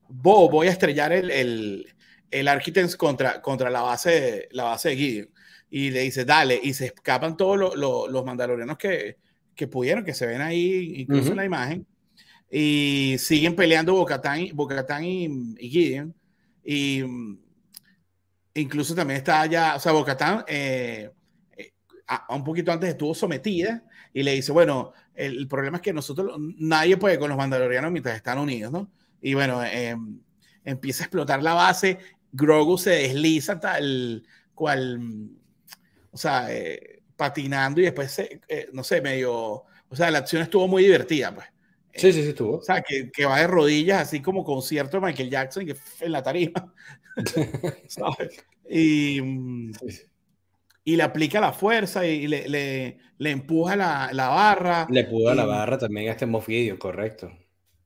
Bo, 0.09 0.51
voy 0.51 0.67
a 0.67 0.73
estrellar 0.73 1.13
el, 1.13 1.31
el, 1.31 1.95
el 2.33 2.49
Architects 2.49 2.97
contra, 2.97 3.41
contra 3.41 3.71
la, 3.71 3.83
base, 3.83 4.49
la 4.51 4.65
base 4.65 4.89
de 4.89 4.97
Gideon. 4.97 5.31
Y 5.71 5.91
le 5.91 6.01
dice: 6.01 6.25
Dale, 6.25 6.59
y 6.61 6.75
se 6.75 6.87
escapan 6.87 7.37
todos 7.37 7.57
los, 7.57 7.77
los, 7.77 8.11
los 8.11 8.25
mandalorianos 8.25 8.77
que, 8.77 9.19
que 9.55 9.69
pudieron, 9.69 10.05
que 10.05 10.15
se 10.15 10.27
ven 10.27 10.41
ahí 10.41 10.95
incluso 10.97 11.31
en 11.31 11.37
la 11.37 11.45
imagen 11.45 11.87
y 12.57 13.17
siguen 13.19 13.57
peleando 13.57 13.95
Bocatán, 13.95 14.39
y, 15.05 15.27
y 15.59 15.69
Gideon. 15.69 16.15
Y 16.63 17.03
mm, 17.03 17.39
incluso 18.55 18.95
también 18.95 19.19
está 19.19 19.41
allá, 19.41 19.75
o 19.75 19.81
sea, 19.81 19.91
Bocatán 19.91 20.45
eh, 20.47 21.11
eh, 21.57 21.73
un 22.29 22.45
poquito 22.45 22.71
antes 22.71 22.91
estuvo 22.91 23.13
sometida 23.13 23.83
y 24.13 24.23
le 24.23 24.35
dice, 24.35 24.53
bueno, 24.53 24.93
el, 25.17 25.49
problema 25.49 25.79
es 25.79 25.83
que 25.83 25.93
nosotros, 25.93 26.39
nadie 26.39 26.97
puede 26.97 27.19
con 27.19 27.29
los 27.29 27.37
mandalorianos 27.37 27.91
mientras 27.91 28.15
están 28.15 28.39
unidos, 28.39 28.71
¿no? 28.71 28.89
Y 29.21 29.35
bueno, 29.35 29.61
em, 29.65 30.21
empieza 30.65 31.03
a 31.03 31.07
explotar 31.07 31.43
la 31.43 31.55
base, 31.55 31.99
Grogu 32.31 32.79
se 32.79 32.91
desliza 32.91 33.59
tal 33.59 34.23
cual, 34.55 35.01
o 36.13 36.17
sea, 36.17 36.47
eh, 36.55 37.03
patinando 37.17 37.81
y 37.81 37.85
después, 37.85 38.17
no 38.73 38.85
sé, 38.85 39.01
medio, 39.01 39.33
o 39.89 39.97
sea, 39.97 40.13
la 40.13 40.19
acción 40.19 40.43
estuvo 40.43 40.69
muy 40.69 40.85
divertida, 40.85 41.35
pues. 41.35 41.54
Sí, 41.97 42.13
sí, 42.13 42.23
sí, 42.23 42.29
estuvo. 42.31 42.59
O 42.59 42.63
sea, 42.63 42.83
que, 42.83 43.11
que, 43.13 43.25
va 43.25 43.39
de 43.39 43.47
rodillas, 43.47 44.03
así 44.03 44.21
como 44.21 44.45
concierto 44.45 44.99
de 44.99 45.07
Michael 45.07 45.31
Jackson, 45.31 45.67
que 45.67 45.77
en 46.01 46.13
la 46.13 46.23
tarima. 46.23 46.73
Y, 48.67 49.21
y 50.85 50.97
le 50.97 51.03
aplica 51.03 51.39
la 51.39 51.53
fuerza 51.53 52.07
y 52.07 52.27
le, 52.27 52.49
le, 52.49 52.99
le 53.19 53.31
empuja 53.31 53.77
la, 53.77 54.09
la, 54.11 54.29
barra. 54.29 54.87
Le 54.89 55.01
empuja 55.01 55.35
la 55.35 55.45
barra 55.45 55.77
también 55.77 56.09
a 56.09 56.13
este 56.13 56.25
Mofidio, 56.25 56.79
correcto. 56.79 57.31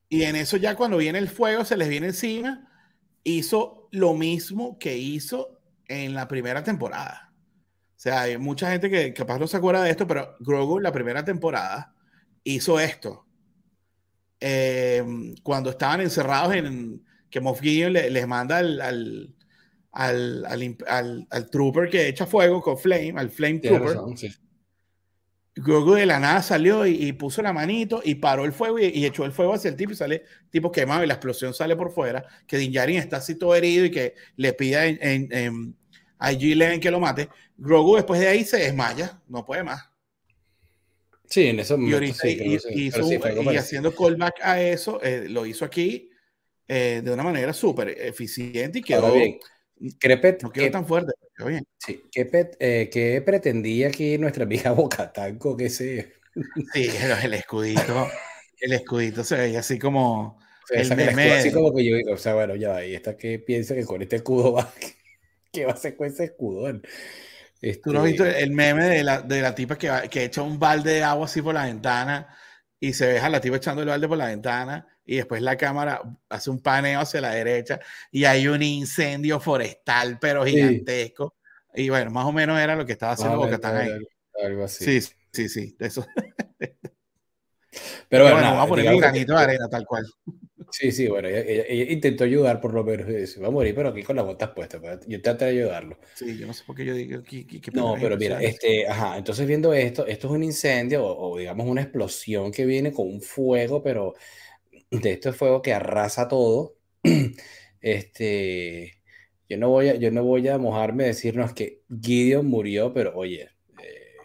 Y 0.09 0.23
en 0.23 0.37
eso 0.37 0.57
ya 0.57 0.77
cuando 0.77 0.99
viene 0.99 1.19
el 1.19 1.29
fuego, 1.29 1.65
se 1.65 1.77
les 1.77 1.89
viene 1.89 2.07
encima, 2.07 2.71
hizo 3.25 3.89
lo 3.91 4.15
mismo 4.15 4.79
que 4.79 4.97
hizo 4.97 5.59
en 5.89 6.15
la 6.15 6.29
primera 6.29 6.63
temporada. 6.63 7.33
O 7.97 8.01
sea, 8.01 8.23
hay 8.23 8.39
mucha 8.39 8.71
gente 8.71 8.89
que 8.89 9.13
capaz 9.13 9.41
no 9.41 9.49
se 9.49 9.57
acuerda 9.57 9.83
de 9.83 9.91
esto, 9.91 10.07
pero 10.07 10.37
Grogu 10.39 10.77
en 10.79 10.85
la 10.85 10.93
primera 10.93 11.25
temporada 11.25 11.93
hizo 12.45 12.79
esto 12.79 13.28
eh, 14.41 15.05
cuando 15.43 15.71
estaban 15.71 16.01
encerrados 16.01 16.55
en 16.55 17.03
que 17.31 17.41
Moff 17.41 17.61
Gideon 17.61 17.93
les 17.93 18.27
manda 18.27 18.59
al, 18.59 18.81
al, 18.81 20.45
al, 20.47 21.27
al, 21.31 21.51
trooper 21.51 21.91
que 21.91 22.09
echa 22.09 22.27
fuego 22.27 22.63
con 22.63 22.79
Flame, 22.79 23.15
al 23.17 23.31
Flame 23.31 23.59
Trooper. 23.59 23.97
Grogu 25.61 25.95
de 25.95 26.07
la 26.07 26.21
nada 26.21 26.41
salió 26.41 26.87
y, 26.87 27.13
puso 27.13 27.43
la 27.43 27.53
manito 27.53 28.01
y 28.05 28.15
paró 28.17 28.45
el 28.45 28.53
fuego 28.53 28.79
y, 28.79 29.05
echó 29.05 29.25
el 29.25 29.33
fuego 29.33 29.55
hacia 29.55 29.71
el 29.71 29.77
tipo 29.77 29.93
y 29.93 29.97
sale 29.97 30.23
tipo 30.51 30.71
quemado 30.71 31.03
y 31.03 31.07
la 31.07 31.15
explosión 31.15 31.53
sale 31.53 31.75
por 31.75 31.91
fuera. 31.91 32.25
Que 32.47 32.59
Din 32.59 32.73
Djarin 32.73 32.99
está 32.99 33.17
así 33.17 33.35
todo 33.35 33.55
herido 33.55 33.85
y 33.85 33.91
que 33.91 34.15
le 34.37 34.53
pida 34.53 34.87
en, 34.87 34.99
en, 35.33 35.77
a 36.19 36.33
G11 36.33 36.81
que 36.81 36.91
lo 36.91 37.01
mate. 37.01 37.29
Grogu 37.57 37.97
después 37.97 38.21
de 38.21 38.29
ahí 38.29 38.45
se 38.45 38.59
desmaya, 38.59 39.21
no 39.27 39.45
puede 39.45 39.65
más. 39.65 39.88
Sí, 41.29 41.47
en 41.49 41.61
eso 41.61 41.77
y, 41.79 42.15
y, 42.71 43.57
haciendo 43.57 43.95
callback 43.95 44.37
a 44.43 44.63
eso, 44.63 44.99
eh, 45.03 45.29
lo 45.29 45.45
hizo 45.45 45.65
aquí 45.65 46.11
eh, 46.67 47.03
de 47.05 47.13
una 47.13 47.23
manera 47.23 47.53
súper 47.53 47.91
eficiente 47.91 48.79
y 48.79 48.83
quedó 48.83 49.13
bien. 49.13 49.39
Crepet, 49.99 50.43
no 50.43 50.51
quedó 50.51 50.71
tan 50.71 50.87
fuerte, 50.87 51.13
quedó 51.37 51.49
bien. 51.49 51.67
Sí, 51.79 52.03
¿qué, 52.11 52.29
eh, 52.59 52.89
¿qué, 52.91 53.23
pretendía 53.23 53.89
aquí 53.89 54.17
nuestra 54.17 54.45
amiga 54.45 54.71
Bocatanco 54.73 55.57
que 55.57 55.69
se... 55.69 56.15
Sí, 56.73 56.89
el 57.23 57.35
escudito, 57.35 58.09
el 58.61 58.73
escudito 58.73 59.23
se 59.23 59.37
veía 59.37 59.61
así 59.61 59.79
como... 59.79 60.41
el 60.71 60.97
meme. 60.97 61.33
así 61.33 61.53
como 61.53 61.75
que 61.75 61.85
yo 61.85 61.97
digo, 61.97 62.13
o 62.13 62.19
sea, 62.19 62.35
bueno, 62.35 62.55
ya 62.57 62.85
y 62.85 62.95
esta 62.95 63.17
que 63.17 63.39
piensa 63.39 63.75
que 63.75 63.85
con 63.85 64.01
este 64.01 64.17
escudo 64.17 64.55
va, 64.55 64.73
que 65.53 65.67
va 65.67 65.73
a 65.73 65.77
ser 65.77 65.95
con 65.95 66.07
ese 66.07 66.25
escudo. 67.61 67.93
¿Tú 67.93 67.99
no 67.99 68.01
has 68.01 68.07
visto 68.07 68.25
este 68.27 68.43
el 68.43 68.51
meme 68.51 68.85
de 68.85 69.05
la, 69.05 69.23
de 69.23 69.43
la 69.43 69.55
tipa 69.55 69.77
que, 69.77 70.09
que 70.11 70.25
echa 70.25 70.43
un 70.43 70.59
balde 70.59 70.95
de 70.95 71.03
agua 71.03 71.27
así 71.27 71.43
por 71.43 71.55
la 71.55 71.65
ventana 71.65 72.29
y 72.81 72.93
se 72.93 73.07
deja 73.07 73.29
la 73.29 73.41
tipa 73.41 73.57
echando 73.57 73.83
el 73.83 73.89
balde 73.89 74.09
por 74.09 74.19
la 74.19 74.27
ventana 74.27 74.87
y 75.05 75.17
después 75.17 75.41
la 75.41 75.57
cámara 75.57 76.03
hace 76.29 76.51
un 76.51 76.61
paneo 76.61 77.01
hacia 77.01 77.23
la 77.23 77.31
derecha 77.31 77.81
y 78.13 78.25
hay 78.25 78.47
un 78.47 78.63
incendio 78.63 79.41
forestal, 79.41 80.19
pero 80.21 80.45
gigantesco. 80.45 81.37
Y 81.75 81.89
bueno, 81.89 82.11
más 82.11 82.27
o 82.27 82.33
menos 82.33 82.59
era 82.61 82.77
lo 82.77 82.85
que 82.85 82.93
estaba 82.93 83.13
haciendo 83.13 83.43
ahí. 83.43 83.91
Algo 84.45 84.65
así. 84.65 85.01
Sí, 85.01 85.15
sí, 85.33 85.49
sí, 85.49 85.77
eso. 85.79 86.07
Pero 88.09 88.25
bueno, 88.25 88.41
vamos 88.41 88.65
a 88.65 88.69
poner 88.69 88.93
un 88.93 89.01
granito 89.01 89.33
de 89.35 89.43
arena, 89.43 89.69
tal 89.69 89.87
cual. 89.87 90.07
Sí, 90.71 90.93
sí, 90.93 91.07
bueno, 91.09 91.29
ella, 91.29 91.65
intentó 91.91 92.25
ayudar 92.25 92.61
por 92.61 92.75
lo 92.75 92.85
menos. 92.85 93.07
Se 93.31 93.41
va 93.41 93.49
a 93.49 93.51
morir, 93.51 93.75
pero 93.75 93.89
aquí 93.89 94.03
con 94.03 94.17
las 94.17 94.25
botas 94.25 94.51
puestas. 94.51 94.81
Yo 95.07 95.23
traté 95.23 95.47
de 95.47 95.51
ayudarlo. 95.53 95.99
Sí, 96.15 96.37
yo 96.37 96.47
no 96.47 96.53
sé 96.53 96.65
por 96.65 96.77
qué 96.77 96.85
yo 96.85 96.95
digo 96.95 97.23
que. 97.23 97.61
no, 97.73 97.97
pero 98.01 98.17
mira, 98.17 98.41
este, 98.43 98.87
ajá, 98.87 99.17
entonces 99.17 99.47
viendo 99.47 99.73
esto, 99.73 100.07
esto 100.07 100.27
es 100.27 100.33
un 100.33 100.43
incendio 100.43 101.05
o, 101.05 101.33
o, 101.33 101.39
digamos 101.39 101.67
una 101.67 101.83
explosión 101.83 102.53
que 102.53 102.67
viene 102.67 102.93
con 102.93 103.07
un 103.07 103.23
fuego, 103.23 103.83
pero 103.83 104.15
de 104.91 105.13
este 105.13 105.33
fuego 105.33 105.63
que 105.63 105.73
arrasa 105.73 106.29
todo. 106.29 106.77
Este, 107.81 109.01
yo 109.49 109.57
no 109.57 109.69
voy 109.69 109.89
a, 109.89 109.95
yo 109.95 110.11
no 110.11 110.25
voy 110.25 110.49
a 110.49 110.59
mojarme 110.59 111.05
decirnos 111.05 111.53
que 111.55 111.83
Gideon 111.89 112.45
murió, 112.45 112.93
pero 112.93 113.15
oye, 113.15 113.51
eh, 113.81 114.17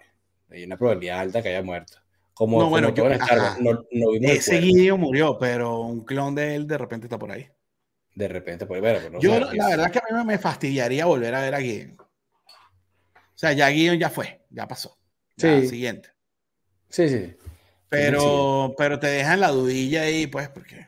hay 0.49 0.63
una 0.63 0.75
probabilidad 0.75 1.19
alta 1.19 1.43
que 1.43 1.49
haya 1.49 1.61
muerto. 1.61 2.02
Como, 2.33 2.59
no, 2.59 2.69
bueno, 2.69 2.93
yo, 2.93 3.07
no, 3.59 3.85
no 3.91 4.11
ese 4.21 4.59
Gideon 4.59 4.99
murió, 4.99 5.37
pero 5.37 5.81
un 5.81 6.03
clon 6.03 6.33
de 6.33 6.55
él 6.55 6.67
de 6.67 6.77
repente 6.79 7.05
está 7.05 7.19
por 7.19 7.31
ahí. 7.31 7.47
De 8.15 8.27
repente, 8.27 8.65
ahí. 8.69 8.79
Bueno, 8.79 9.19
yo, 9.19 9.39
la 9.39 9.69
verdad 9.69 9.91
que 9.91 9.99
a 9.99 10.15
mí 10.15 10.25
me 10.25 10.37
fastidiaría 10.37 11.05
volver 11.05 11.33
a 11.33 11.41
ver 11.41 11.55
a 11.55 11.61
Gideon. 11.61 11.97
O 11.99 13.35
sea, 13.35 13.53
ya 13.53 13.71
Gideon 13.71 13.97
ya 13.97 14.09
fue, 14.09 14.43
ya 14.49 14.67
pasó. 14.67 14.97
sí. 15.37 15.67
Siguiente. 15.67 16.09
Sí, 16.89 17.09
sí. 17.09 17.35
Pero, 17.89 18.73
pero 18.77 18.99
te 18.99 19.07
dejan 19.07 19.39
la 19.39 19.49
dudilla 19.49 20.03
ahí, 20.03 20.27
pues, 20.27 20.49
porque. 20.49 20.87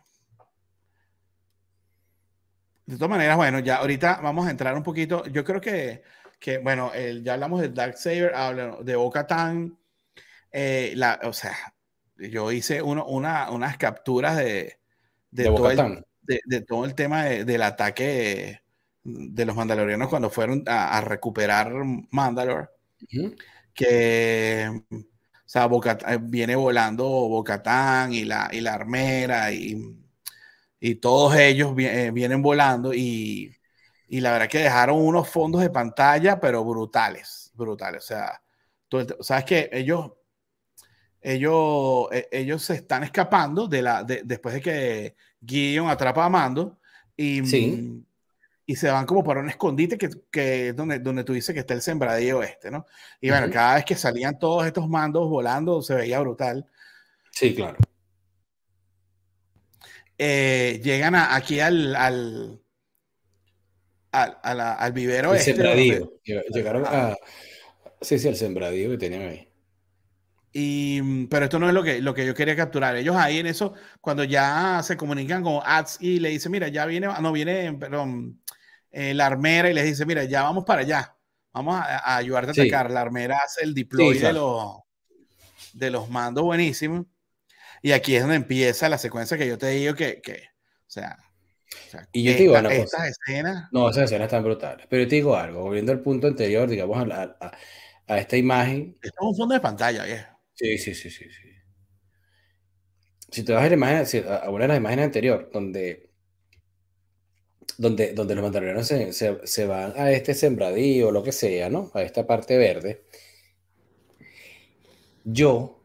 De 2.86 2.96
todas 2.96 3.10
maneras, 3.10 3.38
bueno, 3.38 3.60
ya 3.60 3.78
ahorita 3.78 4.20
vamos 4.22 4.48
a 4.48 4.52
entrar 4.52 4.76
un 4.76 4.84
poquito. 4.84 5.26
Yo 5.28 5.44
creo 5.44 5.60
que, 5.60 6.04
que 6.40 6.60
bueno, 6.60 6.92
el, 6.94 7.24
ya 7.24 7.34
hablamos 7.34 7.62
del 7.62 7.74
Dark 7.74 7.98
Saber, 7.98 8.34
de 8.84 8.96
Boca 8.96 9.26
Tan. 9.26 9.78
Eh, 10.58 10.94
la, 10.96 11.20
o 11.24 11.34
sea, 11.34 11.54
yo 12.16 12.50
hice 12.50 12.82
uno, 12.82 13.06
una, 13.06 13.52
unas 13.52 13.78
capturas 13.78 14.38
de, 14.38 14.80
de, 15.30 15.44
todo, 15.44 15.70
el, 15.70 16.06
de, 16.46 16.62
todo, 16.62 16.86
el, 16.86 16.96
tema 16.96 17.26
del 17.26 17.62
ataque 17.62 18.62
de 19.04 19.46
los 19.46 19.54
mandalorianos 19.54 20.08
cuando 20.08 20.30
fueron 20.30 20.64
a, 20.66 21.02
recuperar 21.02 21.74
Mandalore. 22.10 22.70
Que 23.74 24.70
o 24.90 24.98
sea, 25.46 25.70
eh, 26.08 26.20
viene 26.22 26.56
volando 26.56 27.04
Bocatán 27.04 28.14
y 28.14 28.24
la, 28.24 28.50
y 28.50 28.62
la 28.62 28.76
armera 28.76 29.52
y, 29.52 29.78
y 30.80 30.96
todos 30.96 31.36
ellos 31.36 31.76
eh, 31.80 32.12
vienen 32.14 32.42
volando 32.42 32.94
y, 32.94 33.54
y, 34.08 34.22
la 34.22 34.32
verdad 34.32 34.48
que 34.48 34.60
dejaron 34.60 35.02
unos 35.02 35.28
fondos 35.28 35.60
de 35.62 35.70
pantalla, 35.70 36.40
pero 36.40 36.64
brutales, 36.64 37.52
brutales. 37.56 38.06
O 38.06 38.08
sea, 38.08 38.42
sabes 39.20 39.46
que 39.46 39.70
ellos, 39.72 40.12
ellos, 41.26 42.08
e, 42.12 42.28
ellos 42.32 42.64
se 42.64 42.76
están 42.76 43.04
escapando 43.04 43.68
de 43.68 43.82
la, 43.82 44.04
después 44.04 44.56
de 44.56 44.62
que 44.62 45.16
Gideon 45.46 45.90
atrapa 45.90 46.26
a 46.26 46.30
Mando 46.30 46.80
y, 47.18 47.46
sí 47.46 48.06
y 48.66 48.76
se 48.76 48.90
van 48.90 49.06
como 49.06 49.24
para 49.24 49.40
un 49.40 49.50
escondite 49.50 49.98
que, 49.98 50.10
que 50.32 50.74
donde, 50.74 51.00
donde 51.00 51.24
tú 51.24 51.34
dices 51.34 51.54
que 51.54 51.60
está 51.60 51.74
el 51.74 51.82
sembradío 51.82 52.42
este, 52.42 52.72
¿no? 52.72 52.86
Y 53.22 53.30
bueno, 53.30 53.50
cada 53.52 53.76
vez 53.76 53.86
que 53.86 53.96
salían 53.96 54.40
todos 54.40 54.66
estos 54.66 54.90
mandos 54.90 55.30
volando 55.30 55.82
se 55.82 55.94
veía 55.94 56.20
brutal. 56.20 56.66
Sí, 57.32 57.54
claro. 57.54 57.78
Eh, 60.18 60.82
llegan 60.84 61.14
aquí 61.16 61.60
al, 61.60 61.96
al, 61.96 62.62
al, 64.12 64.60
al, 64.62 64.94
vivero 64.94 65.32
el 65.34 65.40
este. 65.40 65.54
Sembradío. 65.54 66.14
Llegaron 66.24 66.86
a... 66.88 67.16
Sí, 68.02 68.18
sí, 68.18 68.28
el 68.28 68.36
sembradío 68.36 68.92
que 68.92 68.98
tenían 68.98 69.24
ahí. 69.24 69.48
Y, 70.58 71.26
pero 71.26 71.44
esto 71.44 71.60
no 71.60 71.68
es 71.68 71.74
lo 71.74 71.84
que, 71.84 72.00
lo 72.00 72.14
que 72.14 72.26
yo 72.26 72.34
quería 72.34 72.56
capturar. 72.56 72.96
Ellos 72.96 73.18
ahí 73.18 73.40
en 73.40 73.46
eso, 73.46 73.74
cuando 74.00 74.24
ya 74.24 74.80
se 74.84 74.96
comunican 74.96 75.44
con 75.44 75.60
Ads 75.62 75.98
y 76.00 76.22
le 76.22 76.30
dicen, 76.30 76.50
mira, 76.50 76.70
ya 76.70 76.86
viene, 76.86 77.10
no 77.20 77.34
viene, 77.34 77.74
perdón, 77.74 78.42
eh, 78.90 79.14
la 79.14 79.26
armera 79.26 79.70
y 79.70 79.74
les 79.74 79.84
dice, 79.84 80.06
mira, 80.06 80.24
ya 80.24 80.44
vamos 80.44 80.64
para 80.64 80.84
allá, 80.84 81.14
vamos 81.52 81.76
a, 81.78 82.16
ayudarte 82.16 82.52
a 82.52 82.64
atacar. 82.64 82.90
La 82.90 83.02
armera 83.02 83.38
hace 83.44 83.66
el 83.66 83.74
deploy 83.74 84.18
de, 84.18 84.32
los, 84.32 84.78
de 85.74 85.92
los 85.92 86.10
mandos 86.10 86.46
buenísimo. 86.46 87.06
Y 87.82 87.92
aquí 87.92 88.16
es 88.16 88.22
donde 88.22 88.38
empieza 88.38 88.88
la 88.88 88.98
secuencia 88.98 89.38
que 89.38 89.50
yo 89.50 89.58
te 89.58 89.68
digo 89.72 89.94
que, 89.94 90.22
que 90.22 90.52
o 90.88 90.90
sea, 90.90 91.18
y 92.14 92.24
yo 92.24 92.32
te 92.32 92.44
digo, 92.44 92.54
bueno, 92.54 92.70
estas 92.70 93.10
escenas. 93.10 93.68
No, 93.74 93.90
esas 93.90 94.06
escenas 94.06 94.28
están 94.28 94.46
brutales. 94.46 94.88
Pero 94.90 95.04
yo 95.04 95.10
te 95.10 95.16
digo 95.16 95.36
algo, 95.36 95.64
volviendo 95.64 95.92
al 95.92 96.00
punto 96.00 96.28
anterior, 96.28 96.70
digamos, 96.70 96.98
a, 97.12 97.36
a, 97.42 97.52
a 98.08 98.18
esta 98.20 98.38
imagen. 98.38 98.98
Esto 99.02 99.18
es 99.20 99.28
un 99.28 99.36
fondo 99.36 99.54
de 99.54 99.60
pantalla, 99.60 100.06
viejo. 100.06 100.35
Sí, 100.56 100.78
sí, 100.78 100.94
sí, 100.96 101.10
sí, 101.10 101.26
sí. 101.30 101.50
Si 103.32 103.44
te 103.44 103.54
vas 103.54 103.64
a 103.64 103.68
la 103.68 103.74
imagen, 103.74 104.26
a 104.28 104.50
una 104.50 104.64
de 104.64 104.68
las 104.70 104.78
imágenes 104.78 105.06
anteriores, 105.06 105.48
donde 105.52 106.06
donde, 107.78 108.14
donde 108.14 108.36
los 108.36 108.44
mandalorianos 108.44 108.88
se, 108.88 109.12
se, 109.12 109.66
van 109.66 109.94
a 109.98 110.12
este 110.12 110.34
sembradío 110.34 111.12
lo 111.12 111.24
que 111.24 111.32
sea, 111.32 111.70
¿no? 111.70 111.92
A 111.94 112.04
esta 112.04 112.26
parte 112.26 112.58
verde. 112.58 113.04
Yo, 115.24 115.80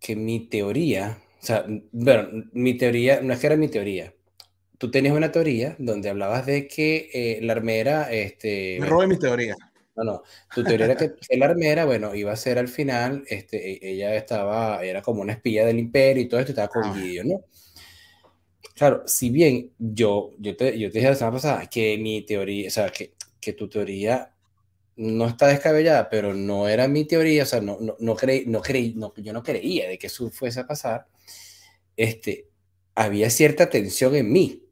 que 0.00 0.16
mi 0.16 0.40
teoría, 0.48 1.18
o 1.42 1.46
sea, 1.46 1.66
bueno, 1.92 2.48
mi 2.52 2.74
teoría, 2.74 3.20
no 3.20 3.32
es 3.32 3.40
que 3.40 3.46
era 3.46 3.56
mi 3.56 3.68
teoría. 3.68 4.14
Tú 4.78 4.90
tenías 4.90 5.14
una 5.14 5.32
teoría 5.32 5.76
donde 5.78 6.10
hablabas 6.10 6.46
de 6.46 6.68
que 6.68 7.10
eh, 7.12 7.38
la 7.42 7.54
armera, 7.54 8.12
este... 8.12 8.78
Me 8.80 8.86
robé 8.86 9.06
mi 9.06 9.18
teoría. 9.18 9.54
No, 9.96 10.04
no, 10.04 10.22
tu 10.54 10.62
teoría 10.62 10.86
era 10.86 10.96
que, 10.96 11.14
la 11.38 11.46
armera, 11.46 11.86
bueno, 11.86 12.14
iba 12.14 12.32
a 12.32 12.36
ser 12.36 12.58
al 12.58 12.68
final, 12.68 13.24
este, 13.28 13.72
e, 13.72 13.92
ella 13.92 14.14
estaba, 14.14 14.82
era 14.84 15.00
como 15.02 15.22
una 15.22 15.32
espía 15.32 15.64
del 15.64 15.78
imperio 15.78 16.22
y 16.22 16.28
todo 16.28 16.40
esto, 16.40 16.52
estaba 16.52 16.68
con 16.68 16.84
ah. 16.84 16.94
¿no? 17.24 17.44
Claro, 18.74 19.04
si 19.06 19.30
bien 19.30 19.72
yo, 19.78 20.34
yo, 20.38 20.54
te, 20.56 20.78
yo 20.78 20.90
te 20.90 20.98
dije 20.98 21.10
la 21.10 21.16
semana 21.16 21.36
pasada 21.36 21.66
que 21.66 21.96
mi 21.96 22.22
teoría, 22.26 22.68
o 22.68 22.70
sea, 22.70 22.90
que, 22.90 23.14
que 23.40 23.54
tu 23.54 23.68
teoría 23.70 24.34
no 24.96 25.26
está 25.28 25.46
descabellada, 25.48 26.10
pero 26.10 26.34
no 26.34 26.68
era 26.68 26.88
mi 26.88 27.06
teoría, 27.06 27.44
o 27.44 27.46
sea, 27.46 27.60
no, 27.62 27.78
no, 27.80 27.96
no 27.98 28.16
creí, 28.16 28.44
no 28.46 28.60
creí, 28.62 28.94
no, 28.94 29.14
yo 29.16 29.32
no 29.32 29.42
creía 29.42 29.88
de 29.88 29.98
que 29.98 30.08
eso 30.08 30.30
fuese 30.30 30.60
a 30.60 30.66
pasar, 30.66 31.06
este, 31.96 32.48
había 32.94 33.30
cierta 33.30 33.70
tensión 33.70 34.14
en 34.16 34.32
mí. 34.32 34.62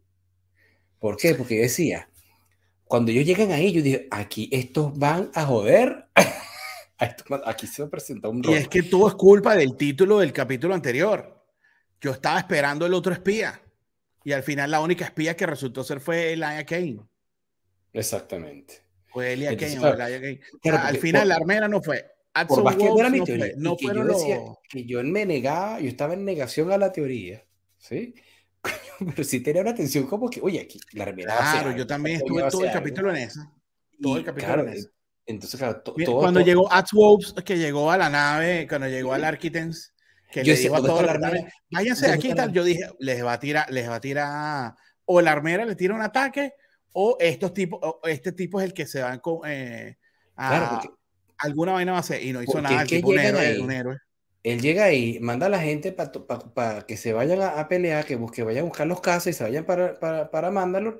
¿Por 0.98 1.16
qué? 1.16 1.34
Porque 1.34 1.60
decía, 1.60 2.08
cuando 2.95 3.11
ellos 3.11 3.26
llegan 3.26 3.51
ahí, 3.51 3.72
yo 3.72 3.82
dije, 3.82 4.07
aquí 4.09 4.49
estos 4.53 4.97
van 4.97 5.28
a 5.34 5.45
joder. 5.45 6.07
aquí 7.45 7.66
se 7.66 7.82
va 7.82 7.88
a 7.88 7.90
presentar 7.90 8.30
un 8.30 8.40
rol. 8.40 8.55
Y 8.55 8.57
es 8.57 8.68
que 8.68 8.84
todo 8.84 9.09
es 9.09 9.14
culpa 9.14 9.57
del 9.57 9.76
título 9.76 10.20
del 10.20 10.32
capítulo 10.32 10.74
anterior. 10.74 11.45
Yo 12.01 12.12
estaba 12.12 12.38
esperando 12.38 12.86
el 12.86 12.95
otro 12.95 13.12
espía. 13.12 13.61
Y 14.22 14.30
al 14.30 14.45
final 14.45 14.70
la 14.70 14.78
única 14.78 15.07
espía 15.07 15.36
que 15.36 15.45
resultó 15.45 15.82
ser 15.82 15.99
fue 15.99 16.34
Elia 16.34 16.64
Kane. 16.64 17.01
Exactamente. 17.92 18.84
Fue 19.09 19.32
Elia 19.32 19.57
Kane 19.57 19.72
Elia 19.72 20.38
Kane. 20.62 20.76
al 20.76 20.97
final 20.99 21.30
la 21.30 21.34
armera 21.34 21.66
no 21.66 21.82
fue. 21.82 22.07
por 22.47 22.62
más 22.62 22.76
que 22.76 22.84
no 22.84 23.01
era 23.01 23.11
mi 23.11 23.24
teoría. 23.24 23.55
No 23.57 23.76
que 23.76 23.86
yo 23.86 24.05
decía 24.05 24.40
que 24.70 24.84
yo 24.84 25.03
me 25.03 25.26
negaba, 25.26 25.80
yo 25.80 25.88
estaba 25.88 26.14
en 26.14 26.24
negación 26.24 26.70
a 26.70 26.78
la 26.78 26.92
teoría. 26.92 27.45
¿Sí? 27.76 28.14
Pero 28.98 29.24
sí 29.24 29.40
tenía 29.40 29.62
una 29.62 29.72
atención 29.72 30.06
como 30.06 30.28
que, 30.30 30.40
oye, 30.40 30.60
aquí 30.60 30.80
la 30.92 31.04
armera. 31.04 31.36
Claro, 31.36 31.76
yo 31.76 31.86
también 31.86 32.16
estuve 32.16 32.42
todo 32.50 32.64
el 32.64 32.72
capítulo 32.72 33.10
en 33.10 33.16
eso. 33.16 33.40
Todo 34.00 34.16
el 34.16 34.24
capítulo 34.24 34.62
en 34.62 34.68
eso. 34.70 34.88
Entonces, 35.26 35.58
claro, 35.58 35.82
cuando 36.20 36.40
llegó 36.40 36.70
Atswopes, 36.70 37.32
que 37.44 37.56
llegó 37.56 37.90
a 37.90 37.96
la 37.96 38.10
nave, 38.10 38.66
cuando 38.68 38.88
llegó 38.88 39.14
al 39.14 39.24
Architens, 39.24 39.94
que 40.30 40.44
yo 40.44 40.52
le 40.52 40.60
dijo 40.60 40.76
a 40.76 40.82
todos 40.82 41.02
los 41.02 41.16
váyanse 41.70 42.10
aquí 42.10 42.34
tal. 42.34 42.52
Yo 42.52 42.62
dije, 42.62 42.90
les 42.98 43.24
va 43.24 43.34
a 43.34 43.40
tirar, 43.40 43.70
les 43.70 43.88
va 43.88 43.96
a 43.96 44.00
tirar, 44.00 44.74
o 45.06 45.20
la 45.20 45.32
armera 45.32 45.64
le 45.64 45.76
tira 45.76 45.94
un 45.94 46.02
ataque, 46.02 46.52
o 46.92 47.16
estos 47.20 47.54
tipos, 47.54 47.80
o 47.82 48.00
este 48.04 48.32
tipo 48.32 48.60
es 48.60 48.66
el 48.66 48.74
que 48.74 48.86
se 48.86 49.00
van 49.00 49.20
con 49.20 49.40
eh, 49.46 49.96
a, 50.36 50.82
alguna 51.38 51.72
vaina 51.72 51.92
va 51.92 51.98
a 51.98 52.00
hacer 52.00 52.22
y 52.22 52.32
no 52.32 52.42
hizo 52.42 52.60
nada. 52.60 52.84
tipo 52.84 53.08
un 53.08 53.18
héroe, 53.18 53.60
un 53.60 53.70
héroe. 53.70 53.98
Él 54.45 54.61
llega 54.61 54.84
ahí, 54.84 55.18
manda 55.20 55.47
a 55.47 55.49
la 55.49 55.59
gente 55.59 55.90
para 55.90 56.86
que 56.86 56.97
se 56.99 57.12
vayan 57.14 57.40
a, 57.42 57.66
pelear, 57.66 58.05
que, 58.05 58.18
que, 58.32 58.42
vayan 58.45 58.64
a 58.64 58.68
buscar 58.68 58.86
los 58.86 59.01
casos 59.01 59.28
y 59.28 59.32
se 59.32 59.42
vayan 59.42 59.64
para, 59.64 59.99
para, 59.99 60.30
para 60.30 60.51
Mandalore, 60.51 60.99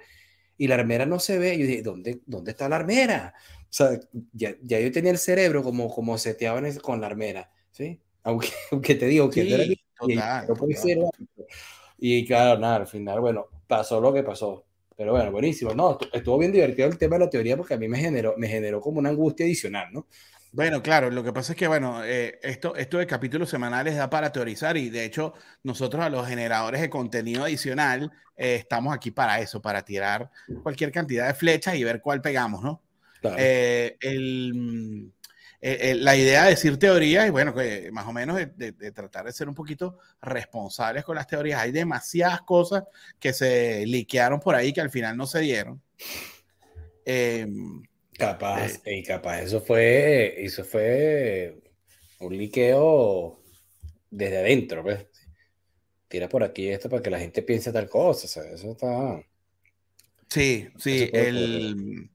y 0.57 0.67
la 0.67 0.77
armera 0.77 1.05
no 1.07 1.21
se 1.21 1.39
ve. 1.39 1.59
Yo 1.59 1.67
dije, 1.67 1.83
¿dónde, 1.83 2.21
dónde 2.27 2.53
está 2.53 2.69
la 2.69 2.77
armera? 2.77 3.35
O 3.65 3.67
sea, 3.69 4.01
ya, 4.33 4.55
ya 4.63 4.81
yo 4.81 4.91
tenía 4.91 5.11
el 5.11 5.19
cerebro 5.19 5.63
como, 5.63 5.95
como 5.95 6.17
seteaban 6.17 6.75
con 6.79 7.01
la 7.03 7.07
armera, 7.07 7.51
¿sí? 7.71 8.01
Aunque, 8.23 8.49
aunque 8.73 8.95
te 8.95 9.07
digo 9.07 9.29
que 9.29 9.77
y, 11.99 12.27
claro, 12.27 12.59
nada, 12.59 12.77
al 12.77 12.87
final, 12.87 13.21
bueno, 13.21 13.47
pasó 13.67 14.01
lo 14.01 14.13
que 14.13 14.23
pasó. 14.23 14.65
Pero 14.97 15.13
bueno, 15.13 15.33
buenísimo. 15.33 15.75
No, 15.75 15.99
estuvo 16.13 16.39
bien 16.39 16.53
divertido 16.53 16.89
el 16.89 16.99
tema 16.99 17.17
de 17.17 17.25
la 17.25 17.31
teoría 17.31 17.57
porque 17.57 17.75
a 17.75 17.77
mí 17.77 17.89
me 17.89 17.99
generó, 17.99 18.35
me 18.37 18.49
generó 18.49 18.81
como 18.81 18.99
una 18.99 19.11
angustia 19.11 19.45
adicional, 19.45 19.93
¿no? 19.93 20.07
Bueno, 20.55 20.85
claro, 20.85 21.11
lo 21.11 21.25
que 21.25 21.33
pasa 21.33 21.53
es 21.53 21.59
que, 21.59 21.67
bueno, 21.67 22.05
eh, 22.05 22.39
esto, 22.41 22.77
esto 22.77 22.99
de 22.99 23.09
capítulos 23.09 23.51
semanales 23.51 23.97
da 23.97 24.09
para 24.09 24.31
teorizar 24.31 24.77
y 24.77 24.89
de 24.89 25.05
hecho 25.05 25.35
nosotros 25.65 26.05
a 26.05 26.09
los 26.09 26.29
generadores 26.29 26.81
de 26.81 26.89
contenido 26.89 27.43
adicional 27.43 28.13
eh, 28.37 28.55
estamos 28.55 28.95
aquí 28.95 29.11
para 29.11 29.41
eso, 29.41 29.61
para 29.61 29.85
tirar 29.85 30.31
cualquier 30.63 30.93
cantidad 30.93 31.27
de 31.27 31.35
flechas 31.35 31.75
y 31.75 31.83
ver 31.83 32.01
cuál 32.01 32.21
pegamos, 32.21 32.63
¿no? 32.63 32.81
Eh, 33.37 33.97
el, 33.99 35.13
la 35.61 36.15
idea 36.15 36.45
de 36.45 36.51
decir 36.51 36.79
teorías 36.79 37.27
y 37.27 37.31
bueno, 37.31 37.53
que 37.53 37.91
más 37.91 38.07
o 38.07 38.13
menos 38.13 38.37
de, 38.37 38.93
tratar 38.93 39.25
de 39.25 39.33
ser 39.33 39.49
un 39.49 39.57
poquito 39.57 39.99
responsables 40.23 41.03
con 41.03 41.17
las 41.17 41.27
teorías. 41.27 41.63
Hay 41.63 41.73
demasiadas 41.73 42.43
cosas 42.43 42.85
que 43.19 43.33
se 43.33 43.85
liquearon 43.87 44.39
por 44.39 44.55
ahí 44.55 44.73
que 44.73 44.83
al 44.83 44.91
final 44.91 45.17
no 45.17 45.27
se 45.27 45.41
dieron. 45.41 45.83
Eh, 48.15 48.19
Capaz, 48.19 48.81
y 48.87 49.03
capaz, 49.03 49.43
eso 49.43 49.61
fue, 49.61 50.45
eso 50.45 50.65
fue 50.65 51.61
un 52.21 52.37
liqueo 52.37 53.43
desde 54.11 54.39
adentro, 54.39 54.85
¿ves? 54.85 54.99
Pues. 55.05 55.09
Tira 56.07 56.29
por 56.29 56.45
aquí 56.45 56.69
esto 56.69 56.89
para 56.89 57.03
que 57.03 57.11
la 57.11 57.19
gente 57.19 57.43
piense 57.43 57.73
tal 57.73 57.89
cosa, 57.89 58.27
Eso 58.27 58.71
está... 58.73 59.21
Sí, 60.29 60.69
sí, 60.79 61.11
el... 61.13 62.11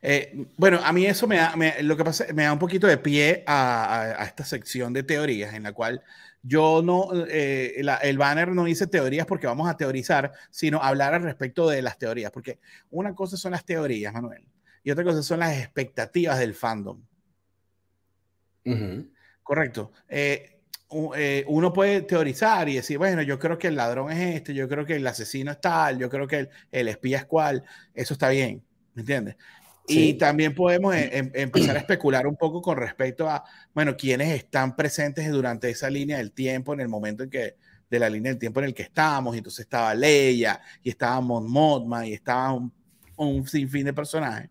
Eh, 0.00 0.46
bueno, 0.56 0.80
a 0.82 0.92
mí 0.92 1.06
eso 1.06 1.26
me 1.26 1.36
da, 1.36 1.54
lo 1.82 1.96
que 1.96 2.04
pasa, 2.04 2.26
me 2.32 2.44
da 2.44 2.52
un 2.52 2.58
poquito 2.58 2.86
de 2.86 2.98
pie 2.98 3.42
a, 3.46 4.22
a, 4.22 4.24
esta 4.24 4.44
sección 4.44 4.92
de 4.92 5.02
teorías 5.02 5.54
en 5.54 5.64
la 5.64 5.72
cual 5.72 6.02
yo 6.42 6.82
no, 6.82 7.08
eh, 7.28 7.82
el 8.02 8.18
banner 8.18 8.48
no 8.48 8.64
dice 8.64 8.86
teorías 8.86 9.26
porque 9.26 9.46
vamos 9.46 9.68
a 9.68 9.76
teorizar, 9.76 10.32
sino 10.50 10.82
hablar 10.82 11.14
al 11.14 11.22
respecto 11.22 11.68
de 11.68 11.82
las 11.82 11.98
teorías, 11.98 12.30
porque 12.30 12.60
una 12.90 13.14
cosa 13.14 13.36
son 13.36 13.52
las 13.52 13.64
teorías, 13.64 14.12
Manuel, 14.12 14.44
y 14.82 14.90
otra 14.90 15.04
cosa 15.04 15.22
son 15.22 15.40
las 15.40 15.58
expectativas 15.58 16.38
del 16.38 16.54
fandom. 16.54 17.02
Correcto. 19.42 19.92
Eh, 20.08 20.58
eh, 21.16 21.44
uno 21.48 21.72
puede 21.72 22.02
teorizar 22.02 22.68
y 22.68 22.76
decir, 22.76 22.98
bueno, 22.98 23.22
yo 23.22 23.38
creo 23.38 23.58
que 23.58 23.68
el 23.68 23.76
ladrón 23.76 24.10
es 24.10 24.36
este, 24.36 24.54
yo 24.54 24.68
creo 24.68 24.86
que 24.86 24.96
el 24.96 25.06
asesino 25.06 25.52
es 25.52 25.60
tal, 25.60 25.98
yo 25.98 26.08
creo 26.08 26.26
que 26.26 26.38
el, 26.38 26.48
el 26.72 26.88
espía 26.88 27.18
es 27.18 27.24
cual, 27.26 27.62
eso 27.94 28.14
está 28.14 28.28
bien, 28.30 28.62
¿me 28.94 29.02
entiendes? 29.02 29.36
Y 29.88 30.14
también 30.14 30.54
podemos 30.54 30.94
eh, 30.94 31.10
em, 31.12 31.30
empezar 31.34 31.76
a 31.76 31.80
especular 31.80 32.26
un 32.26 32.36
poco 32.36 32.60
con 32.60 32.76
respecto 32.76 33.28
a, 33.28 33.42
bueno, 33.74 33.96
quiénes 33.96 34.28
están 34.28 34.76
presentes 34.76 35.30
durante 35.30 35.70
esa 35.70 35.88
línea 35.88 36.18
del 36.18 36.32
tiempo, 36.32 36.74
en 36.74 36.80
el 36.80 36.88
momento 36.88 37.22
en 37.22 37.30
que, 37.30 37.56
de 37.88 37.98
la 37.98 38.10
línea 38.10 38.30
del 38.30 38.38
tiempo 38.38 38.60
en 38.60 38.66
el 38.66 38.74
que 38.74 38.82
estamos, 38.82 39.34
y 39.34 39.38
entonces 39.38 39.60
estaba 39.60 39.94
Leia, 39.94 40.60
y 40.82 40.90
estaba 40.90 41.20
Mon 41.20 42.04
y 42.04 42.12
estaba 42.12 42.52
un, 42.52 42.72
un 43.26 43.46
sinfín 43.46 43.84
de 43.84 43.92
personajes 43.92 44.50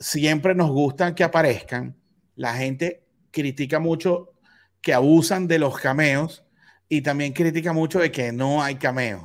siempre 0.00 0.54
nos 0.54 0.70
gustan 0.70 1.14
que 1.14 1.22
aparezcan. 1.22 1.96
La 2.34 2.54
gente 2.54 3.04
critica 3.30 3.78
mucho 3.78 4.32
que 4.80 4.94
abusan 4.94 5.46
de 5.46 5.58
los 5.58 5.78
cameos 5.78 6.44
y 6.88 7.02
también 7.02 7.32
critica 7.32 7.72
mucho 7.72 8.00
de 8.00 8.10
que 8.10 8.32
no 8.32 8.62
hay 8.62 8.76
cameos, 8.76 9.22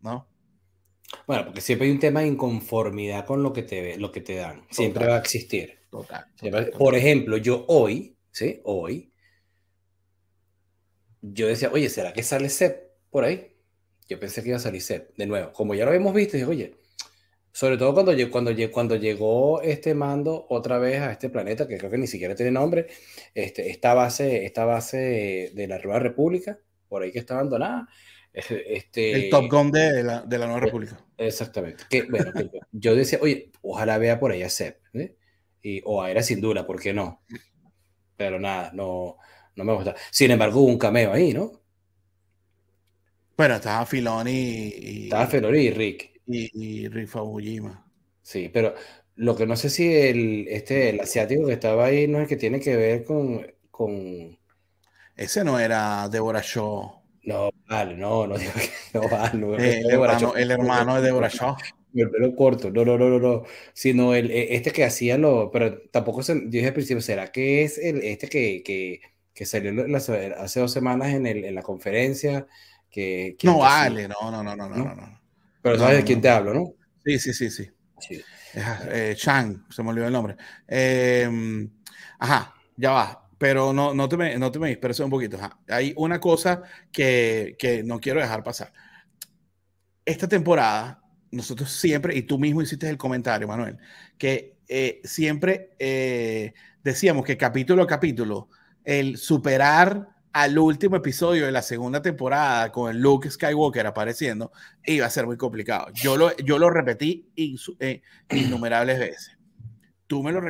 ¿no? 0.00 0.26
Bueno, 1.26 1.44
porque 1.44 1.60
siempre 1.60 1.86
hay 1.86 1.92
un 1.92 2.00
tema 2.00 2.20
de 2.20 2.28
inconformidad 2.28 3.24
con 3.24 3.42
lo 3.42 3.52
que 3.52 3.62
te, 3.62 3.98
lo 3.98 4.10
que 4.10 4.22
te 4.22 4.36
dan. 4.36 4.66
Siempre 4.70 5.06
va 5.06 5.16
a 5.16 5.20
existir. 5.20 5.78
Total, 5.90 6.26
Por 6.76 6.96
ejemplo, 6.96 7.36
yo 7.36 7.66
hoy, 7.68 8.16
¿sí? 8.32 8.60
Hoy, 8.64 9.12
yo 11.20 11.46
decía, 11.46 11.70
oye, 11.72 11.88
¿será 11.88 12.12
que 12.12 12.24
sale 12.24 12.48
Seth 12.48 12.80
por 13.10 13.22
ahí? 13.22 13.54
Yo 14.08 14.18
pensé 14.18 14.42
que 14.42 14.48
iba 14.48 14.56
a 14.56 14.60
salir 14.60 14.82
Seth. 14.82 15.14
De 15.16 15.26
nuevo, 15.26 15.52
como 15.52 15.74
ya 15.74 15.84
lo 15.84 15.90
habíamos 15.90 16.12
visto, 16.12 16.36
dije, 16.36 16.48
oye, 16.48 16.74
sobre 17.54 17.78
todo 17.78 17.94
cuando, 17.94 18.12
cuando, 18.32 18.52
cuando 18.72 18.96
llegó 18.96 19.62
este 19.62 19.94
mando 19.94 20.44
otra 20.48 20.78
vez 20.78 21.00
a 21.00 21.12
este 21.12 21.30
planeta, 21.30 21.68
que 21.68 21.78
creo 21.78 21.88
que 21.88 21.98
ni 21.98 22.08
siquiera 22.08 22.34
tiene 22.34 22.50
nombre, 22.50 22.88
este, 23.32 23.70
esta, 23.70 23.94
base, 23.94 24.44
esta 24.44 24.64
base 24.64 25.52
de 25.54 25.68
la 25.68 25.78
Nueva 25.78 26.00
República, 26.00 26.58
por 26.88 27.04
ahí 27.04 27.12
que 27.12 27.20
está 27.20 27.34
abandonada. 27.34 27.86
Este, 28.32 29.12
el 29.12 29.30
Top 29.30 29.48
Gun 29.48 29.70
de 29.70 30.02
la, 30.02 30.22
de 30.22 30.36
la 30.36 30.46
Nueva 30.46 30.62
eh, 30.62 30.64
República. 30.64 31.06
Exactamente. 31.16 31.84
Que, 31.88 32.02
bueno, 32.02 32.32
yo 32.72 32.96
decía, 32.96 33.20
oye, 33.22 33.52
ojalá 33.62 33.98
vea 33.98 34.18
por 34.18 34.32
ahí 34.32 34.42
a 34.42 34.50
Seb, 34.50 34.80
¿eh? 34.92 35.14
y, 35.62 35.80
o 35.84 36.02
a 36.02 36.10
Era 36.10 36.24
Sin 36.24 36.40
Duda, 36.40 36.66
¿por 36.66 36.80
qué 36.80 36.92
no? 36.92 37.22
Pero 38.16 38.40
nada, 38.40 38.72
no, 38.74 39.16
no 39.54 39.64
me 39.64 39.74
gusta. 39.74 39.94
Sin 40.10 40.32
embargo, 40.32 40.58
hubo 40.58 40.70
un 40.70 40.78
cameo 40.78 41.12
ahí, 41.12 41.32
¿no? 41.32 41.52
Bueno, 43.36 43.54
estaba 43.54 43.86
Filoni 43.86 44.72
y... 44.76 45.04
Estaba 45.04 45.28
Filoni 45.28 45.58
y 45.58 45.70
Rick 45.70 46.13
y, 46.26 46.88
Rifa 46.88 47.22
Ujima. 47.22 47.86
Sí, 48.22 48.50
pero 48.52 48.74
lo 49.16 49.36
que 49.36 49.46
no 49.46 49.56
sé 49.56 49.70
si 49.70 49.92
el, 49.94 50.48
este, 50.48 50.90
el 50.90 51.00
asiático 51.00 51.46
que 51.46 51.52
estaba 51.52 51.86
ahí 51.86 52.08
no 52.08 52.18
es 52.18 52.22
el 52.22 52.28
que 52.28 52.36
tiene 52.36 52.60
que 52.60 52.76
ver 52.76 53.04
con, 53.04 53.46
con... 53.70 54.38
Ese 55.16 55.44
no 55.44 55.58
era 55.58 56.08
Deborah 56.08 56.42
Shaw. 56.42 57.02
No, 57.24 57.50
vale, 57.68 57.96
no, 57.96 58.26
no 58.26 58.36
digo 58.36 58.52
que 58.54 58.98
no, 58.98 59.08
vale, 59.08 59.64
eh, 59.64 59.80
el, 59.80 59.90
hermano, 59.90 60.34
el 60.36 60.50
hermano 60.50 60.96
de 60.96 61.02
Deborah 61.02 61.28
Shaw. 61.28 61.56
El 61.94 62.10
pelo 62.10 62.34
corto, 62.34 62.72
no, 62.72 62.84
no, 62.84 62.98
no, 62.98 63.08
no, 63.08 63.20
no, 63.20 63.44
sino 63.72 64.14
el, 64.14 64.28
e, 64.32 64.56
este 64.56 64.72
que 64.72 64.82
hacía 64.82 65.16
lo, 65.16 65.52
pero 65.52 65.80
tampoco 65.92 66.24
se, 66.24 66.34
yo 66.34 66.50
dije 66.50 66.66
al 66.66 66.72
principio, 66.72 67.00
¿será 67.00 67.30
que 67.30 67.62
es 67.62 67.78
el, 67.78 68.02
este 68.02 68.26
que, 68.28 68.64
que, 68.64 69.00
que 69.32 69.46
salió 69.46 69.72
hace 69.96 70.58
dos 70.58 70.72
semanas 70.72 71.14
en, 71.14 71.28
el, 71.28 71.44
en 71.44 71.54
la 71.54 71.62
conferencia? 71.62 72.48
Que, 72.90 73.36
no 73.44 73.58
vale, 73.58 74.08
no, 74.08 74.28
no, 74.30 74.42
no, 74.42 74.56
no, 74.56 74.68
no, 74.68 74.76
no. 74.76 75.20
Pero 75.64 75.78
sabes 75.78 75.96
de 75.96 76.04
quién 76.04 76.20
te 76.20 76.28
hablo, 76.28 76.52
¿no? 76.52 76.74
Sí, 77.02 77.18
sí, 77.18 77.32
sí, 77.32 77.50
sí. 77.50 77.70
Eh, 78.54 79.14
Chang, 79.16 79.64
se 79.70 79.82
me 79.82 79.88
olvidó 79.88 80.06
el 80.06 80.12
nombre. 80.12 80.36
Em, 80.68 81.70
ajá, 82.18 82.54
ya 82.76 82.90
va. 82.90 83.28
Pero 83.38 83.72
no, 83.72 83.94
no 83.94 84.06
te 84.06 84.18
me, 84.18 84.36
no 84.36 84.52
te 84.52 84.58
me 84.58 84.68
disperses 84.68 85.02
un 85.06 85.10
poquito. 85.10 85.38
Hay 85.68 85.94
una 85.96 86.20
cosa 86.20 86.62
que, 86.92 87.56
que 87.58 87.82
no 87.82 87.98
quiero 87.98 88.20
dejar 88.20 88.44
pasar. 88.44 88.74
Esta 90.04 90.28
temporada, 90.28 91.02
nosotros 91.30 91.70
siempre, 91.72 92.14
y 92.14 92.24
tú 92.24 92.38
mismo 92.38 92.60
hiciste 92.60 92.90
el 92.90 92.98
comentario, 92.98 93.48
Manuel, 93.48 93.78
que 94.18 94.58
eh, 94.68 95.00
siempre 95.02 95.70
eh, 95.78 96.52
decíamos 96.82 97.24
que 97.24 97.38
capítulo 97.38 97.82
a 97.82 97.86
capítulo, 97.86 98.50
el 98.84 99.16
superar 99.16 100.13
al 100.34 100.58
último 100.58 100.96
episodio 100.96 101.46
de 101.46 101.52
la 101.52 101.62
segunda 101.62 102.02
temporada 102.02 102.72
con 102.72 103.00
Luke 103.00 103.30
Skywalker 103.30 103.86
apareciendo, 103.86 104.50
iba 104.84 105.06
a 105.06 105.10
ser 105.10 105.26
muy 105.26 105.36
complicado. 105.36 105.92
Yo 105.94 106.16
lo, 106.16 106.36
yo 106.38 106.58
lo 106.58 106.70
repetí 106.70 107.30
eh, 107.36 108.02
innumerables 108.30 108.98
veces. 108.98 109.38
Tú 110.08 110.24
me 110.24 110.32
lo, 110.32 110.42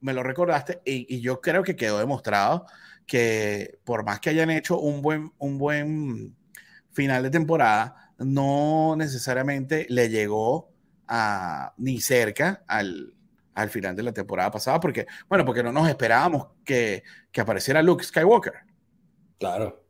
me 0.00 0.14
lo 0.14 0.22
recordaste 0.22 0.80
y, 0.86 1.20
yo 1.20 1.42
creo 1.42 1.62
que 1.62 1.76
quedó 1.76 1.98
demostrado 1.98 2.64
que 3.06 3.78
por 3.84 4.06
más 4.06 4.20
que 4.20 4.30
hayan 4.30 4.48
hecho 4.48 4.80
un 4.80 5.02
buen, 5.02 5.30
un 5.36 5.58
buen 5.58 6.34
final 6.92 7.22
de 7.22 7.28
temporada, 7.28 8.14
no 8.16 8.96
necesariamente 8.96 9.86
le 9.90 10.08
llegó 10.08 10.72
a, 11.08 11.74
ni 11.76 12.00
cerca 12.00 12.64
al, 12.66 13.12
al 13.52 13.68
final 13.68 13.94
de 13.94 14.02
la 14.02 14.12
temporada 14.12 14.50
pasada, 14.50 14.80
porque, 14.80 15.06
bueno, 15.28 15.44
porque 15.44 15.62
no 15.62 15.72
nos 15.72 15.90
esperábamos 15.90 16.48
que, 16.64 17.02
que 17.30 17.42
apareciera 17.42 17.82
Luke 17.82 18.02
Skywalker. 18.02 18.65
Claro. 19.38 19.84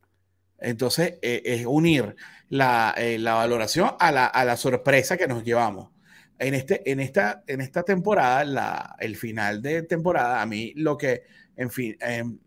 Entonces, 0.59 1.18
eh, 1.22 1.42
es 1.44 1.66
unir 1.66 2.16
la, 2.49 2.94
eh, 2.97 3.18
la 3.18 3.34
valoración 3.34 3.90
a 3.99 4.11
la, 4.11 4.26
a 4.26 4.44
la, 4.44 4.57
sorpresa 4.57 5.16
que 5.16 5.28
nos 5.28 5.44
llevamos. 5.44 5.90
En, 6.38 6.55
este, 6.55 6.90
en, 6.90 7.01
esta, 7.01 7.42
en 7.47 7.61
esta 7.61 7.82
temporada, 7.82 8.44
la, 8.44 8.97
el 8.99 9.16
final 9.16 9.62
de 9.62 9.82
temporada, 9.82 10.42
a 10.42 10.47
mí 10.47 10.72
lo 10.76 10.97
que, 10.97 11.22
en 11.57 11.70
fin, 11.70 11.97
em, 12.01 12.38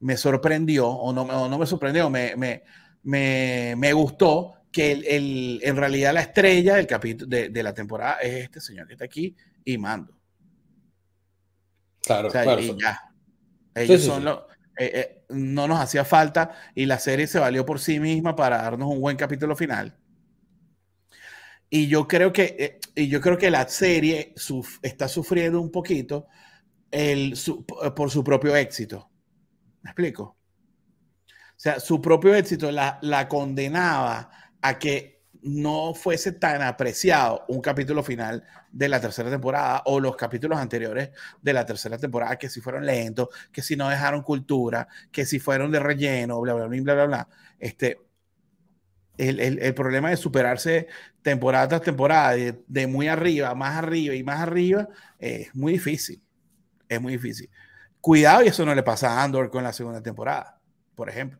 me 0.00 0.16
sorprendió, 0.16 0.88
o 0.88 1.12
no, 1.12 1.48
no 1.48 1.58
me 1.58 1.66
sorprendió, 1.66 2.08
me, 2.10 2.36
me, 2.36 2.62
me, 3.02 3.74
me 3.76 3.92
gustó 3.92 4.54
que 4.72 4.92
el, 4.92 5.04
el, 5.06 5.60
en 5.62 5.76
realidad 5.76 6.14
la 6.14 6.20
estrella 6.20 6.76
del 6.76 6.86
capítulo 6.86 7.28
de, 7.28 7.48
de, 7.48 7.62
la 7.62 7.74
temporada 7.74 8.14
es 8.22 8.44
este 8.44 8.60
señor 8.60 8.86
que 8.86 8.94
está 8.94 9.04
aquí 9.04 9.34
y 9.64 9.78
mando. 9.78 10.16
Claro, 12.02 12.30
claro. 12.30 12.60
Y 12.60 12.76
ya. 12.80 13.00
Ellos 13.74 14.02
son 14.02 14.24
los 14.24 14.40
eh, 14.82 14.92
eh, 14.94 15.24
no 15.28 15.68
nos 15.68 15.78
hacía 15.78 16.06
falta 16.06 16.52
y 16.74 16.86
la 16.86 16.98
serie 16.98 17.26
se 17.26 17.38
valió 17.38 17.66
por 17.66 17.80
sí 17.80 18.00
misma 18.00 18.34
para 18.34 18.62
darnos 18.62 18.88
un 18.88 18.98
buen 18.98 19.14
capítulo 19.14 19.54
final. 19.54 19.94
Y 21.68 21.86
yo 21.86 22.08
creo 22.08 22.32
que, 22.32 22.56
eh, 22.58 22.80
y 22.94 23.08
yo 23.08 23.20
creo 23.20 23.36
que 23.36 23.50
la 23.50 23.68
serie 23.68 24.34
está 24.80 25.06
sufriendo 25.06 25.60
un 25.60 25.70
poquito 25.70 26.28
el, 26.90 27.34
por 27.94 28.10
su 28.10 28.24
propio 28.24 28.56
éxito. 28.56 29.10
¿Me 29.82 29.90
explico? 29.90 30.22
O 30.22 31.58
sea, 31.58 31.78
su 31.78 32.00
propio 32.00 32.34
éxito 32.34 32.72
la, 32.72 32.98
la 33.02 33.28
condenaba 33.28 34.30
a 34.62 34.78
que 34.78 35.19
no 35.42 35.94
fuese 35.94 36.32
tan 36.32 36.62
apreciado 36.62 37.44
un 37.48 37.60
capítulo 37.60 38.02
final 38.02 38.44
de 38.70 38.88
la 38.88 39.00
tercera 39.00 39.30
temporada 39.30 39.82
o 39.86 40.00
los 40.00 40.16
capítulos 40.16 40.58
anteriores 40.58 41.10
de 41.40 41.52
la 41.52 41.64
tercera 41.64 41.98
temporada 41.98 42.38
que 42.38 42.48
si 42.48 42.60
fueron 42.60 42.84
lentos, 42.86 43.28
que 43.52 43.62
si 43.62 43.76
no 43.76 43.88
dejaron 43.88 44.22
cultura, 44.22 44.88
que 45.10 45.24
si 45.24 45.38
fueron 45.38 45.70
de 45.70 45.80
relleno, 45.80 46.40
bla, 46.40 46.54
bla, 46.54 46.66
bla, 46.66 46.80
bla, 46.82 46.94
bla, 46.94 47.06
bla. 47.06 47.28
Este, 47.58 47.98
el, 49.16 49.58
el, 49.58 49.74
problema 49.74 50.10
de 50.10 50.16
superarse 50.16 50.88
temporada 51.22 51.68
tras 51.68 51.82
temporada, 51.82 52.34
de, 52.34 52.86
muy 52.86 53.08
arriba, 53.08 53.54
más 53.54 53.76
arriba 53.76 54.14
y 54.14 54.22
más 54.22 54.40
arriba, 54.40 54.88
es 55.18 55.54
muy 55.54 55.72
difícil. 55.72 56.22
Es 56.88 57.00
muy 57.00 57.12
difícil. 57.12 57.48
cuidado 58.00 58.42
y 58.42 58.48
eso 58.48 58.64
no 58.64 58.74
le 58.74 58.82
pasa 58.82 59.20
a 59.20 59.22
Andor 59.22 59.50
con 59.50 59.62
la 59.62 59.72
segunda 59.72 60.02
temporada, 60.02 60.58
por 60.94 61.08
ejemplo. 61.08 61.38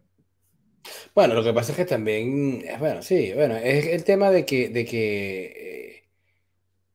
Bueno, 1.15 1.35
lo 1.35 1.45
que 1.45 1.53
pasa 1.53 1.73
es 1.73 1.77
que 1.79 1.85
también, 1.85 2.65
bueno, 2.79 3.03
sí, 3.03 3.33
bueno, 3.35 3.57
es 3.57 3.87
el 3.87 4.05
tema 4.05 4.31
de 4.31 4.45
que, 4.47 4.69
de 4.69 4.85
que 4.85 6.01
eh, 6.03 6.09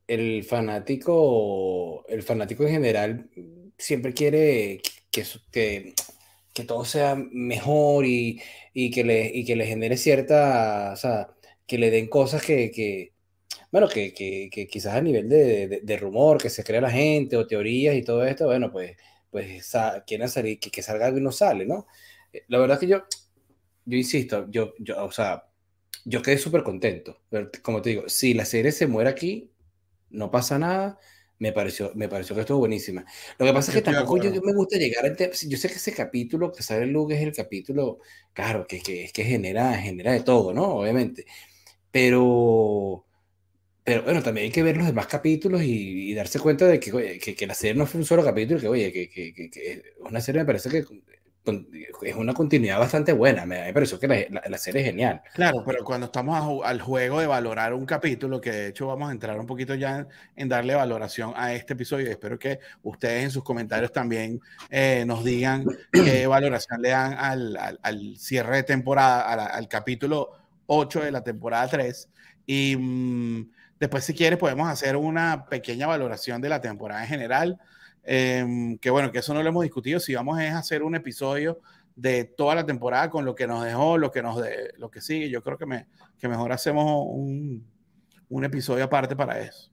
el 0.07 0.43
fanático, 0.43 2.05
el 2.07 2.23
fanático 2.23 2.63
en 2.65 2.71
general 2.71 3.29
siempre 3.77 4.13
quiere 4.13 4.81
que, 5.11 5.23
que, 5.51 5.93
que 6.53 6.63
todo 6.65 6.85
sea 6.85 7.15
mejor 7.15 8.05
y, 8.05 8.41
y, 8.73 8.91
que 8.91 9.03
le, 9.03 9.31
y 9.33 9.45
que 9.45 9.55
le 9.55 9.65
genere 9.67 9.97
cierta, 9.97 10.91
o 10.93 10.95
sea, 10.97 11.29
que 11.67 11.77
le 11.77 11.91
den 11.91 12.07
cosas 12.07 12.43
que, 12.43 12.71
que 12.71 13.13
bueno, 13.71 13.87
que, 13.89 14.13
que, 14.13 14.49
que, 14.51 14.67
quizás 14.67 14.95
a 14.95 15.01
nivel 15.01 15.29
de, 15.29 15.81
de, 15.83 15.97
rumor 15.97 16.41
que 16.41 16.49
se 16.49 16.63
crea 16.63 16.81
la 16.81 16.91
gente 16.91 17.35
o 17.37 17.47
teorías 17.47 17.95
y 17.95 18.03
todo 18.03 18.25
esto, 18.25 18.45
bueno, 18.45 18.71
pues, 18.71 18.95
pues 19.31 19.71
quieren 20.07 20.29
salir, 20.29 20.59
que, 20.59 20.71
que 20.71 20.81
salga 20.81 21.07
algo 21.07 21.17
y 21.19 21.21
no 21.21 21.31
sale, 21.31 21.65
¿no? 21.65 21.87
Eh, 22.33 22.43
la 22.47 22.59
verdad 22.59 22.75
es 22.77 22.81
que 22.81 22.87
yo, 22.87 23.03
yo 23.85 23.97
insisto, 23.97 24.47
yo, 24.49 24.73
yo, 24.79 25.03
o 25.05 25.11
sea, 25.11 25.45
yo 26.05 26.21
quedé 26.21 26.37
súper 26.37 26.63
contento. 26.63 27.21
Pero, 27.29 27.49
como 27.61 27.81
te 27.81 27.91
digo, 27.91 28.09
si 28.09 28.33
la 28.33 28.45
serie 28.45 28.71
se 28.71 28.87
muere 28.87 29.09
aquí, 29.09 29.51
no 30.09 30.31
pasa 30.31 30.59
nada. 30.59 30.99
Me 31.37 31.51
pareció, 31.51 31.91
me 31.95 32.07
pareció 32.07 32.33
que 32.35 32.41
estuvo 32.41 32.59
buenísima. 32.59 33.05
Lo 33.37 33.45
que 33.45 33.53
pasa 33.53 33.71
es 33.71 33.75
que 33.77 33.81
tampoco 33.81 34.17
yo, 34.17 34.31
me 34.41 34.53
gusta 34.53 34.77
llegar 34.77 35.05
a... 35.05 35.09
Yo 35.15 35.57
sé 35.57 35.67
que 35.67 35.75
ese 35.75 35.93
capítulo 35.93 36.51
que 36.51 36.63
sale 36.63 36.85
Luke 36.85 37.13
es 37.13 37.21
el 37.21 37.33
capítulo, 37.33 37.99
claro, 38.33 38.65
que, 38.65 38.81
que, 38.81 39.09
que 39.13 39.23
genera, 39.25 39.73
genera 39.77 40.13
de 40.13 40.21
todo, 40.21 40.53
¿no? 40.53 40.75
Obviamente. 40.75 41.25
Pero, 41.91 43.05
pero 43.85 44.03
bueno, 44.03 44.23
también 44.23 44.45
hay 44.45 44.51
que 44.51 44.63
ver 44.63 44.77
los 44.77 44.87
demás 44.87 45.07
capítulos 45.07 45.61
y, 45.63 46.13
darse 46.15 46.39
cuenta 46.39 46.65
de 46.67 46.79
que, 46.79 47.19
que, 47.19 47.35
que, 47.35 47.47
la 47.47 47.53
serie 47.53 47.75
no 47.75 47.85
fue 47.85 47.99
un 48.01 48.05
solo 48.05 48.23
capítulo, 48.23 48.59
que 48.59 48.67
oye, 48.67 48.91
que, 48.91 49.09
que, 49.09 49.83
una 49.99 50.21
serie 50.21 50.41
me 50.41 50.45
parece 50.45 50.69
que 50.69 50.83
es 51.45 52.15
una 52.15 52.33
continuidad 52.33 52.79
bastante 52.79 53.13
buena. 53.13 53.45
Me, 53.45 53.71
pareció 53.71 53.99
que 53.99 54.07
la, 54.07 54.41
la, 54.47 54.57
serie 54.57 54.81
es 54.81 54.87
genial. 54.87 55.21
Claro, 55.33 55.63
pero 55.65 55.83
cuando 55.83 56.07
estamos 56.07 56.63
al 56.65 56.81
juego 56.81 57.19
de 57.19 57.27
valorar 57.27 57.73
un 57.73 57.85
capítulo, 57.85 58.41
que 58.41 58.51
de 58.51 58.67
hecho 58.67 58.87
vamos 58.87 59.09
a 59.09 59.11
entrar 59.11 59.39
un 59.39 59.45
poquito 59.45 59.75
ya 59.75 60.07
en, 60.35 60.49
darle 60.49 60.75
valoración 60.75 61.33
a 61.35 61.53
este 61.53 61.73
episodio, 61.73 62.09
espero 62.09 62.39
que 62.39 62.59
ustedes 62.83 63.23
en 63.23 63.31
sus 63.31 63.43
comentarios 63.43 63.91
también 63.91 64.41
eh, 64.69 65.03
nos 65.05 65.23
digan 65.23 65.65
qué 65.91 66.25
valoración 66.27 66.81
le 66.81 66.89
dan 66.89 67.13
al, 67.13 67.77
al, 67.81 68.17
cierre 68.17 68.57
de 68.57 68.63
temporada, 68.63 69.21
al, 69.31 69.67
capítulo 69.67 70.31
8 70.67 71.01
de 71.01 71.11
la 71.11 71.23
temporada 71.23 71.67
3. 71.67 72.09
Y 72.47 72.75
mm, 72.75 73.51
después, 73.79 74.03
si 74.03 74.13
quieres, 74.13 74.39
podemos 74.39 74.67
hacer 74.67 74.95
una 74.95 75.45
pequeña 75.45 75.85
valoración 75.85 76.41
de 76.41 76.49
la 76.49 76.61
temporada 76.61 77.03
en 77.03 77.09
general 77.09 77.59
Em, 78.05 78.77
que 78.77 78.91
bueno, 78.91 79.11
que 79.11 79.19
eso 79.19 79.33
no 79.33 79.41
lo 79.41 79.49
hemos 79.49 79.63
discutido. 79.63 79.99
Si 79.99 80.13
vamos 80.13 80.39
a 80.39 80.57
hacer 80.57 80.83
un 80.83 80.95
episodio 80.95 81.59
de 81.95 82.25
toda 82.25 82.55
la 82.55 82.65
temporada 82.65 83.09
con 83.09 83.25
lo 83.25 83.33
que 83.33 83.47
nos 83.47 83.63
dejó, 83.63 83.97
lo 83.97 84.11
que 84.11 84.21
nos 84.21 84.41
de, 84.41 84.73
lo 84.77 84.91
que 84.91 85.01
sigue, 85.01 85.29
yo 85.29 85.41
creo 85.41 85.57
que, 85.57 85.65
me, 85.65 85.87
que 86.19 86.27
mejor 86.27 86.51
hacemos 86.51 87.05
un, 87.07 87.65
un 88.29 88.45
episodio 88.45 88.83
aparte 88.83 89.15
para 89.15 89.39
eso. 89.39 89.71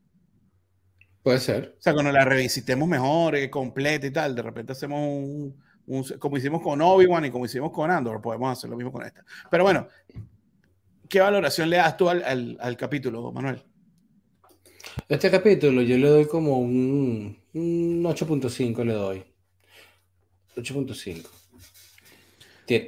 Puede 1.23 1.39
ser. 1.41 1.77
O 1.79 1.83
sea, 1.83 1.93
cuando 1.93 2.11
la 2.11 2.25
revisitemos 2.25 2.89
mejor, 2.89 3.37
eh, 3.37 3.51
completa 3.51 4.07
y 4.07 4.11
tal, 4.11 4.35
de 4.35 4.43
repente 4.43 4.73
hacemos 4.73 4.99
un, 4.99 5.63
un 5.87 6.05
como 6.19 6.37
hicimos 6.37 6.63
con 6.63 6.81
Obi-Wan 6.81 7.27
y 7.27 7.31
como 7.31 7.45
hicimos 7.45 7.71
con 7.71 7.91
Andor, 7.91 8.21
podemos 8.23 8.57
hacer 8.57 8.71
lo 8.71 8.77
mismo 8.77 8.93
con 8.93 9.05
esta. 9.05 9.25
Pero 9.51 9.63
bueno, 9.63 9.87
¿qué 11.09 11.21
valoración 11.21 11.69
le 11.69 11.77
das 11.77 11.97
tú 11.97 12.09
al, 12.09 12.25
al, 12.25 12.57
al 12.61 12.77
capítulo, 12.77 13.31
Manuel? 13.31 13.63
Este 15.09 15.31
capítulo 15.31 15.83
yo 15.83 15.97
le 15.99 16.09
doy 16.09 16.27
como 16.27 16.59
un, 16.59 17.37
8.5 17.55 18.85
le 18.85 18.93
doy. 18.93 19.25
8.5. 20.57 21.29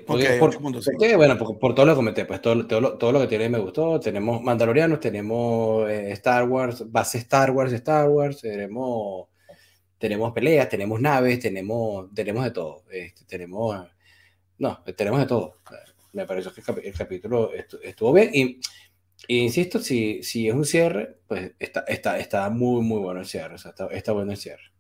Porque, 0.07 1.16
bueno, 1.16 1.36
por, 1.36 1.74
todo 1.74 1.84
lo 1.84 1.92
que 1.92 1.96
comenté, 1.96 2.24
pues 2.24 2.40
todo, 2.40 2.66
todo, 2.66 3.12
lo 3.12 3.20
que 3.20 3.26
tiene 3.26 3.48
me 3.48 3.59
gustó. 3.59 4.00
Tenemos 4.00 4.42
Mandalorianos, 4.42 5.00
tenemos 5.00 5.90
eh, 5.90 6.12
Star 6.12 6.48
Wars, 6.48 6.90
base 6.90 7.18
Star 7.18 7.50
Wars, 7.50 7.72
Star 7.72 8.09
Wars, 8.09 8.40
tenemos, 8.40 9.28
tenemos 9.98 10.32
peleas, 10.32 10.68
tenemos 10.68 11.00
naves, 11.00 11.40
tenemos, 11.40 12.12
tenemos 12.14 12.44
de 12.44 12.50
todo. 12.52 12.84
Este, 12.90 13.24
tenemos, 13.24 13.86
no, 14.59 14.82
tenemos 14.96 15.20
de 15.20 15.26
todo. 15.26 15.59
Me 16.12 16.24
pareció 16.24 16.52
que 16.55 16.62
el, 16.88 16.94
capítulo 16.94 17.50
estuvo 17.82 18.12
bien 18.12 18.30
y 18.32 18.61
insisto, 19.28 19.78
si, 19.80 20.22
si 20.22 20.48
es 20.48 20.54
un 20.54 20.64
cierre, 20.64 21.18
pues 21.26 21.52
está, 21.58 21.80
está, 21.88 22.18
está 22.18 22.50
muy, 22.50 22.82
muy 22.82 23.00
bueno 23.00 23.20
el 23.20 23.26
cierre. 23.26 23.56
Está, 23.56 23.86
está 23.90 24.12
bueno 24.12 24.32
el 24.32 24.38
cierre. 24.38 24.74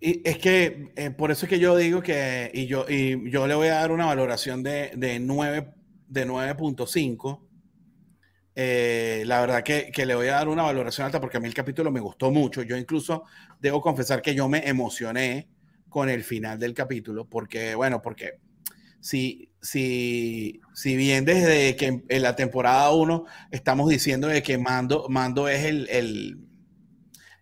Y 0.00 0.26
es 0.26 0.38
que 0.38 0.92
eh, 0.96 1.10
por 1.10 1.30
eso 1.30 1.44
es 1.44 1.50
que 1.50 1.58
yo 1.58 1.76
digo 1.76 2.02
que, 2.02 2.50
y 2.54 2.66
yo, 2.66 2.86
y 2.88 3.30
yo 3.30 3.46
le 3.46 3.54
voy 3.54 3.68
a 3.68 3.74
dar 3.74 3.92
una 3.92 4.06
valoración 4.06 4.62
de, 4.62 4.92
de 4.96 5.20
9, 5.20 5.74
de 6.08 6.26
9.5. 6.26 7.46
Eh, 8.54 9.22
la 9.26 9.40
verdad 9.42 9.62
que, 9.62 9.90
que, 9.92 10.06
le 10.06 10.14
voy 10.14 10.28
a 10.28 10.36
dar 10.36 10.48
una 10.48 10.62
valoración 10.62 11.04
alta 11.04 11.20
porque 11.20 11.36
a 11.36 11.40
mí 11.40 11.48
el 11.48 11.54
capítulo 11.54 11.90
me 11.90 12.00
gustó 12.00 12.30
mucho. 12.30 12.62
Yo 12.62 12.76
incluso 12.76 13.24
debo 13.60 13.82
confesar 13.82 14.22
que 14.22 14.34
yo 14.34 14.48
me 14.48 14.66
emocioné 14.66 15.48
con 15.90 16.08
el 16.08 16.24
final 16.24 16.58
del 16.58 16.72
capítulo 16.72 17.28
porque, 17.28 17.74
bueno, 17.74 18.00
porque 18.00 18.38
si, 19.00 19.49
si, 19.60 20.60
si 20.74 20.96
bien 20.96 21.24
desde 21.24 21.76
que 21.76 22.02
en 22.08 22.22
la 22.22 22.36
temporada 22.36 22.90
1 22.92 23.24
estamos 23.50 23.88
diciendo 23.88 24.28
de 24.28 24.42
que 24.42 24.58
Mando, 24.58 25.06
Mando 25.08 25.48
es 25.48 25.64
el, 25.64 25.88
el, 25.90 26.40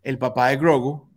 el 0.03 0.19
papá 0.19 0.49
de 0.49 0.57
Grogu, 0.57 1.09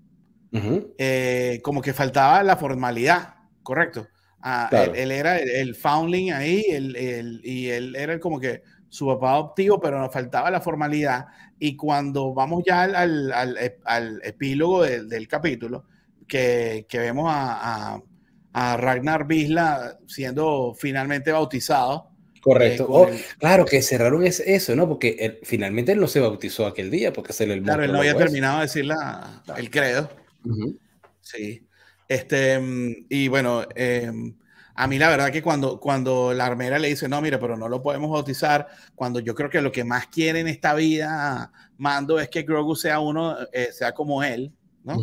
eh, 0.98 1.60
como 1.64 1.82
que 1.82 1.94
faltaba 1.94 2.44
la 2.44 2.58
formalidad, 2.58 3.36
correcto. 3.64 4.08
Ah, 4.44 4.70
él, 4.96 5.12
era 5.12 5.38
el, 5.38 5.76
foundling 5.76 6.34
ahí 6.34 6.66
el, 6.68 7.42
y 7.44 7.68
él 7.70 7.96
era 7.96 8.20
como 8.20 8.40
que 8.40 8.64
su 8.90 9.06
papá 9.06 9.34
adoptivo, 9.34 9.80
pero 9.80 10.00
nos 10.00 10.12
faltaba 10.12 10.50
la 10.50 10.62
formalidad. 10.62 11.28
Y 11.60 11.76
cuando 11.76 12.34
vamos 12.34 12.64
ya 12.66 12.84
al, 12.84 13.32
al, 13.32 13.58
al, 13.86 14.22
epílogo 14.24 14.84
del 14.84 15.28
capítulo, 15.28 15.86
que, 16.28 16.86
que 16.90 16.98
vemos 16.98 17.32
a 17.32 17.94
a 17.94 18.02
Ragnar 18.54 19.28
Bisla 19.28 19.98
siendo 20.08 20.74
finalmente 20.78 21.32
bautizado. 21.32 22.10
Correcto. 22.42 22.84
Eh, 22.84 22.88
oh, 22.90 23.10
claro, 23.38 23.66
que 23.66 23.82
cerraron 23.82 24.24
eso, 24.26 24.76
¿no? 24.76 24.88
Porque 24.88 25.40
finalmente 25.44 25.92
él 25.92 26.00
no 26.00 26.08
se 26.08 26.20
bautizó 26.20 26.66
aquel 26.66 26.90
día 26.90 27.14
porque 27.14 27.34
se 27.34 27.46
le 27.46 27.62
Claro, 27.62 27.84
él 27.84 27.92
no 27.92 28.00
había 28.00 28.16
terminado 28.16 28.58
de 28.58 28.64
decir 28.64 28.86
el 29.58 29.70
credo. 29.70 30.10
Sí. 31.22 31.68
Este, 32.08 32.60
y 33.10 33.28
bueno, 33.30 33.64
em, 33.76 34.36
a 34.76 34.88
mí 34.88 34.98
la 34.98 35.10
verdad 35.10 35.32
que 35.32 35.42
cuando, 35.42 35.80
cuando 35.80 36.34
la 36.34 36.46
armera 36.46 36.80
le 36.80 36.90
dice, 36.90 37.08
no, 37.08 37.22
mire, 37.22 37.38
pero 37.38 37.56
no 37.56 37.70
lo 37.70 37.82
podemos 37.82 38.12
bautizar, 38.12 38.68
cuando 38.96 39.20
yo 39.20 39.36
creo 39.36 39.50
que 39.50 39.62
lo 39.62 39.72
que 39.72 39.84
más 39.84 40.08
quiere 40.08 40.40
en 40.40 40.48
esta 40.48 40.74
vida, 40.74 41.54
Mando, 41.78 42.20
es 42.20 42.28
que 42.28 42.42
Grogu 42.42 42.76
sea 42.76 43.00
uno, 43.00 43.38
eh, 43.54 43.70
sea 43.72 43.94
como 43.94 44.24
él, 44.24 44.52
¿no? 44.84 44.98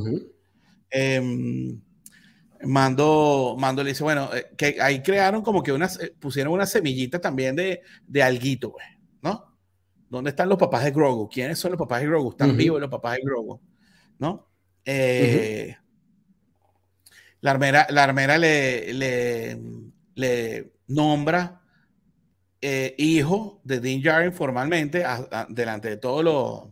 Mando, 2.64 3.56
Mando 3.58 3.82
le 3.84 3.90
dice, 3.90 4.02
bueno, 4.02 4.30
eh, 4.34 4.48
que 4.56 4.80
ahí 4.80 5.02
crearon 5.02 5.42
como 5.42 5.62
que 5.62 5.72
unas, 5.72 6.00
eh, 6.00 6.12
pusieron 6.18 6.52
una 6.52 6.66
semillita 6.66 7.20
también 7.20 7.54
de, 7.54 7.82
de 8.06 8.22
alguito, 8.22 8.74
¿no? 9.22 9.56
¿Dónde 10.08 10.30
están 10.30 10.48
los 10.48 10.58
papás 10.58 10.84
de 10.84 10.90
Grogu? 10.90 11.28
¿Quiénes 11.28 11.58
son 11.58 11.72
los 11.72 11.78
papás 11.78 12.00
de 12.00 12.06
Grogu? 12.06 12.30
¿Están 12.30 12.56
vivos 12.56 12.80
los 12.80 12.90
papás 12.90 13.16
de 13.16 13.22
Grogu? 13.22 13.60
¿No? 14.18 14.48
Eh, 14.84 15.76
la 17.40 17.50
armera, 17.50 17.86
la 17.90 18.04
armera 18.04 18.38
le, 18.38 18.92
le, 18.94 19.60
le 20.14 20.72
nombra 20.88 21.62
hijo 22.60 23.60
de 23.62 23.78
Din 23.80 24.02
Djarin 24.02 24.32
formalmente 24.32 25.04
delante 25.50 25.90
de 25.90 25.96
todos 25.98 26.24
los 26.24 26.68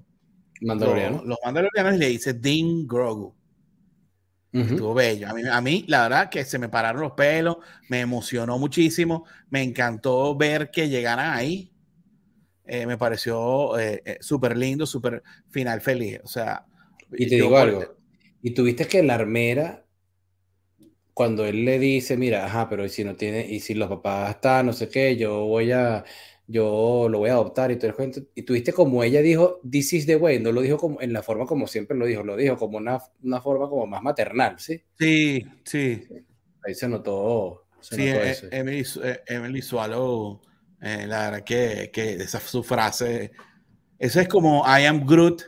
mandalorianos. 0.63 1.21
Los, 1.21 1.29
los 1.29 1.39
mandalorianos 1.45 1.95
y 1.95 1.99
le 1.99 2.09
dice 2.09 2.33
Din 2.35 2.89
Grogu. 2.89 3.36
Estuvo 4.61 4.95
bello. 4.95 5.29
A 5.29 5.35
mí, 5.35 5.43
a 5.51 5.61
mí, 5.61 5.85
la 5.87 6.03
verdad, 6.03 6.31
que 6.31 6.45
se 6.45 6.59
me 6.59 6.69
pararon 6.69 7.03
los 7.03 7.13
pelos, 7.13 7.59
me 7.89 8.01
emocionó 8.01 8.59
muchísimo, 8.59 9.27
me 9.51 9.63
encantó 9.63 10.35
ver 10.35 10.71
que 10.71 10.89
llegaran 10.89 11.35
ahí. 11.35 11.73
Eh, 12.65 12.87
me 12.87 12.97
pareció 12.97 13.79
eh, 13.79 14.03
eh, 14.05 14.19
súper 14.21 14.57
lindo, 14.57 14.87
súper 14.87 15.23
final 15.51 15.81
feliz. 15.81 16.21
O 16.25 16.29
sea, 16.29 16.65
y 17.13 17.29
te 17.29 17.37
digo 17.37 17.57
algo. 17.57 17.97
Y 18.43 18.55
tuviste 18.55 18.87
que 18.87 19.03
la 19.03 19.15
armera, 19.15 19.85
cuando 21.13 21.45
él 21.45 21.65
le 21.65 21.79
dice, 21.79 22.17
mira, 22.17 22.47
ajá, 22.47 22.69
pero 22.69 22.89
si 22.89 23.05
no 23.05 23.15
tiene, 23.15 23.47
y 23.47 23.61
si 23.61 23.75
los 23.75 23.89
papás 23.89 24.31
están, 24.31 24.67
no 24.67 24.73
sé 24.73 24.89
qué, 24.89 25.17
yo 25.17 25.45
voy 25.47 25.73
a, 25.73 26.05
yo 26.49 27.09
lo 27.11 27.19
voy 27.19 27.31
a 27.31 27.35
adoptar 27.35 27.71
y 27.71 27.77
todo 27.77 27.89
el 27.89 27.95
cuento. 27.95 28.21
Y 28.35 28.43
tuviste 28.43 28.73
como 28.73 29.03
ella 29.03 29.21
dijo, 29.21 29.61
this 29.69 29.93
is 29.93 30.07
the 30.07 30.17
way, 30.17 30.39
no 30.39 30.53
lo 30.53 30.61
dijo 30.61 30.77
como 30.79 31.01
en 31.01 31.13
la 31.13 31.23
forma 31.23 31.47
como 31.47 31.67
siempre 31.67 31.97
lo 31.97 32.07
dijo, 32.07 32.23
lo 32.23 32.37
dijo 32.37 32.57
como 32.57 32.79
una, 32.79 33.01
una 33.23 33.41
forma 33.41 33.69
como 33.69 33.87
más 33.87 34.03
maternal, 34.03 34.59
¿sí? 34.59 34.83
Sí, 34.99 35.45
sí. 35.65 36.07
Ahí 36.65 36.75
se 36.75 36.89
notó. 36.89 37.67
sí, 37.81 38.09
eh, 38.09 38.35
Emily, 38.51 38.85
eh, 39.03 39.21
Emily 39.27 39.63
Swallow, 39.63 40.41
eh, 40.81 41.07
la 41.07 41.31
verdad 41.31 41.45
que, 41.45 41.91
que 41.93 42.15
esa 42.15 42.41
su 42.41 42.63
frase, 42.63 43.33
eso 43.99 44.21
es 44.21 44.29
como 44.29 44.65
I 44.67 44.85
am 44.85 45.07
Groot, 45.07 45.43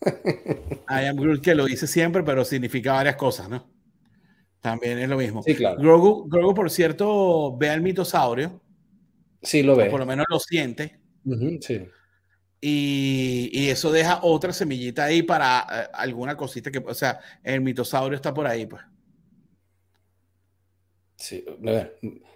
I 0.88 1.06
am 1.06 1.16
Groot 1.16 1.42
que 1.42 1.54
lo 1.54 1.66
dice 1.66 1.86
siempre, 1.86 2.22
pero 2.22 2.44
significa 2.44 2.92
varias 2.92 3.16
cosas, 3.16 3.48
¿no? 3.48 3.68
También 4.60 4.98
es 4.98 5.08
lo 5.08 5.16
mismo. 5.16 5.42
Sí, 5.42 5.54
claro. 5.54 5.80
Grogu, 5.80 6.28
Grogu, 6.28 6.54
por 6.54 6.70
cierto, 6.70 7.56
ve 7.56 7.70
al 7.70 7.80
mitosaurio. 7.80 8.60
Sí, 9.42 9.62
lo 9.62 9.76
ve. 9.76 9.86
Por 9.86 10.00
lo 10.00 10.06
menos 10.06 10.26
lo 10.28 10.38
siente. 10.38 10.98
sí. 11.60 11.86
Y, 12.60 13.50
y, 13.52 13.68
eso 13.68 13.92
deja 13.92 14.18
otra 14.22 14.52
semillita 14.52 15.04
ahí 15.04 15.22
para 15.22 15.64
uh, 15.64 15.96
alguna 15.96 16.36
cosita 16.36 16.72
que, 16.72 16.78
o 16.78 16.94
sea, 16.94 17.20
el 17.44 17.60
mitosaurio 17.60 18.16
está 18.16 18.34
por 18.34 18.48
ahí, 18.48 18.66
pues. 18.66 18.82
Sí, 21.14 21.44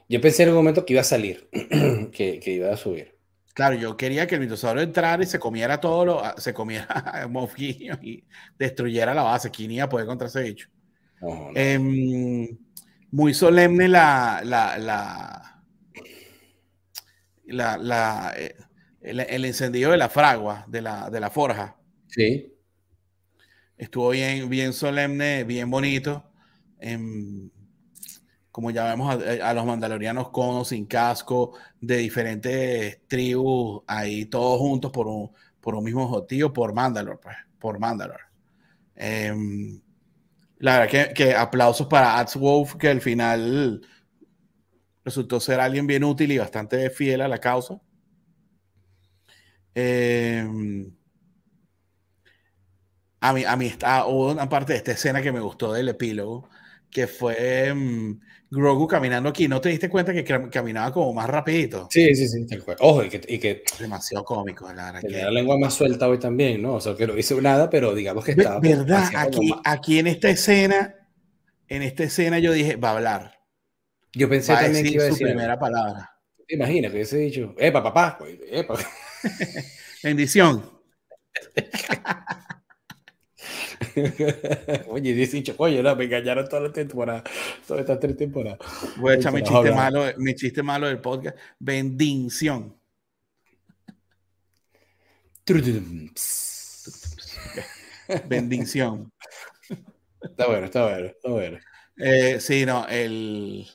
yo 0.08 0.20
pensé 0.20 0.44
en 0.44 0.50
un 0.50 0.54
momento 0.54 0.84
que 0.84 0.92
iba 0.92 1.00
a 1.00 1.04
salir, 1.04 1.48
que, 2.12 2.38
que, 2.38 2.52
iba 2.52 2.72
a 2.72 2.76
subir. 2.76 3.18
Claro, 3.52 3.74
yo 3.74 3.96
quería 3.96 4.28
que 4.28 4.36
el 4.36 4.42
mitosaurio 4.42 4.84
entrara 4.84 5.24
y 5.24 5.26
se 5.26 5.40
comiera 5.40 5.80
todo 5.80 6.04
lo, 6.04 6.22
se 6.38 6.54
comiera 6.54 6.86
a 7.22 7.26
Moff 7.26 7.58
y 7.58 8.24
destruyera 8.56 9.14
la 9.14 9.24
base. 9.24 9.50
¿Quién 9.50 9.72
iba 9.72 9.84
a 9.84 9.88
poder 9.88 10.06
contra 10.06 10.28
ese 10.28 10.42
bicho? 10.42 10.68
No, 11.20 11.28
no. 11.28 11.52
Eh, 11.56 12.56
muy 13.12 13.34
solemne 13.34 13.88
la, 13.88 14.40
la, 14.44 14.78
la, 14.78 15.51
la, 17.52 17.76
la 17.78 18.32
eh, 18.36 18.56
el, 19.00 19.20
el, 19.20 19.44
encendido 19.44 19.90
de 19.90 19.98
la 19.98 20.08
fragua, 20.08 20.64
de 20.68 20.82
la, 20.82 21.10
de 21.10 21.20
la 21.20 21.30
forja. 21.30 21.76
Sí. 22.08 22.52
Estuvo 23.76 24.10
bien, 24.10 24.48
bien 24.48 24.72
solemne, 24.72 25.44
bien 25.44 25.70
bonito. 25.70 26.24
Eh, 26.78 26.98
como 28.52 28.70
ya 28.70 28.84
vemos 28.84 29.10
a, 29.10 29.48
a, 29.48 29.54
los 29.54 29.64
mandalorianos 29.64 30.28
con 30.28 30.56
o 30.56 30.64
sin 30.64 30.86
casco, 30.86 31.54
de 31.80 31.96
diferentes 31.96 33.00
tribus, 33.08 33.82
ahí 33.86 34.26
todos 34.26 34.58
juntos 34.58 34.92
por 34.92 35.06
un, 35.06 35.30
por 35.60 35.74
un 35.74 35.82
mismo 35.82 36.04
objetivo, 36.04 36.52
por 36.52 36.74
Mandalore, 36.74 37.18
pues, 37.20 37.36
por 37.58 37.78
Mandalore. 37.78 38.24
Eh, 38.94 39.34
la 40.58 40.78
verdad 40.78 41.08
que, 41.08 41.14
que 41.14 41.34
aplausos 41.34 41.86
para 41.86 42.18
Ads 42.18 42.36
Wolf, 42.36 42.76
que 42.76 42.88
al 42.88 43.00
final 43.00 43.80
resultó 45.04 45.40
ser 45.40 45.60
alguien 45.60 45.86
bien 45.86 46.04
útil 46.04 46.32
y 46.32 46.38
bastante 46.38 46.90
fiel 46.90 47.20
a 47.20 47.28
la 47.28 47.38
causa. 47.38 47.80
Eh, 49.74 50.46
a 53.20 53.32
mí, 53.32 53.44
a 53.44 53.56
mí 53.56 53.66
está, 53.66 54.06
hubo 54.06 54.32
una 54.32 54.48
parte 54.48 54.72
de 54.72 54.78
esta 54.78 54.92
escena 54.92 55.22
que 55.22 55.32
me 55.32 55.40
gustó 55.40 55.72
del 55.72 55.88
epílogo, 55.88 56.48
que 56.90 57.06
fue 57.06 57.72
um, 57.72 58.18
Grogu 58.50 58.86
caminando 58.86 59.28
aquí. 59.30 59.48
¿No 59.48 59.60
te 59.60 59.70
diste 59.70 59.88
cuenta 59.88 60.12
que 60.12 60.24
caminaba 60.24 60.92
como 60.92 61.14
más 61.14 61.30
rapidito? 61.30 61.88
Sí, 61.90 62.14
sí, 62.14 62.28
sí. 62.28 62.46
Ojo, 62.80 63.04
y 63.04 63.08
que... 63.08 63.20
Y 63.28 63.38
que 63.38 63.62
demasiado 63.78 64.24
cómico, 64.24 64.70
la 64.72 64.92
verdad. 64.92 65.00
Que... 65.00 65.22
la 65.22 65.30
lengua 65.30 65.56
más 65.58 65.72
suelta 65.72 66.08
hoy 66.08 66.18
también, 66.18 66.60
¿no? 66.60 66.74
O 66.74 66.80
sea, 66.80 66.94
que 66.94 67.06
no 67.06 67.16
hizo 67.16 67.40
nada, 67.40 67.70
pero 67.70 67.94
digamos 67.94 68.24
que 68.24 68.32
estaba... 68.32 68.60
¿Verdad? 68.60 69.08
Aquí, 69.16 69.54
aquí 69.64 69.98
en 70.00 70.08
esta 70.08 70.28
escena, 70.28 70.96
en 71.68 71.82
esta 71.82 72.04
escena 72.04 72.40
yo 72.40 72.52
dije, 72.52 72.76
va 72.76 72.90
a 72.90 72.96
hablar. 72.96 73.41
Yo 74.14 74.28
pensé 74.28 74.54
también 74.54 74.86
a 74.86 74.88
que 74.88 74.94
iba 74.94 75.04
a 75.04 75.08
su 75.08 75.14
decir... 75.14 75.26
primera 75.28 75.58
palabra. 75.58 76.10
¿Te 76.46 76.54
imaginas 76.54 76.90
que 76.90 76.96
hubiese 76.96 77.18
dicho, 77.18 77.54
epa, 77.58 77.82
papá? 77.82 78.16
Pues, 78.18 78.38
epa. 78.46 78.78
Bendición. 80.02 80.70
Oye, 84.88 85.14
18, 85.14 85.54
oye, 85.58 85.82
no, 85.82 85.96
me 85.96 86.04
engañaron 86.04 86.48
toda 86.48 86.62
la 86.62 86.72
temporada, 86.72 87.22
todas 87.66 87.82
estas 87.82 88.00
tres 88.00 88.16
temporadas. 88.16 88.58
Voy 88.96 89.12
a 89.12 89.16
echar 89.16 89.32
mi 89.32 89.42
chiste, 89.42 89.72
malo, 89.72 90.04
mi 90.18 90.34
chiste 90.34 90.62
malo 90.62 90.86
del 90.86 91.00
podcast. 91.00 91.36
Bendición. 91.58 92.76
Bendición. 98.28 99.12
Está 100.22 100.46
bueno, 100.46 100.66
está 100.66 100.84
bueno, 100.84 101.06
está 101.06 101.28
bueno. 101.28 101.58
Eh, 101.96 102.38
sí, 102.40 102.64
no, 102.64 102.86
el. 102.88 103.66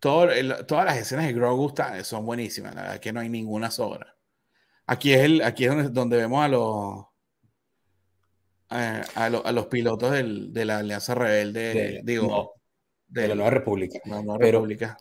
Todo, 0.00 0.30
el, 0.30 0.66
todas 0.66 0.86
las 0.86 0.96
escenas 0.96 1.26
de 1.26 1.34
Grogu 1.34 1.68
está, 1.68 2.02
son 2.04 2.24
buenísimas, 2.24 2.74
la 2.74 2.82
verdad 2.82 3.00
que 3.00 3.12
no 3.12 3.20
hay 3.20 3.28
ninguna 3.28 3.70
sobra. 3.70 4.16
Aquí 4.86 5.12
es, 5.12 5.20
el, 5.20 5.42
aquí 5.42 5.64
es 5.66 5.70
donde, 5.70 5.88
donde 5.90 6.16
vemos 6.16 6.42
a 6.42 6.48
los 6.48 7.04
eh, 8.70 9.02
a, 9.14 9.28
lo, 9.28 9.44
a, 9.44 9.52
los 9.52 9.66
pilotos 9.66 10.12
del, 10.12 10.52
de 10.52 10.64
la 10.64 10.78
Alianza 10.78 11.14
Rebelde, 11.14 11.74
de, 11.74 12.00
digo, 12.04 12.28
no, 12.28 12.50
de, 13.08 13.22
de, 13.22 13.28
la 13.28 13.34
Nueva 13.34 13.50
República. 13.50 13.98
La 14.04 14.22
Nueva 14.22 14.38
Pero, 14.38 14.58
República. 14.58 14.96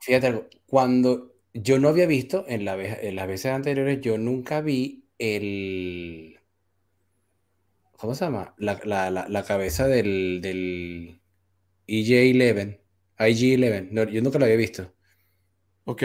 Fíjate 0.00 0.26
algo, 0.28 0.48
cuando 0.66 1.34
yo 1.54 1.78
no 1.78 1.88
había 1.88 2.06
visto, 2.06 2.44
en, 2.48 2.64
la, 2.64 2.74
en 2.74 3.14
las 3.14 3.28
veces 3.28 3.52
anteriores, 3.52 4.00
yo 4.00 4.18
nunca 4.18 4.60
vi 4.60 5.08
el... 5.18 6.40
¿Cómo 7.92 8.14
se 8.14 8.24
llama? 8.24 8.54
La, 8.58 8.80
la, 8.84 9.10
la, 9.10 9.28
la 9.28 9.44
cabeza 9.44 9.86
del, 9.86 10.40
del 10.42 11.20
EJ-11, 11.86 12.81
IG-11, 13.18 13.88
no, 13.90 14.04
yo 14.04 14.22
nunca 14.22 14.38
lo 14.38 14.44
había 14.44 14.56
visto. 14.56 14.92
Ok. 15.84 16.02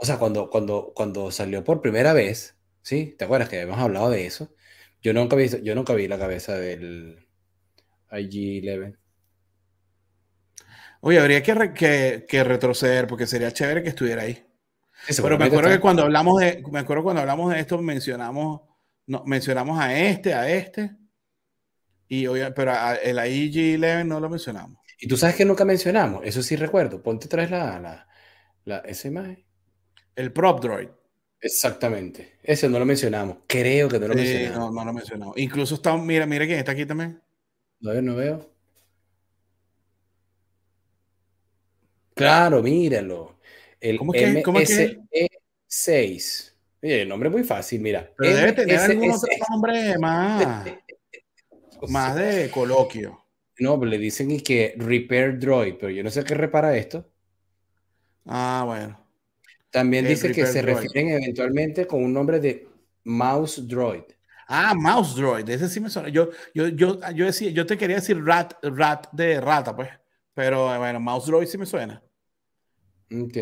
O 0.00 0.06
sea, 0.06 0.18
cuando, 0.18 0.48
cuando, 0.50 0.92
cuando 0.94 1.30
salió 1.30 1.64
por 1.64 1.80
primera 1.80 2.12
vez, 2.12 2.56
¿sí? 2.82 3.14
¿Te 3.18 3.24
acuerdas 3.24 3.48
que 3.48 3.60
habíamos 3.60 3.80
hablado 3.80 4.10
de 4.10 4.26
eso? 4.26 4.54
Yo 5.02 5.12
nunca 5.12 5.36
vi, 5.36 5.48
yo 5.62 5.74
nunca 5.74 5.94
vi 5.94 6.08
la 6.08 6.18
cabeza 6.18 6.54
del 6.56 7.26
IG-11. 8.10 8.96
Oye, 11.00 11.20
habría 11.20 11.42
que, 11.42 11.54
re, 11.54 11.74
que, 11.74 12.26
que, 12.28 12.44
retroceder 12.44 13.06
porque 13.06 13.26
sería 13.26 13.52
chévere 13.52 13.82
que 13.82 13.90
estuviera 13.90 14.22
ahí. 14.22 14.44
Eso, 15.06 15.22
Pero 15.22 15.38
me 15.38 15.44
acuerdo 15.44 15.70
que 15.70 15.80
cuando 15.80 16.02
hablamos 16.02 16.40
de, 16.40 16.62
me 16.72 16.80
acuerdo 16.80 17.04
cuando 17.04 17.20
hablamos 17.20 17.52
de 17.52 17.60
esto 17.60 17.78
mencionamos, 17.78 18.62
no, 19.06 19.22
mencionamos 19.24 19.78
a 19.78 19.96
este, 19.96 20.34
a 20.34 20.50
este, 20.50 20.96
y 22.08 22.26
pero 22.26 22.72
el 23.02 23.18
IG-11 23.18 24.06
no 24.06 24.18
lo 24.18 24.28
mencionamos. 24.28 24.77
Y 24.98 25.06
tú 25.06 25.16
sabes 25.16 25.36
que 25.36 25.44
nunca 25.44 25.64
mencionamos, 25.64 26.22
eso 26.24 26.42
sí 26.42 26.56
recuerdo. 26.56 27.02
Ponte 27.02 27.26
otra 27.26 27.42
vez 27.42 27.50
la, 27.50 27.78
la, 27.78 28.08
la, 28.64 28.78
esa 28.78 29.08
imagen. 29.08 29.44
El 30.16 30.32
prop 30.32 30.60
droid. 30.60 30.88
Exactamente. 31.40 32.38
Ese 32.42 32.68
no 32.68 32.78
lo 32.80 32.84
mencionamos. 32.84 33.38
Creo 33.46 33.88
que 33.88 34.00
no 34.00 34.08
lo 34.08 34.14
sí, 34.14 34.20
mencionamos. 34.20 34.58
No, 34.58 34.72
no 34.72 34.84
lo 34.84 34.92
mencionamos. 34.92 35.38
Incluso 35.38 35.76
está, 35.76 35.96
mira, 35.96 36.26
mira 36.26 36.46
quién 36.46 36.58
está 36.58 36.72
aquí 36.72 36.84
también. 36.84 37.22
A 37.86 37.90
ver, 37.90 38.02
no 38.02 38.16
veo. 38.16 38.50
Claro, 42.14 42.60
míralo. 42.62 43.38
El 43.80 43.96
¿Cómo 43.98 44.12
que, 44.12 44.42
¿cómo 44.42 44.58
MSE6. 44.58 46.52
Oye, 46.82 47.02
el 47.02 47.08
nombre 47.08 47.28
es 47.28 47.32
muy 47.32 47.44
fácil, 47.44 47.80
mira. 47.80 48.12
Pero 48.16 48.36
debe 48.36 48.52
tener 48.52 48.78
algún 48.78 49.12
otro 49.12 49.28
nombre 49.48 49.96
más, 49.98 50.66
más 51.88 52.16
de 52.16 52.50
coloquio. 52.50 53.24
No, 53.58 53.84
le 53.84 53.98
dicen 53.98 54.40
que 54.40 54.74
Repair 54.76 55.38
Droid, 55.38 55.74
pero 55.80 55.90
yo 55.90 56.02
no 56.04 56.10
sé 56.10 56.22
qué 56.24 56.34
repara 56.34 56.76
esto. 56.76 57.08
Ah, 58.26 58.62
bueno. 58.66 58.98
También 59.70 60.06
dice 60.06 60.32
que 60.32 60.46
se 60.46 60.62
droid. 60.62 60.76
refieren 60.76 61.10
eventualmente 61.10 61.86
con 61.86 62.02
un 62.02 62.12
nombre 62.12 62.40
de 62.40 62.68
Mouse 63.04 63.66
Droid. 63.66 64.04
Ah, 64.46 64.74
Mouse 64.74 65.14
Droid, 65.14 65.48
ese 65.48 65.68
sí 65.68 65.80
me 65.80 65.90
suena. 65.90 66.08
Yo, 66.08 66.30
yo, 66.54 66.68
yo, 66.68 66.98
yo, 67.12 67.26
decía, 67.26 67.50
yo 67.50 67.66
te 67.66 67.76
quería 67.76 67.96
decir 67.96 68.22
rat, 68.24 68.54
rat 68.62 69.08
de 69.12 69.40
rata, 69.40 69.74
pues. 69.74 69.90
Pero 70.32 70.78
bueno, 70.78 71.00
Mouse 71.00 71.26
Droid 71.26 71.46
sí 71.46 71.58
me 71.58 71.66
suena. 71.66 72.02
Ok. 73.10 73.36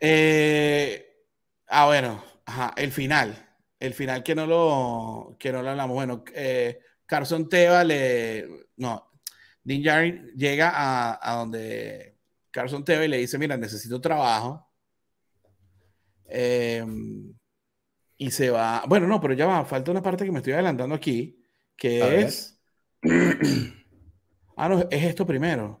Eh, 0.00 1.06
ah, 1.68 1.86
bueno, 1.86 2.22
ajá, 2.44 2.74
el 2.76 2.90
final. 2.90 3.48
El 3.78 3.94
final 3.94 4.22
que 4.22 4.34
no 4.34 4.46
lo, 4.46 5.36
que 5.38 5.52
no 5.52 5.62
lo 5.62 5.70
hablamos. 5.70 5.94
Bueno, 5.94 6.24
eh, 6.34 6.80
Carson 7.06 7.48
Teva 7.48 7.84
le. 7.84 8.66
No, 8.76 9.11
Din 9.64 9.82
Djarin 9.82 10.32
llega 10.36 10.70
a, 10.74 11.18
a 11.22 11.36
donde 11.36 12.16
Carson 12.50 12.84
Teva 12.84 13.04
y 13.04 13.08
le 13.08 13.18
dice: 13.18 13.38
Mira, 13.38 13.56
necesito 13.56 14.00
trabajo 14.00 14.72
eh, 16.34 16.84
y 18.16 18.30
se 18.30 18.50
va. 18.50 18.84
Bueno, 18.88 19.06
no, 19.06 19.20
pero 19.20 19.34
ya 19.34 19.46
va. 19.46 19.64
Falta 19.64 19.90
una 19.90 20.02
parte 20.02 20.24
que 20.24 20.32
me 20.32 20.38
estoy 20.38 20.54
adelantando 20.54 20.94
aquí, 20.94 21.38
que 21.76 22.02
A 22.02 22.14
es. 22.14 22.58
ah, 24.56 24.68
no, 24.68 24.80
es 24.90 25.04
esto 25.04 25.26
primero. 25.26 25.80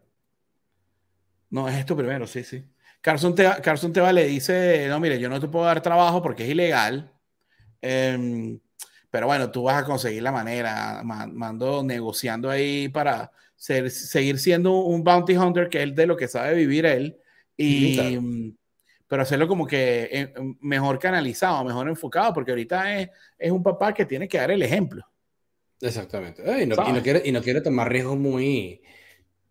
No, 1.50 1.68
es 1.68 1.76
esto 1.76 1.96
primero, 1.96 2.26
sí, 2.26 2.44
sí. 2.44 2.64
Carson 3.00 3.34
Teva, 3.34 3.60
Carson 3.62 3.92
Teva 3.92 4.12
le 4.12 4.26
dice: 4.26 4.86
No, 4.88 5.00
mire, 5.00 5.18
yo 5.18 5.30
no 5.30 5.40
te 5.40 5.48
puedo 5.48 5.64
dar 5.64 5.80
trabajo 5.80 6.22
porque 6.22 6.44
es 6.44 6.50
ilegal. 6.50 7.12
Eh, 7.80 8.58
pero 9.10 9.26
bueno, 9.26 9.50
tú 9.50 9.64
vas 9.64 9.82
a 9.82 9.86
conseguir 9.86 10.22
la 10.22 10.32
manera. 10.32 11.02
Mando 11.04 11.82
negociando 11.82 12.50
ahí 12.50 12.88
para 12.88 13.32
ser, 13.62 13.90
seguir 13.90 14.38
siendo 14.38 14.72
un 14.80 15.04
bounty 15.04 15.36
hunter, 15.36 15.68
que 15.68 15.82
es 15.82 15.94
de 15.94 16.06
lo 16.06 16.16
que 16.16 16.26
sabe 16.28 16.54
vivir 16.54 16.84
él. 16.86 17.16
Y. 17.56 17.96
Claro 17.96 18.22
pero 19.12 19.24
hacerlo 19.24 19.46
como 19.46 19.66
que 19.66 20.08
eh, 20.10 20.32
mejor 20.62 20.98
canalizado, 20.98 21.62
mejor 21.64 21.86
enfocado, 21.86 22.32
porque 22.32 22.50
ahorita 22.50 22.98
es, 22.98 23.10
es 23.38 23.52
un 23.52 23.62
papá 23.62 23.92
que 23.92 24.06
tiene 24.06 24.26
que 24.26 24.38
dar 24.38 24.50
el 24.50 24.62
ejemplo. 24.62 25.06
Exactamente. 25.82 26.42
Eh, 26.42 26.62
y, 26.62 26.66
no, 26.66 26.76
y, 26.88 26.92
no, 26.94 27.02
quiere, 27.02 27.20
y 27.22 27.30
no 27.30 27.42
quiere 27.42 27.60
tomar 27.60 27.92
riesgos 27.92 28.16
muy, 28.16 28.80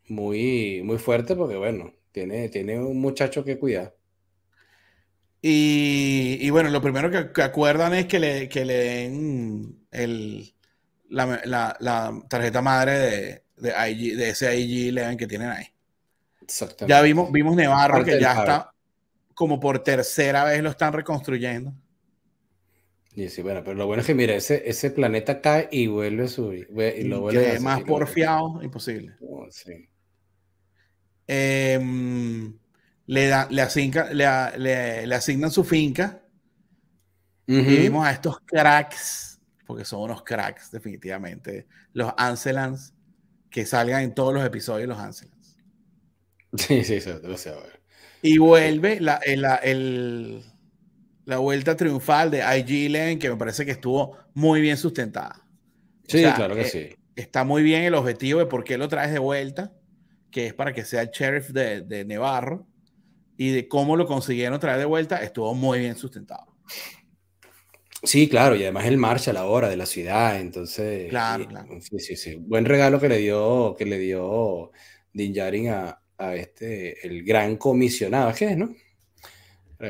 muy, 0.07 0.81
muy 0.83 0.97
fuertes 0.97 1.37
porque, 1.37 1.57
bueno, 1.57 1.93
tiene, 2.11 2.49
tiene 2.49 2.79
un 2.79 2.99
muchacho 2.99 3.45
que 3.45 3.59
cuidar. 3.59 3.95
Y, 5.43 6.39
y, 6.41 6.49
bueno, 6.49 6.71
lo 6.71 6.81
primero 6.81 7.11
que, 7.31 7.43
acuerdan 7.43 7.93
es 7.93 8.07
que 8.07 8.17
le, 8.17 8.49
que 8.49 8.65
le 8.65 8.73
den 8.73 9.85
el, 9.91 10.55
la, 11.09 11.39
la, 11.79 12.23
tarjeta 12.27 12.63
madre 12.63 12.97
de, 12.97 13.40
de, 13.61 13.73
IG, 13.89 14.17
de 14.17 14.29
ese 14.29 14.59
IG 14.59 14.89
Eleven 14.89 15.17
que 15.17 15.27
tienen 15.27 15.49
ahí. 15.49 15.67
Exactamente. 16.41 16.93
Ya 16.93 17.01
vimos, 17.01 17.31
vimos 17.31 17.55
Nevarro 17.55 18.03
que 18.03 18.19
ya 18.19 18.33
está 18.33 18.71
como 19.33 19.59
por 19.59 19.79
tercera 19.79 20.43
vez 20.43 20.61
lo 20.61 20.69
están 20.69 20.93
reconstruyendo. 20.93 21.73
Y 23.15 23.27
sí, 23.29 23.41
bueno, 23.41 23.61
pero 23.63 23.75
lo 23.75 23.87
bueno 23.87 24.01
es 24.01 24.07
que 24.07 24.13
mira, 24.13 24.35
ese, 24.35 24.69
ese 24.69 24.91
planeta 24.91 25.41
cae 25.41 25.67
y 25.71 25.87
vuelve 25.87 26.25
a 26.25 26.27
subir. 26.27 26.69
Y 26.97 27.03
lo 27.05 27.21
vuelve 27.21 27.59
más 27.59 27.81
porfiado, 27.81 28.61
imposible. 28.63 29.15
Oh, 29.21 29.47
sí. 29.49 29.89
Em, 31.27 32.57
le, 33.07 33.27
da, 33.27 33.47
le, 33.49 33.65
le, 34.13 35.07
le, 35.07 35.15
asignan 35.15 35.51
su 35.51 35.63
finca. 35.63 36.21
Y 37.47 37.61
vimos 37.61 38.05
a 38.05 38.11
estos 38.11 38.39
cracks, 38.41 39.41
porque 39.65 39.83
son 39.83 40.03
unos 40.03 40.23
cracks, 40.23 40.71
definitivamente. 40.71 41.67
Los 41.93 42.13
Ancelans, 42.15 42.93
que 43.51 43.65
salgan 43.65 44.01
en 44.01 44.15
todos 44.15 44.33
los 44.33 44.43
episodios 44.43 44.89
los 44.89 44.97
Ancelans. 44.97 45.57
Sí, 46.57 46.83
sí, 46.83 46.95
eso 46.95 47.19
lo 47.23 47.37
sé. 47.37 47.53
Y 48.21 48.37
vuelve 48.37 48.99
la, 48.99 49.15
el, 49.23 50.43
la 51.25 51.37
vuelta 51.37 51.77
triunfal 51.77 52.29
de 52.29 52.39
IG 52.39 52.91
Lane, 52.91 53.19
que 53.19 53.29
me 53.29 53.37
parece 53.37 53.65
que 53.65 53.71
estuvo 53.71 54.17
muy 54.33 54.59
bien 54.59 54.75
sustentada. 54.75 55.47
Sí, 56.07 56.23
claro 56.35 56.55
que 56.55 56.61
eh, 56.61 56.65
sí. 56.65 56.89
Está 57.15 57.45
muy 57.45 57.63
bien 57.63 57.83
el 57.83 57.93
objetivo 57.93 58.39
de 58.39 58.47
por 58.47 58.63
qué 58.63 58.77
lo 58.77 58.89
traes 58.89 59.13
de 59.13 59.19
vuelta, 59.19 59.71
que 60.29 60.47
es 60.47 60.53
para 60.53 60.73
que 60.73 60.83
sea 60.83 61.03
el 61.03 61.09
sheriff 61.09 61.49
de, 61.49 61.81
de 61.81 62.03
Nevarro 62.03 62.67
y 63.37 63.51
de 63.51 63.67
cómo 63.67 63.95
lo 63.95 64.05
consiguieron 64.05 64.59
traer 64.59 64.79
de 64.79 64.85
vuelta, 64.85 65.23
estuvo 65.23 65.53
muy 65.53 65.79
bien 65.79 65.95
sustentado. 65.95 66.53
Sí, 68.03 68.27
claro, 68.27 68.55
y 68.55 68.63
además 68.63 68.85
el 68.85 68.97
marcha 68.97 69.31
a 69.31 69.33
la 69.33 69.45
hora 69.45 69.69
de 69.69 69.77
la 69.77 69.85
ciudad, 69.85 70.39
entonces. 70.39 71.09
Claro, 71.09 71.47
claro. 71.47 71.79
Sí, 71.81 71.99
sí, 71.99 72.15
sí. 72.15 72.35
Buen 72.35 72.65
regalo 72.65 72.99
que 72.99 73.07
le 73.07 73.17
dio, 73.17 73.75
que 73.77 73.85
le 73.85 73.99
dio 73.99 74.71
Din 75.13 75.33
Djarin 75.33 75.69
a, 75.69 76.01
a 76.17 76.35
este, 76.35 77.05
el 77.05 77.23
gran 77.23 77.57
comisionado, 77.57 78.33
¿qué 78.33 78.51
es, 78.51 78.57
no? 78.57 78.73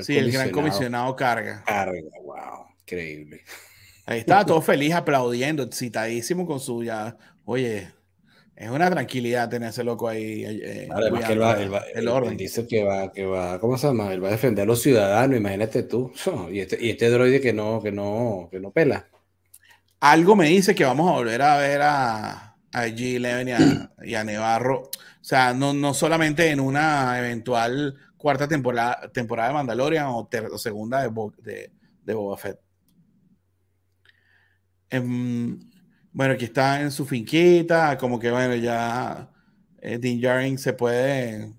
sí, 0.01 0.17
el 0.17 0.31
gran 0.31 0.51
comisionado 0.51 1.15
carga. 1.15 1.63
Carga, 1.65 1.99
wow, 2.23 2.65
increíble. 2.81 3.41
Ahí 4.05 4.19
estaba 4.19 4.45
todo 4.45 4.61
feliz 4.61 4.93
aplaudiendo, 4.93 5.63
excitadísimo 5.63 6.45
con 6.45 6.59
su 6.59 6.83
ya, 6.83 7.17
oye, 7.45 7.91
es 8.61 8.69
una 8.69 8.91
tranquilidad 8.91 9.49
tener 9.49 9.69
ese 9.69 9.83
loco 9.83 10.07
ahí. 10.07 10.45
Eh, 10.45 10.87
además 10.91 11.25
que 11.25 11.33
él 11.33 11.41
va, 11.41 11.53
el 11.95 12.07
orden. 12.07 12.37
dice 12.37 12.67
que 12.67 12.83
va, 12.83 13.11
que 13.11 13.25
va, 13.25 13.59
¿cómo 13.59 13.75
se 13.75 13.87
llama? 13.87 14.13
Él 14.13 14.23
va 14.23 14.27
a 14.27 14.31
defender 14.31 14.63
a 14.63 14.65
los 14.67 14.83
ciudadanos, 14.83 15.35
imagínate 15.35 15.81
tú. 15.83 16.11
Y 16.51 16.59
este, 16.59 16.77
y 16.79 16.91
este 16.91 17.09
droide 17.09 17.41
que 17.41 17.53
no, 17.53 17.81
que 17.81 17.91
no, 17.91 18.49
que 18.51 18.59
no 18.59 18.69
pela. 18.69 19.07
Algo 19.99 20.35
me 20.35 20.45
dice 20.45 20.75
que 20.75 20.85
vamos 20.85 21.09
a 21.09 21.13
volver 21.13 21.41
a 21.41 21.57
ver 21.57 21.81
a, 21.81 22.55
a 22.71 22.87
G11 22.87 23.89
y 24.03 24.13
a, 24.13 24.23
Nevarro. 24.25 24.81
O 24.83 25.23
sea, 25.23 25.55
no, 25.55 25.73
no 25.73 25.95
solamente 25.95 26.51
en 26.51 26.59
una 26.59 27.17
eventual 27.17 27.97
cuarta 28.15 28.47
temporada, 28.47 29.09
temporada 29.11 29.49
de 29.49 29.55
Mandalorian 29.55 30.05
o, 30.07 30.29
segunda 30.59 31.01
de, 31.01 31.09
de, 31.39 31.71
de 32.03 32.13
Boba 32.13 32.37
Fett. 32.37 32.59
Em, 34.91 35.70
bueno, 36.13 36.33
aquí 36.33 36.45
está 36.45 36.81
en 36.81 36.91
su 36.91 37.05
finquita, 37.05 37.97
como 37.97 38.19
que 38.19 38.31
bueno, 38.31 38.55
ya 38.55 39.29
eh, 39.81 39.97
Din 39.97 40.57
se 40.57 40.73
puede 40.73 41.53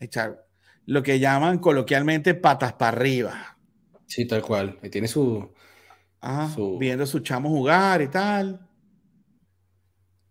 echar 0.00 0.44
lo 0.84 1.02
que 1.02 1.18
llaman 1.18 1.58
coloquialmente 1.58 2.34
patas 2.34 2.72
para 2.74 2.96
arriba. 2.96 3.58
Sí, 4.06 4.26
tal 4.26 4.42
cual. 4.42 4.78
Ahí 4.82 4.90
tiene 4.90 5.08
su, 5.08 5.52
Viendo 6.78 7.04
a 7.04 7.06
su 7.06 7.20
chamo 7.20 7.48
jugar 7.48 8.02
y 8.02 8.08
tal. 8.08 8.68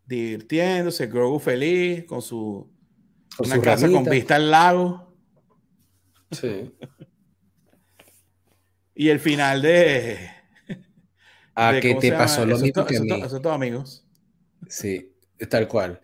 Divirtiéndose, 0.05 1.07
Grogu 1.07 1.39
feliz 1.39 2.05
con 2.05 2.21
su 2.21 2.69
una 3.39 3.61
casa 3.61 3.89
con 3.89 4.03
vista 4.05 4.35
al 4.35 4.51
lago. 4.51 5.13
Sí. 6.31 6.73
y 8.95 9.09
el 9.09 9.19
final 9.19 9.61
de 9.61 10.29
a 11.55 11.79
que 11.79 11.95
te 11.95 12.11
pasó 12.11 12.45
lo 12.45 12.59
mismo 12.59 12.85
que 12.85 12.97
a 12.97 13.01
mí. 13.01 13.11
Eso, 13.23 13.39
todo, 13.39 13.53
amigos. 13.53 14.05
Sí, 14.67 15.15
tal 15.49 15.67
cual. 15.67 16.01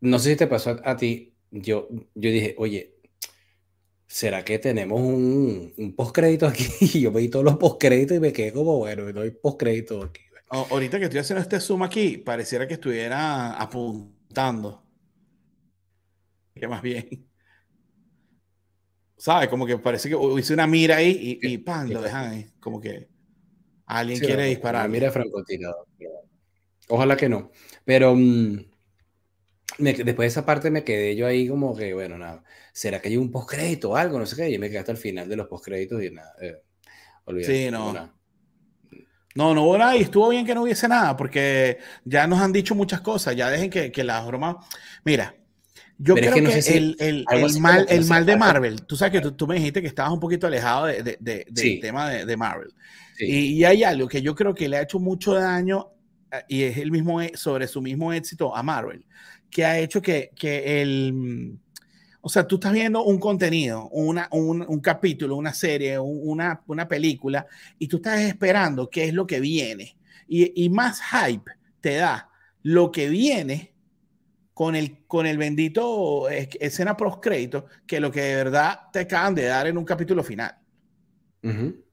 No 0.00 0.18
sé 0.18 0.30
si 0.30 0.36
te 0.36 0.46
pasó 0.46 0.78
a, 0.84 0.96
ti. 0.96 1.34
Yo, 1.50 1.88
yo 2.14 2.30
dije, 2.30 2.54
oye, 2.58 2.96
¿será 4.06 4.44
que 4.44 4.58
tenemos 4.58 5.00
un, 5.00 5.72
un 5.76 5.96
postcrédito 5.96 6.46
aquí? 6.46 6.66
Y 6.80 7.00
yo 7.00 7.12
veí 7.12 7.28
todos 7.28 7.44
los 7.44 7.56
postcréditos 7.56 8.16
y 8.16 8.20
me 8.20 8.32
quedé 8.32 8.52
como, 8.52 8.78
bueno, 8.78 9.04
me 9.04 9.12
doy 9.12 9.30
postcrédito 9.30 10.02
aquí. 10.02 10.20
ahorita 10.50 10.98
que 10.98 11.04
estoy 11.04 11.20
haciendo 11.20 11.42
este 11.42 11.60
zoom 11.60 11.84
aquí, 11.84 12.18
pareciera 12.18 12.66
que 12.66 12.74
estuviera 12.74 13.54
apuntando. 13.54 14.84
Que 16.54 16.66
más 16.66 16.82
bien. 16.82 17.08
¿Sabes? 19.16 19.48
Como 19.48 19.66
que 19.66 19.78
parece 19.78 20.08
que 20.08 20.16
hice 20.38 20.54
una 20.54 20.66
mira 20.66 20.96
ahí 20.96 21.38
y, 21.42 21.52
y 21.52 21.58
¡pam! 21.58 21.88
Lo 21.88 22.02
dejan 22.02 22.30
ahí. 22.30 22.50
Como 22.60 22.80
que. 22.80 23.08
Alguien 23.88 24.20
quiere 24.20 24.44
disparar. 24.44 24.88
Mira 24.88 25.10
francotirador. 25.10 25.86
Ojalá 26.88 27.16
que 27.16 27.28
no. 27.28 27.50
Pero 27.84 28.14
mm, 28.14 28.58
después 29.78 30.16
de 30.16 30.26
esa 30.26 30.44
parte 30.44 30.70
me 30.70 30.84
quedé 30.84 31.16
yo 31.16 31.26
ahí 31.26 31.48
como 31.48 31.74
que, 31.74 31.94
bueno, 31.94 32.18
nada. 32.18 32.44
¿Será 32.72 33.00
que 33.00 33.08
hay 33.08 33.16
un 33.16 33.30
postcrédito 33.30 33.90
o 33.90 33.96
algo? 33.96 34.18
No 34.18 34.26
sé 34.26 34.36
qué. 34.36 34.50
Y 34.50 34.58
me 34.58 34.68
quedé 34.68 34.80
hasta 34.80 34.92
el 34.92 34.98
final 34.98 35.28
de 35.28 35.36
los 35.36 35.48
postcréditos 35.48 36.02
y 36.02 36.10
nada. 36.10 36.34
Eh, 36.40 36.62
sí, 37.42 37.70
no. 37.70 37.92
No, 39.34 39.54
no 39.54 39.62
hubo 39.62 39.78
nada 39.78 39.96
y 39.96 40.02
estuvo 40.02 40.28
bien 40.30 40.44
que 40.44 40.54
no 40.54 40.62
hubiese 40.62 40.88
nada 40.88 41.16
porque 41.16 41.78
ya 42.04 42.26
nos 42.26 42.40
han 42.40 42.52
dicho 42.52 42.74
muchas 42.74 43.00
cosas. 43.00 43.36
Ya 43.36 43.48
dejen 43.48 43.70
que, 43.70 43.92
que 43.92 44.04
las 44.04 44.26
bromas. 44.26 44.56
Mira, 45.04 45.34
yo 45.96 46.14
creo 46.14 46.34
que, 46.34 46.58
el, 46.58 46.96
el, 46.98 47.24
el, 47.28 47.60
mal, 47.60 47.86
el 47.88 48.04
mal 48.04 48.24
de 48.24 48.36
Marvel, 48.36 48.86
tú 48.86 48.96
sabes 48.96 49.12
que 49.12 49.20
tú, 49.20 49.32
tú, 49.32 49.46
me 49.46 49.56
dijiste 49.56 49.80
que 49.80 49.88
estabas 49.88 50.12
un 50.12 50.20
poquito 50.20 50.46
alejado 50.46 50.86
de, 50.86 51.02
de, 51.02 51.16
de, 51.20 51.46
del 51.48 51.80
tema 51.80 52.10
de, 52.10 52.36
Marvel. 52.36 52.72
Y, 53.18 53.64
hay 53.64 53.84
algo 53.84 54.08
que 54.08 54.22
yo 54.22 54.34
creo 54.34 54.54
que 54.54 54.68
le 54.68 54.76
ha 54.76 54.82
hecho 54.82 54.98
mucho 54.98 55.34
daño 55.34 55.88
eh, 56.30 56.42
y 56.48 56.62
es 56.62 56.76
el 56.78 56.90
mismo 56.90 57.20
e, 57.20 57.32
sobre 57.36 57.66
su 57.66 57.82
mismo 57.82 58.12
éxito 58.12 58.54
a 58.54 58.62
Marvel, 58.62 59.04
que 59.50 59.64
ha 59.64 59.78
hecho 59.78 60.00
que, 60.00 60.30
que 60.36 60.82
el, 60.82 61.12
mm, 61.12 61.58
o 62.20 62.28
sea, 62.28 62.46
tú 62.46 62.56
estás 62.56 62.72
viendo 62.72 63.02
un 63.04 63.18
contenido, 63.18 63.88
una, 63.90 64.28
un, 64.32 64.64
un 64.66 64.80
capítulo, 64.80 65.36
una 65.36 65.54
serie, 65.54 65.98
una, 65.98 66.62
una 66.66 66.86
película, 66.86 67.46
y 67.78 67.88
tú 67.88 67.96
estás 67.96 68.20
esperando 68.20 68.90
qué 68.90 69.04
es 69.04 69.14
lo 69.14 69.26
que 69.26 69.40
viene. 69.40 69.96
Y, 70.26 70.64
y 70.64 70.68
más 70.68 71.00
hype 71.00 71.50
te 71.80 71.94
da 71.94 72.30
lo 72.62 72.90
que 72.92 73.08
viene 73.08 73.72
con 74.58 74.74
el, 74.74 75.06
con 75.06 75.24
el 75.24 75.38
bendito 75.38 76.28
escena 76.28 76.96
post 76.96 77.22
crédito 77.22 77.66
que 77.86 78.00
lo 78.00 78.10
que 78.10 78.22
de 78.22 78.34
verdad 78.34 78.80
te 78.92 78.98
acaban 78.98 79.32
de 79.34 79.44
dar 79.44 79.68
en 79.68 79.78
un 79.78 79.84
capítulo 79.84 80.24
final. 80.24 80.58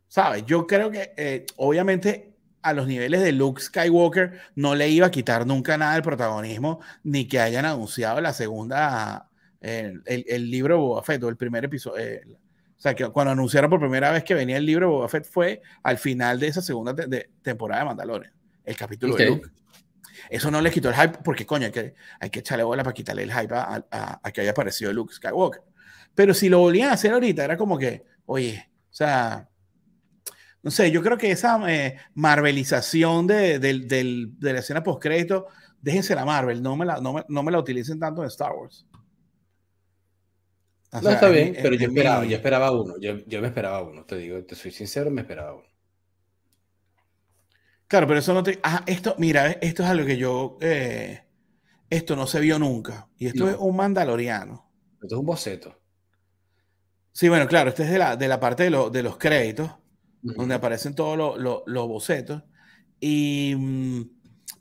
¿Sabes? 0.07 0.45
Yo 0.45 0.67
creo 0.67 0.91
que 0.91 1.13
eh, 1.17 1.45
obviamente 1.57 2.35
a 2.61 2.73
los 2.73 2.87
niveles 2.87 3.21
de 3.21 3.31
Luke 3.31 3.61
Skywalker 3.61 4.39
no 4.55 4.73
le 4.73 4.89
iba 4.89 5.05
a 5.05 5.11
quitar 5.11 5.45
nunca 5.45 5.77
nada 5.77 5.93
del 5.93 6.01
protagonismo, 6.01 6.79
ni 7.03 7.27
que 7.27 7.39
hayan 7.39 7.65
anunciado 7.65 8.19
la 8.21 8.33
segunda, 8.33 9.29
el, 9.61 10.01
el, 10.05 10.49
libro 10.49 10.79
Boba 10.79 11.03
Fett, 11.03 11.21
o 11.23 11.29
el 11.29 11.37
primer 11.37 11.63
episodio. 11.63 12.03
Eh, 12.03 12.21
o 12.27 12.81
sea, 12.81 12.95
que 12.95 13.07
cuando 13.09 13.31
anunciaron 13.33 13.69
por 13.69 13.79
primera 13.79 14.09
vez 14.09 14.23
que 14.23 14.33
venía 14.33 14.57
el 14.57 14.65
libro 14.65 14.89
Boba 14.89 15.07
Fett 15.09 15.25
fue 15.25 15.61
al 15.83 15.99
final 15.99 16.39
de 16.39 16.47
esa 16.47 16.61
segunda 16.63 16.95
temporada 17.43 17.81
de 17.81 17.85
Mandalorian, 17.85 18.33
el 18.63 18.75
capítulo 18.75 19.15
de 19.15 19.27
Luke. 19.27 19.49
Eso 20.29 20.49
no 20.49 20.59
le 20.59 20.71
quitó 20.71 20.89
el 20.89 20.95
hype 20.95 21.19
porque, 21.23 21.45
coño, 21.45 21.67
hay 21.67 21.71
que, 21.71 21.93
hay 22.19 22.29
que 22.31 22.39
echarle 22.39 22.63
bola 22.63 22.83
para 22.83 22.93
quitarle 22.93 23.23
el 23.23 23.31
hype 23.31 23.53
a, 23.53 24.31
que 24.33 24.41
haya 24.41 24.51
aparecido 24.51 24.91
Luke 24.91 25.13
Skywalker. 25.13 25.61
Pero 26.15 26.33
si 26.33 26.49
lo 26.49 26.59
volvían 26.59 26.89
a 26.89 26.93
hacer 26.93 27.13
ahorita, 27.13 27.43
era 27.43 27.57
como 27.57 27.77
que, 27.77 28.05
oye, 28.25 28.69
o 28.89 28.93
sea, 28.93 29.49
no 30.65 30.71
sé, 30.71 30.89
yo 30.89 31.03
creo 31.03 31.15
que 31.15 31.29
esa 31.29 31.61
eh, 31.71 31.95
marvelización 32.15 33.27
de, 33.27 33.59
la 34.41 34.59
escena 34.59 34.81
post-crédito, 34.81 35.45
déjense 35.79 36.15
la 36.15 36.25
Marvel, 36.25 36.63
no 36.63 36.75
me 36.75 36.87
la, 36.87 36.99
no 36.99 37.43
me, 37.43 37.51
la 37.51 37.59
utilicen 37.59 37.99
tanto 37.99 38.23
en 38.23 38.29
Star 38.29 38.51
Wars. 38.51 38.83
no, 40.91 41.07
está 41.07 41.29
bien, 41.29 41.55
pero 41.61 41.75
yo, 41.75 41.85
esperaba, 41.85 42.25
yo 42.25 42.35
esperaba 42.35 42.71
uno, 42.71 42.95
yo, 42.99 43.17
yo 43.27 43.41
me 43.41 43.49
esperaba 43.49 43.83
uno, 43.83 44.05
te 44.05 44.17
digo, 44.17 44.43
te 44.43 44.55
soy 44.55 44.71
sincero, 44.71 45.11
me 45.11 45.21
esperaba 45.21 45.53
uno. 45.53 45.67
Claro, 47.85 48.07
pero 48.07 48.19
eso 48.19 48.33
no 48.33 48.41
te. 48.41 48.59
Ah, 48.63 48.83
esto, 48.87 49.13
mira, 49.19 49.51
esto 49.51 49.83
es 49.83 49.89
algo 49.89 50.07
que 50.07 50.17
yo. 50.17 50.57
Eh, 50.61 51.21
esto 51.91 52.15
no 52.15 52.25
se 52.25 52.39
vio 52.39 52.57
nunca. 52.57 53.07
Y 53.19 53.27
esto 53.27 53.47
es 53.47 53.55
un 53.59 53.75
mandaloriano. 53.75 54.67
Esto 54.93 55.15
es 55.15 55.19
un 55.19 55.25
boceto. 55.27 55.79
Sí, 57.11 57.29
bueno, 57.29 57.47
claro, 57.47 57.69
este 57.69 57.83
es 57.83 57.91
de 57.91 57.99
la, 57.99 58.15
de 58.15 58.27
la 58.27 58.39
parte 58.39 58.63
de, 58.63 58.89
de 58.91 59.03
los 59.03 59.17
créditos, 59.17 59.69
donde 60.33 60.55
aparecen 60.55 60.95
todos 60.95 61.37
los 61.37 61.87
bocetos. 61.87 62.43
Y. 62.99 63.55
Mm, 63.55 64.09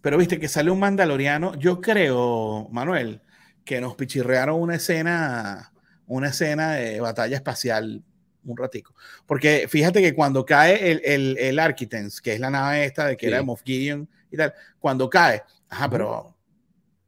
pero 0.00 0.18
viste 0.18 0.38
que 0.38 0.48
sale 0.48 0.70
un 0.70 0.78
mandaloriano. 0.78 1.54
Yo 1.56 1.80
creo, 1.80 2.68
Manuel, 2.70 3.22
que 3.64 3.80
nos 3.80 3.94
pichirrearon 3.96 4.60
una 4.60 4.76
escena. 4.76 5.72
Una 6.06 6.28
escena 6.28 6.72
de 6.72 7.00
batalla 7.00 7.36
espacial 7.36 8.04
un 8.44 8.56
ratico. 8.56 8.94
Porque 9.26 9.66
fíjate 9.68 10.02
que 10.02 10.14
cuando 10.14 10.44
cae 10.44 10.92
el, 10.92 11.00
el, 11.04 11.38
el 11.38 11.58
Architens, 11.58 12.20
que 12.20 12.34
es 12.34 12.40
la 12.40 12.50
nave 12.50 12.84
esta 12.84 13.06
de 13.06 13.16
que 13.16 13.28
era 13.28 13.38
de 13.38 13.42
Moff 13.42 13.62
Gideon 13.64 14.06
y 14.30 14.36
tal, 14.36 14.52
cuando 14.78 15.08
cae, 15.08 15.42
ajá, 15.70 15.88
pero 15.88 16.36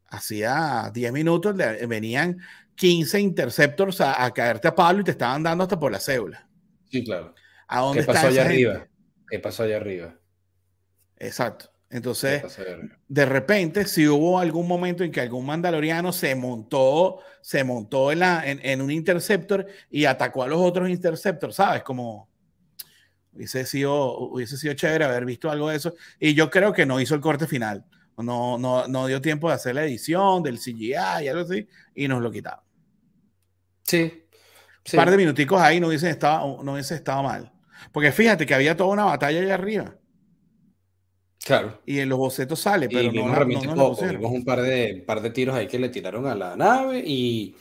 hacía 0.09 0.91
10 0.93 1.13
minutos 1.13 1.55
venían 1.87 2.39
15 2.75 3.21
interceptors 3.21 4.01
a, 4.01 4.31
caerte 4.33 4.69
a 4.69 4.75
palo 4.75 5.01
y 5.01 5.05
te 5.05 5.11
estaban 5.13 5.43
dando 5.43 5.65
hasta 5.65 5.79
por 5.79 5.91
la 5.91 6.01
cédula. 6.01 6.47
Sí, 6.91 7.05
claro. 7.05 7.35
¿A 7.69 7.81
dónde 7.81 8.01
¿Qué 8.01 8.07
pasó 8.07 8.29
allá 8.29 8.45
arriba? 8.45 8.87
¿Qué 9.29 9.39
pasó 9.39 9.63
allá 9.65 9.77
arriba? 9.77 10.15
Exacto. 11.19 11.71
Entonces, 11.89 12.43
de 13.07 13.27
repente, 13.27 13.87
si 13.87 14.09
hubo 14.09 14.41
algún 14.41 14.67
momento 14.67 15.05
en 15.05 15.13
que 15.13 15.21
algún 15.21 15.47
mandaloriano 15.47 16.13
se 16.13 16.35
montó, 16.35 17.21
se 17.41 17.63
montó 17.63 18.11
en, 18.11 18.19
la, 18.19 18.43
en, 18.45 18.81
un 18.83 18.91
interceptor 18.91 19.67
y 19.89 20.05
atacó 20.05 20.43
a 20.43 20.49
los 20.49 20.61
otros 20.61 20.91
interceptors, 20.91 21.55
¿sabes? 21.55 21.85
Como 21.85 22.29
hubiese 23.33 23.65
sido, 23.67 24.19
hubiese 24.19 24.57
sido 24.57 24.75
chévere 24.75 25.05
haber 25.05 25.25
visto 25.25 25.49
algo 25.49 25.69
de 25.69 25.77
eso. 25.77 25.95
Y 26.19 26.35
yo 26.35 26.51
creo 26.51 26.73
que 26.73 26.87
no 26.87 27.01
hizo 27.01 27.15
el 27.15 27.21
corte 27.21 27.47
final. 27.47 27.85
No, 28.19 28.59
no, 28.59 28.89
no 28.89 29.07
dio 29.07 29.21
tiempo 29.21 29.49
de 29.49 29.55
hacer 29.55 29.75
la 29.75 29.85
edición 29.85 30.43
del 30.43 30.59
CGI 30.59 30.95
y 31.23 31.29
algo 31.29 31.43
así, 31.43 31.69
y 31.95 32.09
nos 32.09 32.21
lo 32.21 32.33
quitaron. 32.33 32.65
Sí. 33.85 34.25
Un 34.93 34.97
par 34.97 35.11
de 35.11 35.17
minuticos 35.17 35.61
ahí 35.61 35.79
no 35.79 35.89
hubiese 35.89 36.11
estado, 36.11 36.63
no 36.65 36.73
hubiese 36.73 36.95
estado 36.97 37.23
mal. 37.23 37.53
Porque 37.97 38.13
fíjate 38.13 38.45
que 38.45 38.53
había 38.53 38.77
toda 38.77 38.91
una 38.91 39.07
batalla 39.07 39.41
allá 39.41 39.55
arriba. 39.55 39.97
Claro. 41.43 41.81
Y 41.87 42.01
en 42.01 42.11
los 42.11 42.19
bocetos 42.19 42.61
sale, 42.61 42.91
pero 42.91 43.11
no, 43.11 43.47
vimos 43.47 44.33
un 44.33 44.45
par 44.45 44.61
de, 44.61 45.03
par 45.07 45.23
de 45.23 45.31
tiros 45.31 45.57
ahí 45.57 45.67
que 45.67 45.79
le 45.79 45.89
tiraron 45.89 46.27
a 46.27 46.35
la 46.35 46.57
nave 46.57 47.03
y, 47.07 47.57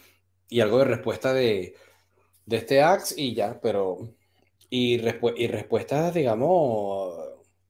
y 0.50 0.60
algo 0.60 0.80
de 0.80 0.84
respuesta 0.84 1.34
de, 1.34 1.74
de 2.46 2.58
este 2.58 2.84
Axe 2.84 3.16
y 3.18 3.34
ya, 3.34 3.62
pero. 3.62 4.14
Y, 4.70 4.96
y 4.96 5.48
respuestas, 5.48 6.14
digamos, 6.14 7.18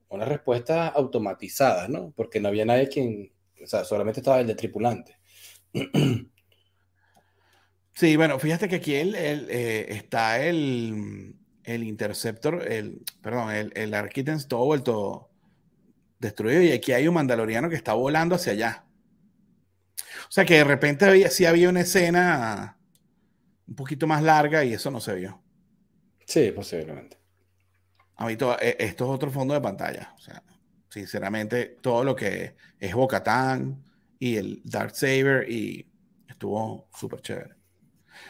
una 0.09 0.25
respuesta 0.25 0.87
automatizada, 0.87 1.87
¿no? 1.87 2.13
Porque 2.15 2.39
no 2.39 2.47
había 2.47 2.65
nadie 2.65 2.89
quien. 2.89 3.31
O 3.63 3.67
sea, 3.67 3.83
solamente 3.85 4.21
estaba 4.21 4.39
el 4.39 4.47
de 4.47 4.55
tripulante. 4.55 5.19
Sí, 7.93 8.17
bueno, 8.17 8.37
fíjate 8.39 8.67
que 8.67 8.75
aquí 8.75 8.93
el, 8.93 9.15
eh, 9.15 9.85
está 9.95 10.45
el, 10.45 11.33
el 11.65 11.83
Interceptor, 11.83 12.71
el, 12.71 13.03
perdón, 13.21 13.51
el, 13.51 13.73
el 13.75 14.47
todo 14.47 14.65
vuelto 14.65 15.29
destruido 16.19 16.61
y 16.61 16.71
aquí 16.71 16.93
hay 16.93 17.07
un 17.07 17.15
mandaloriano 17.15 17.69
que 17.69 17.75
está 17.75 17.93
volando 17.93 18.35
hacia 18.35 18.53
allá. 18.53 18.85
O 20.27 20.31
sea 20.31 20.45
que 20.45 20.55
de 20.55 20.63
repente 20.63 21.05
había, 21.05 21.29
sí 21.29 21.45
había 21.45 21.69
una 21.69 21.81
escena 21.81 22.77
un 23.67 23.75
poquito 23.75 24.07
más 24.07 24.23
larga 24.23 24.63
y 24.63 24.73
eso 24.73 24.91
no 24.91 24.99
se 24.99 25.15
vio. 25.15 25.41
Sí, 26.25 26.51
posiblemente. 26.51 27.17
A 28.15 28.27
mí 28.27 28.37
todo, 28.37 28.57
e, 28.59 28.77
esto 28.79 29.05
es 29.05 29.09
otro 29.09 29.31
fondo 29.31 29.53
de 29.53 29.61
pantalla. 29.61 30.13
O 30.15 30.19
sea, 30.19 30.43
sinceramente, 30.89 31.77
todo 31.81 32.03
lo 32.03 32.15
que 32.15 32.55
es 32.79 32.93
Bocatán 32.93 33.83
y 34.19 34.37
el 34.37 34.61
Dark 34.63 34.95
Saber 34.95 35.49
y 35.49 35.91
estuvo 36.27 36.87
súper 36.93 37.21
chévere. 37.21 37.55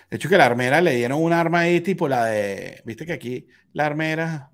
De 0.10 0.18
hecho, 0.18 0.30
que 0.30 0.38
la 0.38 0.46
armera 0.46 0.82
le 0.82 0.96
dieron 0.96 1.22
un 1.22 1.34
arma 1.34 1.62
ahí 1.62 1.82
tipo 1.82 2.08
la 2.08 2.26
de. 2.26 2.82
Viste 2.86 3.06
que 3.06 3.14
aquí 3.14 3.48
la 3.74 3.86
armera 3.86 4.52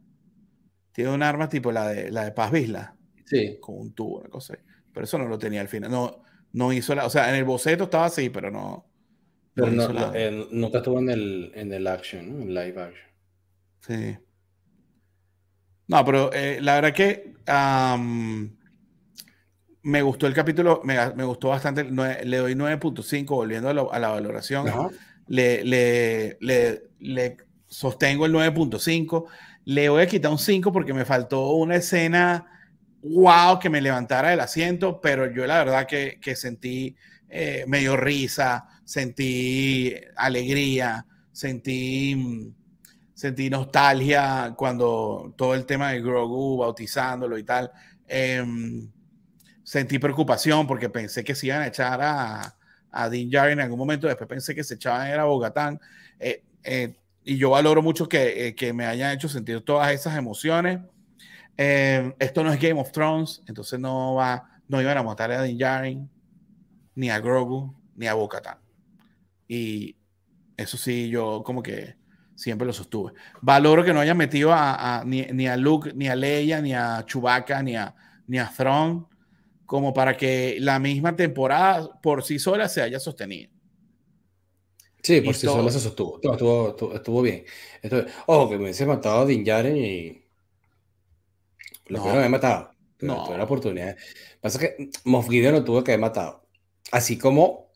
tiene 0.91 1.11
un 1.11 1.23
arma 1.23 1.49
tipo 1.49 1.71
la 1.71 1.89
de 1.89 2.11
la 2.11 2.25
de 2.25 2.31
Paz 2.31 2.51
Visla. 2.51 2.95
Sí. 3.25 3.57
Con 3.59 3.77
un 3.77 3.93
tubo, 3.93 4.19
una 4.19 4.29
cosa. 4.29 4.57
Pero 4.93 5.03
eso 5.03 5.17
no 5.17 5.27
lo 5.27 5.37
tenía 5.37 5.61
al 5.61 5.67
final. 5.67 5.89
No, 5.91 6.23
no 6.53 6.73
hizo 6.73 6.95
la. 6.95 7.05
O 7.05 7.09
sea, 7.09 7.29
en 7.29 7.35
el 7.35 7.43
boceto 7.43 7.85
estaba 7.85 8.05
así, 8.05 8.29
pero 8.29 8.51
no. 8.51 8.85
Pero 9.53 9.67
no, 9.71 9.89
nunca 10.51 10.77
estuvo 10.77 10.99
en 10.99 11.09
el, 11.09 11.51
en 11.55 11.73
el 11.73 11.85
action, 11.87 12.41
en 12.41 12.53
live 12.53 12.81
action. 12.81 13.11
Sí. 13.81 14.17
No, 15.87 16.05
pero 16.05 16.31
eh, 16.31 16.59
la 16.61 16.75
verdad 16.75 16.93
que 16.93 17.33
me 19.83 20.01
gustó 20.01 20.27
el 20.27 20.33
capítulo, 20.33 20.81
me, 20.83 21.13
me 21.15 21.23
gustó 21.23 21.49
bastante. 21.49 21.83
le 21.83 22.37
doy 22.37 22.53
9.5, 22.53 23.25
volviendo 23.27 23.69
a, 23.69 23.99
la 23.99 24.09
valoración. 24.09 24.67
Le, 25.27 25.63
le, 25.63 26.37
le, 26.41 26.83
le, 26.99 27.37
sostengo 27.67 28.25
el 28.25 28.33
9.5. 28.33 29.25
Le 29.65 29.89
voy 29.89 30.01
a 30.03 30.07
quitar 30.07 30.31
un 30.31 30.39
5 30.39 30.71
porque 30.71 30.93
me 30.93 31.05
faltó 31.05 31.51
una 31.51 31.75
escena 31.77 32.47
wow 33.03 33.59
que 33.59 33.69
me 33.69 33.81
levantara 33.81 34.29
del 34.29 34.39
asiento, 34.39 35.01
pero 35.01 35.31
yo 35.31 35.45
la 35.47 35.63
verdad 35.63 35.87
que, 35.87 36.35
sentí 36.35 36.95
eh, 37.29 37.65
medio 37.67 37.97
risa, 37.97 38.67
sentí 38.83 39.93
alegría, 40.15 41.05
sentí, 41.31 42.53
sentí 43.13 43.49
nostalgia 43.49 44.53
cuando 44.55 45.33
todo 45.37 45.55
el 45.55 45.65
tema 45.65 45.91
de 45.91 46.01
Grogu 46.01 46.57
bautizándolo 46.57 47.37
y 47.37 47.43
tal. 47.43 47.71
Em, 48.07 48.91
sentí 49.63 49.99
preocupación 49.99 50.67
porque 50.67 50.89
pensé 50.89 51.23
que 51.23 51.35
se 51.35 51.47
iban 51.47 51.61
a 51.61 51.67
echar 51.67 51.99
a, 52.01 52.55
a 52.91 53.09
Dean 53.09 53.29
Jarry 53.31 53.53
en 53.53 53.61
algún 53.61 53.79
momento, 53.79 54.07
después 54.07 54.27
pensé 54.27 54.53
que 54.53 54.63
se 54.63 54.75
echaban 54.75 55.11
a 55.11 55.23
Bogatán. 55.23 55.79
Eh, 56.19 56.43
eh, 56.63 56.95
y 57.23 57.37
yo 57.37 57.51
valoro 57.51 57.81
mucho 57.81 58.09
que, 58.09 58.55
que 58.57 58.73
me 58.73 58.85
hayan 58.85 59.13
hecho 59.13 59.29
sentir 59.29 59.61
todas 59.61 59.91
esas 59.91 60.17
emociones. 60.17 60.79
Eh, 61.57 62.13
esto 62.19 62.43
no 62.43 62.51
es 62.51 62.59
Game 62.59 62.79
of 62.79 62.91
Thrones, 62.91 63.43
entonces 63.47 63.79
no 63.79 64.15
va, 64.15 64.49
no 64.67 64.81
iban 64.81 64.97
a 64.97 65.03
matar 65.03 65.31
a 65.31 65.43
Din 65.43 65.57
Djarin, 65.57 66.09
ni 66.95 67.09
a 67.09 67.19
Grogu, 67.19 67.75
ni 67.95 68.07
a 68.07 68.13
Bo-Katan. 68.13 68.57
Y 69.47 69.95
eso 70.57 70.77
sí, 70.77 71.09
yo 71.09 71.43
como 71.45 71.61
que 71.61 71.95
siempre 72.35 72.65
lo 72.65 72.73
sostuve. 72.73 73.13
Valoro 73.41 73.83
que 73.83 73.93
no 73.93 73.99
hayan 73.99 74.17
metido 74.17 74.51
a, 74.53 75.03
ni, 75.05 75.47
a 75.47 75.57
Luke, 75.57 75.91
ni 75.93 76.07
a 76.07 76.15
Leia, 76.15 76.61
ni 76.61 76.73
a 76.73 77.05
Chewbacca, 77.05 77.61
ni 77.61 77.75
a, 77.75 77.93
ni 78.27 78.39
a 78.39 78.47
como 79.71 79.93
para 79.93 80.17
que 80.17 80.57
la 80.59 80.79
misma 80.79 81.15
temporada 81.15 82.01
por 82.01 82.25
sí 82.25 82.39
sola 82.39 82.67
se 82.67 82.81
haya 82.81 82.99
sostenido. 82.99 83.49
Sí, 85.01 85.21
por 85.21 85.33
sí 85.33 85.47
sola 85.47 85.71
se 85.71 85.79
sostuvo. 85.79 86.19
Estuvo, 86.21 86.93
estuvo, 86.93 87.21
bien. 87.21 87.45
ojo, 88.25 88.49
que 88.49 88.57
me 88.57 88.63
hubiese 88.63 88.85
matado 88.85 89.21
a 89.21 89.25
Din 89.25 89.45
y 89.77 90.25
lo 91.85 92.05
no, 92.05 92.21
que 92.21 92.27
matado. 92.27 92.71
no. 92.99 93.23
Tuve 93.23 93.37
la 93.37 93.45
oportunidad. 93.45 93.95
Pasa 94.41 94.59
que 94.59 94.89
Moff 95.05 95.29
Gideon 95.29 95.53
no 95.53 95.63
tuvo 95.63 95.85
que 95.85 95.93
haber 95.93 96.01
matado. 96.01 96.45
Así 96.91 97.17
como 97.17 97.71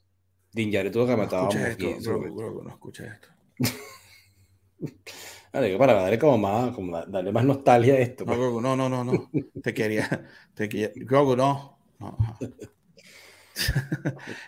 Din 0.52 0.72
tuvo 0.91 1.06
que 1.06 1.14
haber 1.14 1.24
matado 1.24 1.43
a 1.43 1.46
Moff 1.46 1.78
Gideon. 1.78 2.36
no 2.62 2.72
escuché 2.72 3.08
esto. 3.08 3.30
para 5.78 5.93
darle 5.93 6.20
como 6.20 6.38
más, 6.38 6.76
como 6.76 7.06
darle 7.06 7.32
más 7.32 7.46
nostalgia 7.46 7.93
a 7.93 8.00
esto. 8.00 8.26
No, 8.26 8.36
pues. 8.36 8.62
no, 8.62 8.76
no, 8.76 8.89
no, 8.89 9.05
no. 9.05 9.32
te 9.63 9.74
quería, 9.74 10.28
te 10.54 10.67
quería. 10.67 10.92
Grogu, 10.93 11.38
no. 11.38 11.75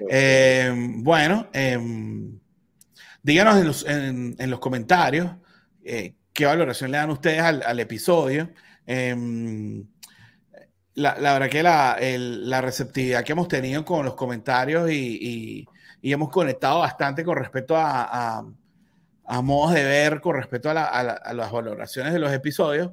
Eh, 0.09 0.73
bueno, 0.97 1.47
eh, 1.53 1.79
díganos 3.23 3.57
en 3.57 3.67
los, 3.67 3.85
en, 3.85 4.35
en 4.37 4.49
los 4.49 4.59
comentarios 4.59 5.31
eh, 5.89 6.15
qué 6.33 6.45
valoración 6.45 6.91
le 6.91 6.97
dan 6.97 7.09
ustedes 7.09 7.41
al, 7.41 7.79
episodio. 7.79 8.51
Em, 8.85 9.87
la, 10.95 11.13
verdad 11.15 11.49
que 11.49 11.63
la, 11.63 12.61
receptividad 12.61 13.23
que 13.23 13.31
hemos 13.31 13.47
tenido 13.47 13.85
con 13.85 14.05
los 14.05 14.15
comentarios 14.15 14.91
y, 14.91 15.65
hemos 16.03 16.29
conectado 16.29 16.79
bastante 16.79 17.23
con 17.23 17.37
respecto 17.37 17.75
a, 17.75 18.45
a, 19.25 19.41
modos 19.41 19.73
de 19.73 19.83
ver, 19.83 20.21
con 20.21 20.35
respecto 20.35 20.69
a, 20.69 21.33
las 21.33 21.51
valoraciones 21.51 22.13
de 22.13 22.19
los 22.19 22.33
episodios. 22.33 22.91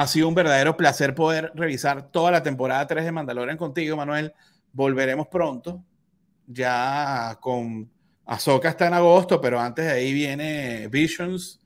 Ha 0.00 0.06
sido 0.06 0.28
un 0.28 0.34
verdadero 0.34 0.78
placer 0.78 1.14
poder 1.14 1.52
revisar 1.54 2.10
toda 2.10 2.30
la 2.30 2.42
temporada 2.42 2.86
3 2.86 3.04
de 3.04 3.12
Mandalorian 3.12 3.58
contigo, 3.58 3.98
Manuel. 3.98 4.32
Volveremos 4.72 5.28
pronto, 5.28 5.84
ya 6.46 7.36
con 7.38 7.90
Ahsoka 8.24 8.70
está 8.70 8.86
en 8.86 8.94
agosto, 8.94 9.42
pero 9.42 9.60
antes 9.60 9.84
de 9.84 9.90
ahí 9.92 10.14
viene 10.14 10.88
Visions 10.88 11.60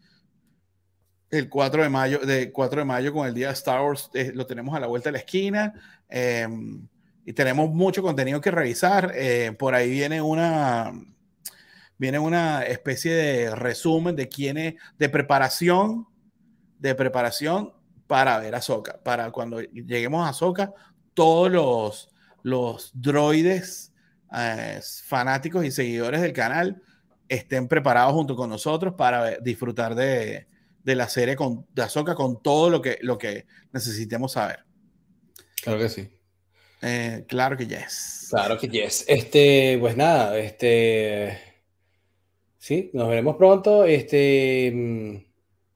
el 1.31 1.49
4 1.49 1.85
de 1.85 1.89
mayo, 1.89 2.19
de 2.19 2.51
4 2.51 2.81
de 2.81 2.85
mayo 2.85 3.13
con 3.13 3.25
el 3.29 3.35
día 3.35 3.47
de 3.47 3.53
Star 3.53 3.81
Wars, 3.81 4.11
eh, 4.15 4.33
lo 4.35 4.45
tenemos 4.47 4.75
a 4.75 4.81
la 4.81 4.89
vuelta 4.89 5.11
de 5.11 5.13
la 5.13 5.19
esquina. 5.19 5.73
Em, 6.09 6.89
y 7.25 7.33
tenemos 7.35 7.71
mucho 7.71 8.03
contenido 8.03 8.41
que 8.41 8.51
revisar. 8.51 9.13
Eh, 9.15 9.55
por 9.57 9.77
ahí 9.77 9.89
viene 9.89 10.21
una, 10.21 10.93
viene 11.99 12.19
una 12.19 12.65
especie 12.65 13.15
de 13.15 13.55
resumen 13.55 14.17
de 14.17 14.29
quién 14.29 14.77
de 14.99 15.09
preparación, 15.09 16.09
de 16.81 16.97
preparación 16.97 17.73
para 18.15 18.39
ver 18.39 18.55
a 18.55 18.63
Soca. 18.63 19.03
Para 19.03 19.33
cuando 19.33 19.61
lleguemos 19.61 20.25
a 20.25 20.33
Soca, 20.33 20.73
todos 21.15 21.51
los, 21.51 22.15
los 22.45 22.93
droides 22.95 23.93
eh, 24.33 24.81
fanáticos 25.05 25.65
y 25.65 25.73
seguidores 25.73 26.21
del 26.21 26.33
canal 26.33 26.81
estén 27.29 27.67
preparados 27.67 28.13
junto 28.13 28.37
con 28.37 28.49
nosotros 28.49 28.95
para 28.97 29.39
disfrutar 29.39 29.97
de, 29.97 30.47
de 30.85 30.95
la 30.95 31.09
serie 31.09 31.35
con, 31.35 31.67
de 31.75 31.83
Ahsoka 31.83 32.15
con 32.15 32.41
todo 32.41 32.71
lo 32.71 32.81
que, 32.81 32.99
lo 33.03 33.19
que 33.19 33.47
necesitemos 33.73 34.31
saber. 34.31 34.65
Claro 35.61 35.81
que 35.81 35.89
sí. 35.89 36.09
Eh, 36.83 37.25
claro 37.27 37.57
que 37.57 37.67
yes. 37.67 38.29
Claro 38.31 38.57
que 38.57 38.69
yes. 38.69 39.07
Este, 39.09 39.77
pues 39.81 39.97
nada, 39.97 40.39
este. 40.39 41.37
Sí, 42.59 42.93
nos 42.95 43.09
veremos 43.09 43.35
pronto. 43.35 43.85
Este, 43.85 44.71
mm, 44.73 45.24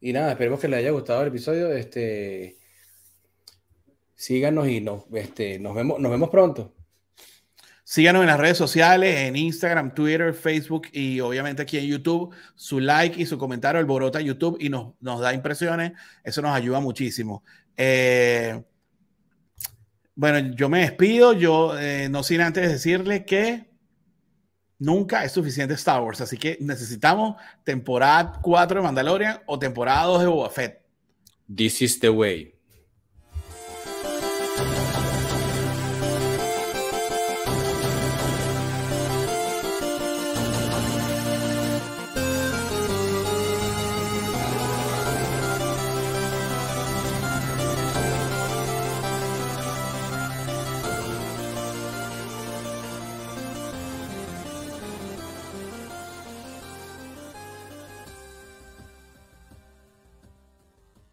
y 0.00 0.12
nada, 0.12 0.32
esperemos 0.32 0.60
que 0.60 0.68
les 0.68 0.78
haya 0.78 0.90
gustado 0.90 1.22
el 1.22 1.28
episodio. 1.28 1.72
Este, 1.72 2.58
síganos 4.14 4.68
y 4.68 4.80
nos, 4.80 5.04
este, 5.12 5.58
nos, 5.58 5.74
vemos, 5.74 5.98
nos 5.98 6.10
vemos 6.10 6.30
pronto. 6.30 6.74
Síganos 7.82 8.20
en 8.20 8.26
las 8.26 8.38
redes 8.38 8.58
sociales, 8.58 9.16
en 9.20 9.34
Instagram, 9.34 9.94
Twitter, 9.94 10.34
Facebook 10.34 10.88
y 10.92 11.20
obviamente 11.20 11.62
aquí 11.62 11.78
en 11.78 11.86
YouTube. 11.86 12.34
Su 12.54 12.80
like 12.80 13.20
y 13.20 13.24
su 13.24 13.38
comentario 13.38 13.78
alborota 13.78 14.20
YouTube 14.20 14.58
y 14.60 14.68
nos, 14.68 14.92
nos 15.00 15.20
da 15.20 15.32
impresiones. 15.32 15.92
Eso 16.22 16.42
nos 16.42 16.54
ayuda 16.54 16.80
muchísimo. 16.80 17.42
Eh, 17.78 18.62
bueno, 20.14 20.54
yo 20.54 20.68
me 20.68 20.80
despido. 20.80 21.32
Yo 21.32 21.78
eh, 21.78 22.08
no 22.10 22.22
sin 22.22 22.42
antes 22.42 22.70
decirle 22.70 23.24
que 23.24 23.67
nunca 24.78 25.24
es 25.24 25.32
suficiente 25.32 25.74
Star 25.74 26.02
Wars. 26.02 26.20
Así 26.20 26.36
que 26.36 26.58
necesitamos 26.60 27.36
temporada 27.64 28.40
4 28.42 28.80
de 28.80 28.84
Mandalorian 28.84 29.40
o 29.46 29.58
temporada 29.58 30.04
2 30.04 30.20
de 30.20 30.26
Boba 30.26 30.50
Fett. 30.50 30.80
This 31.54 31.82
is 31.82 31.98
the 32.00 32.10
way. 32.10 32.57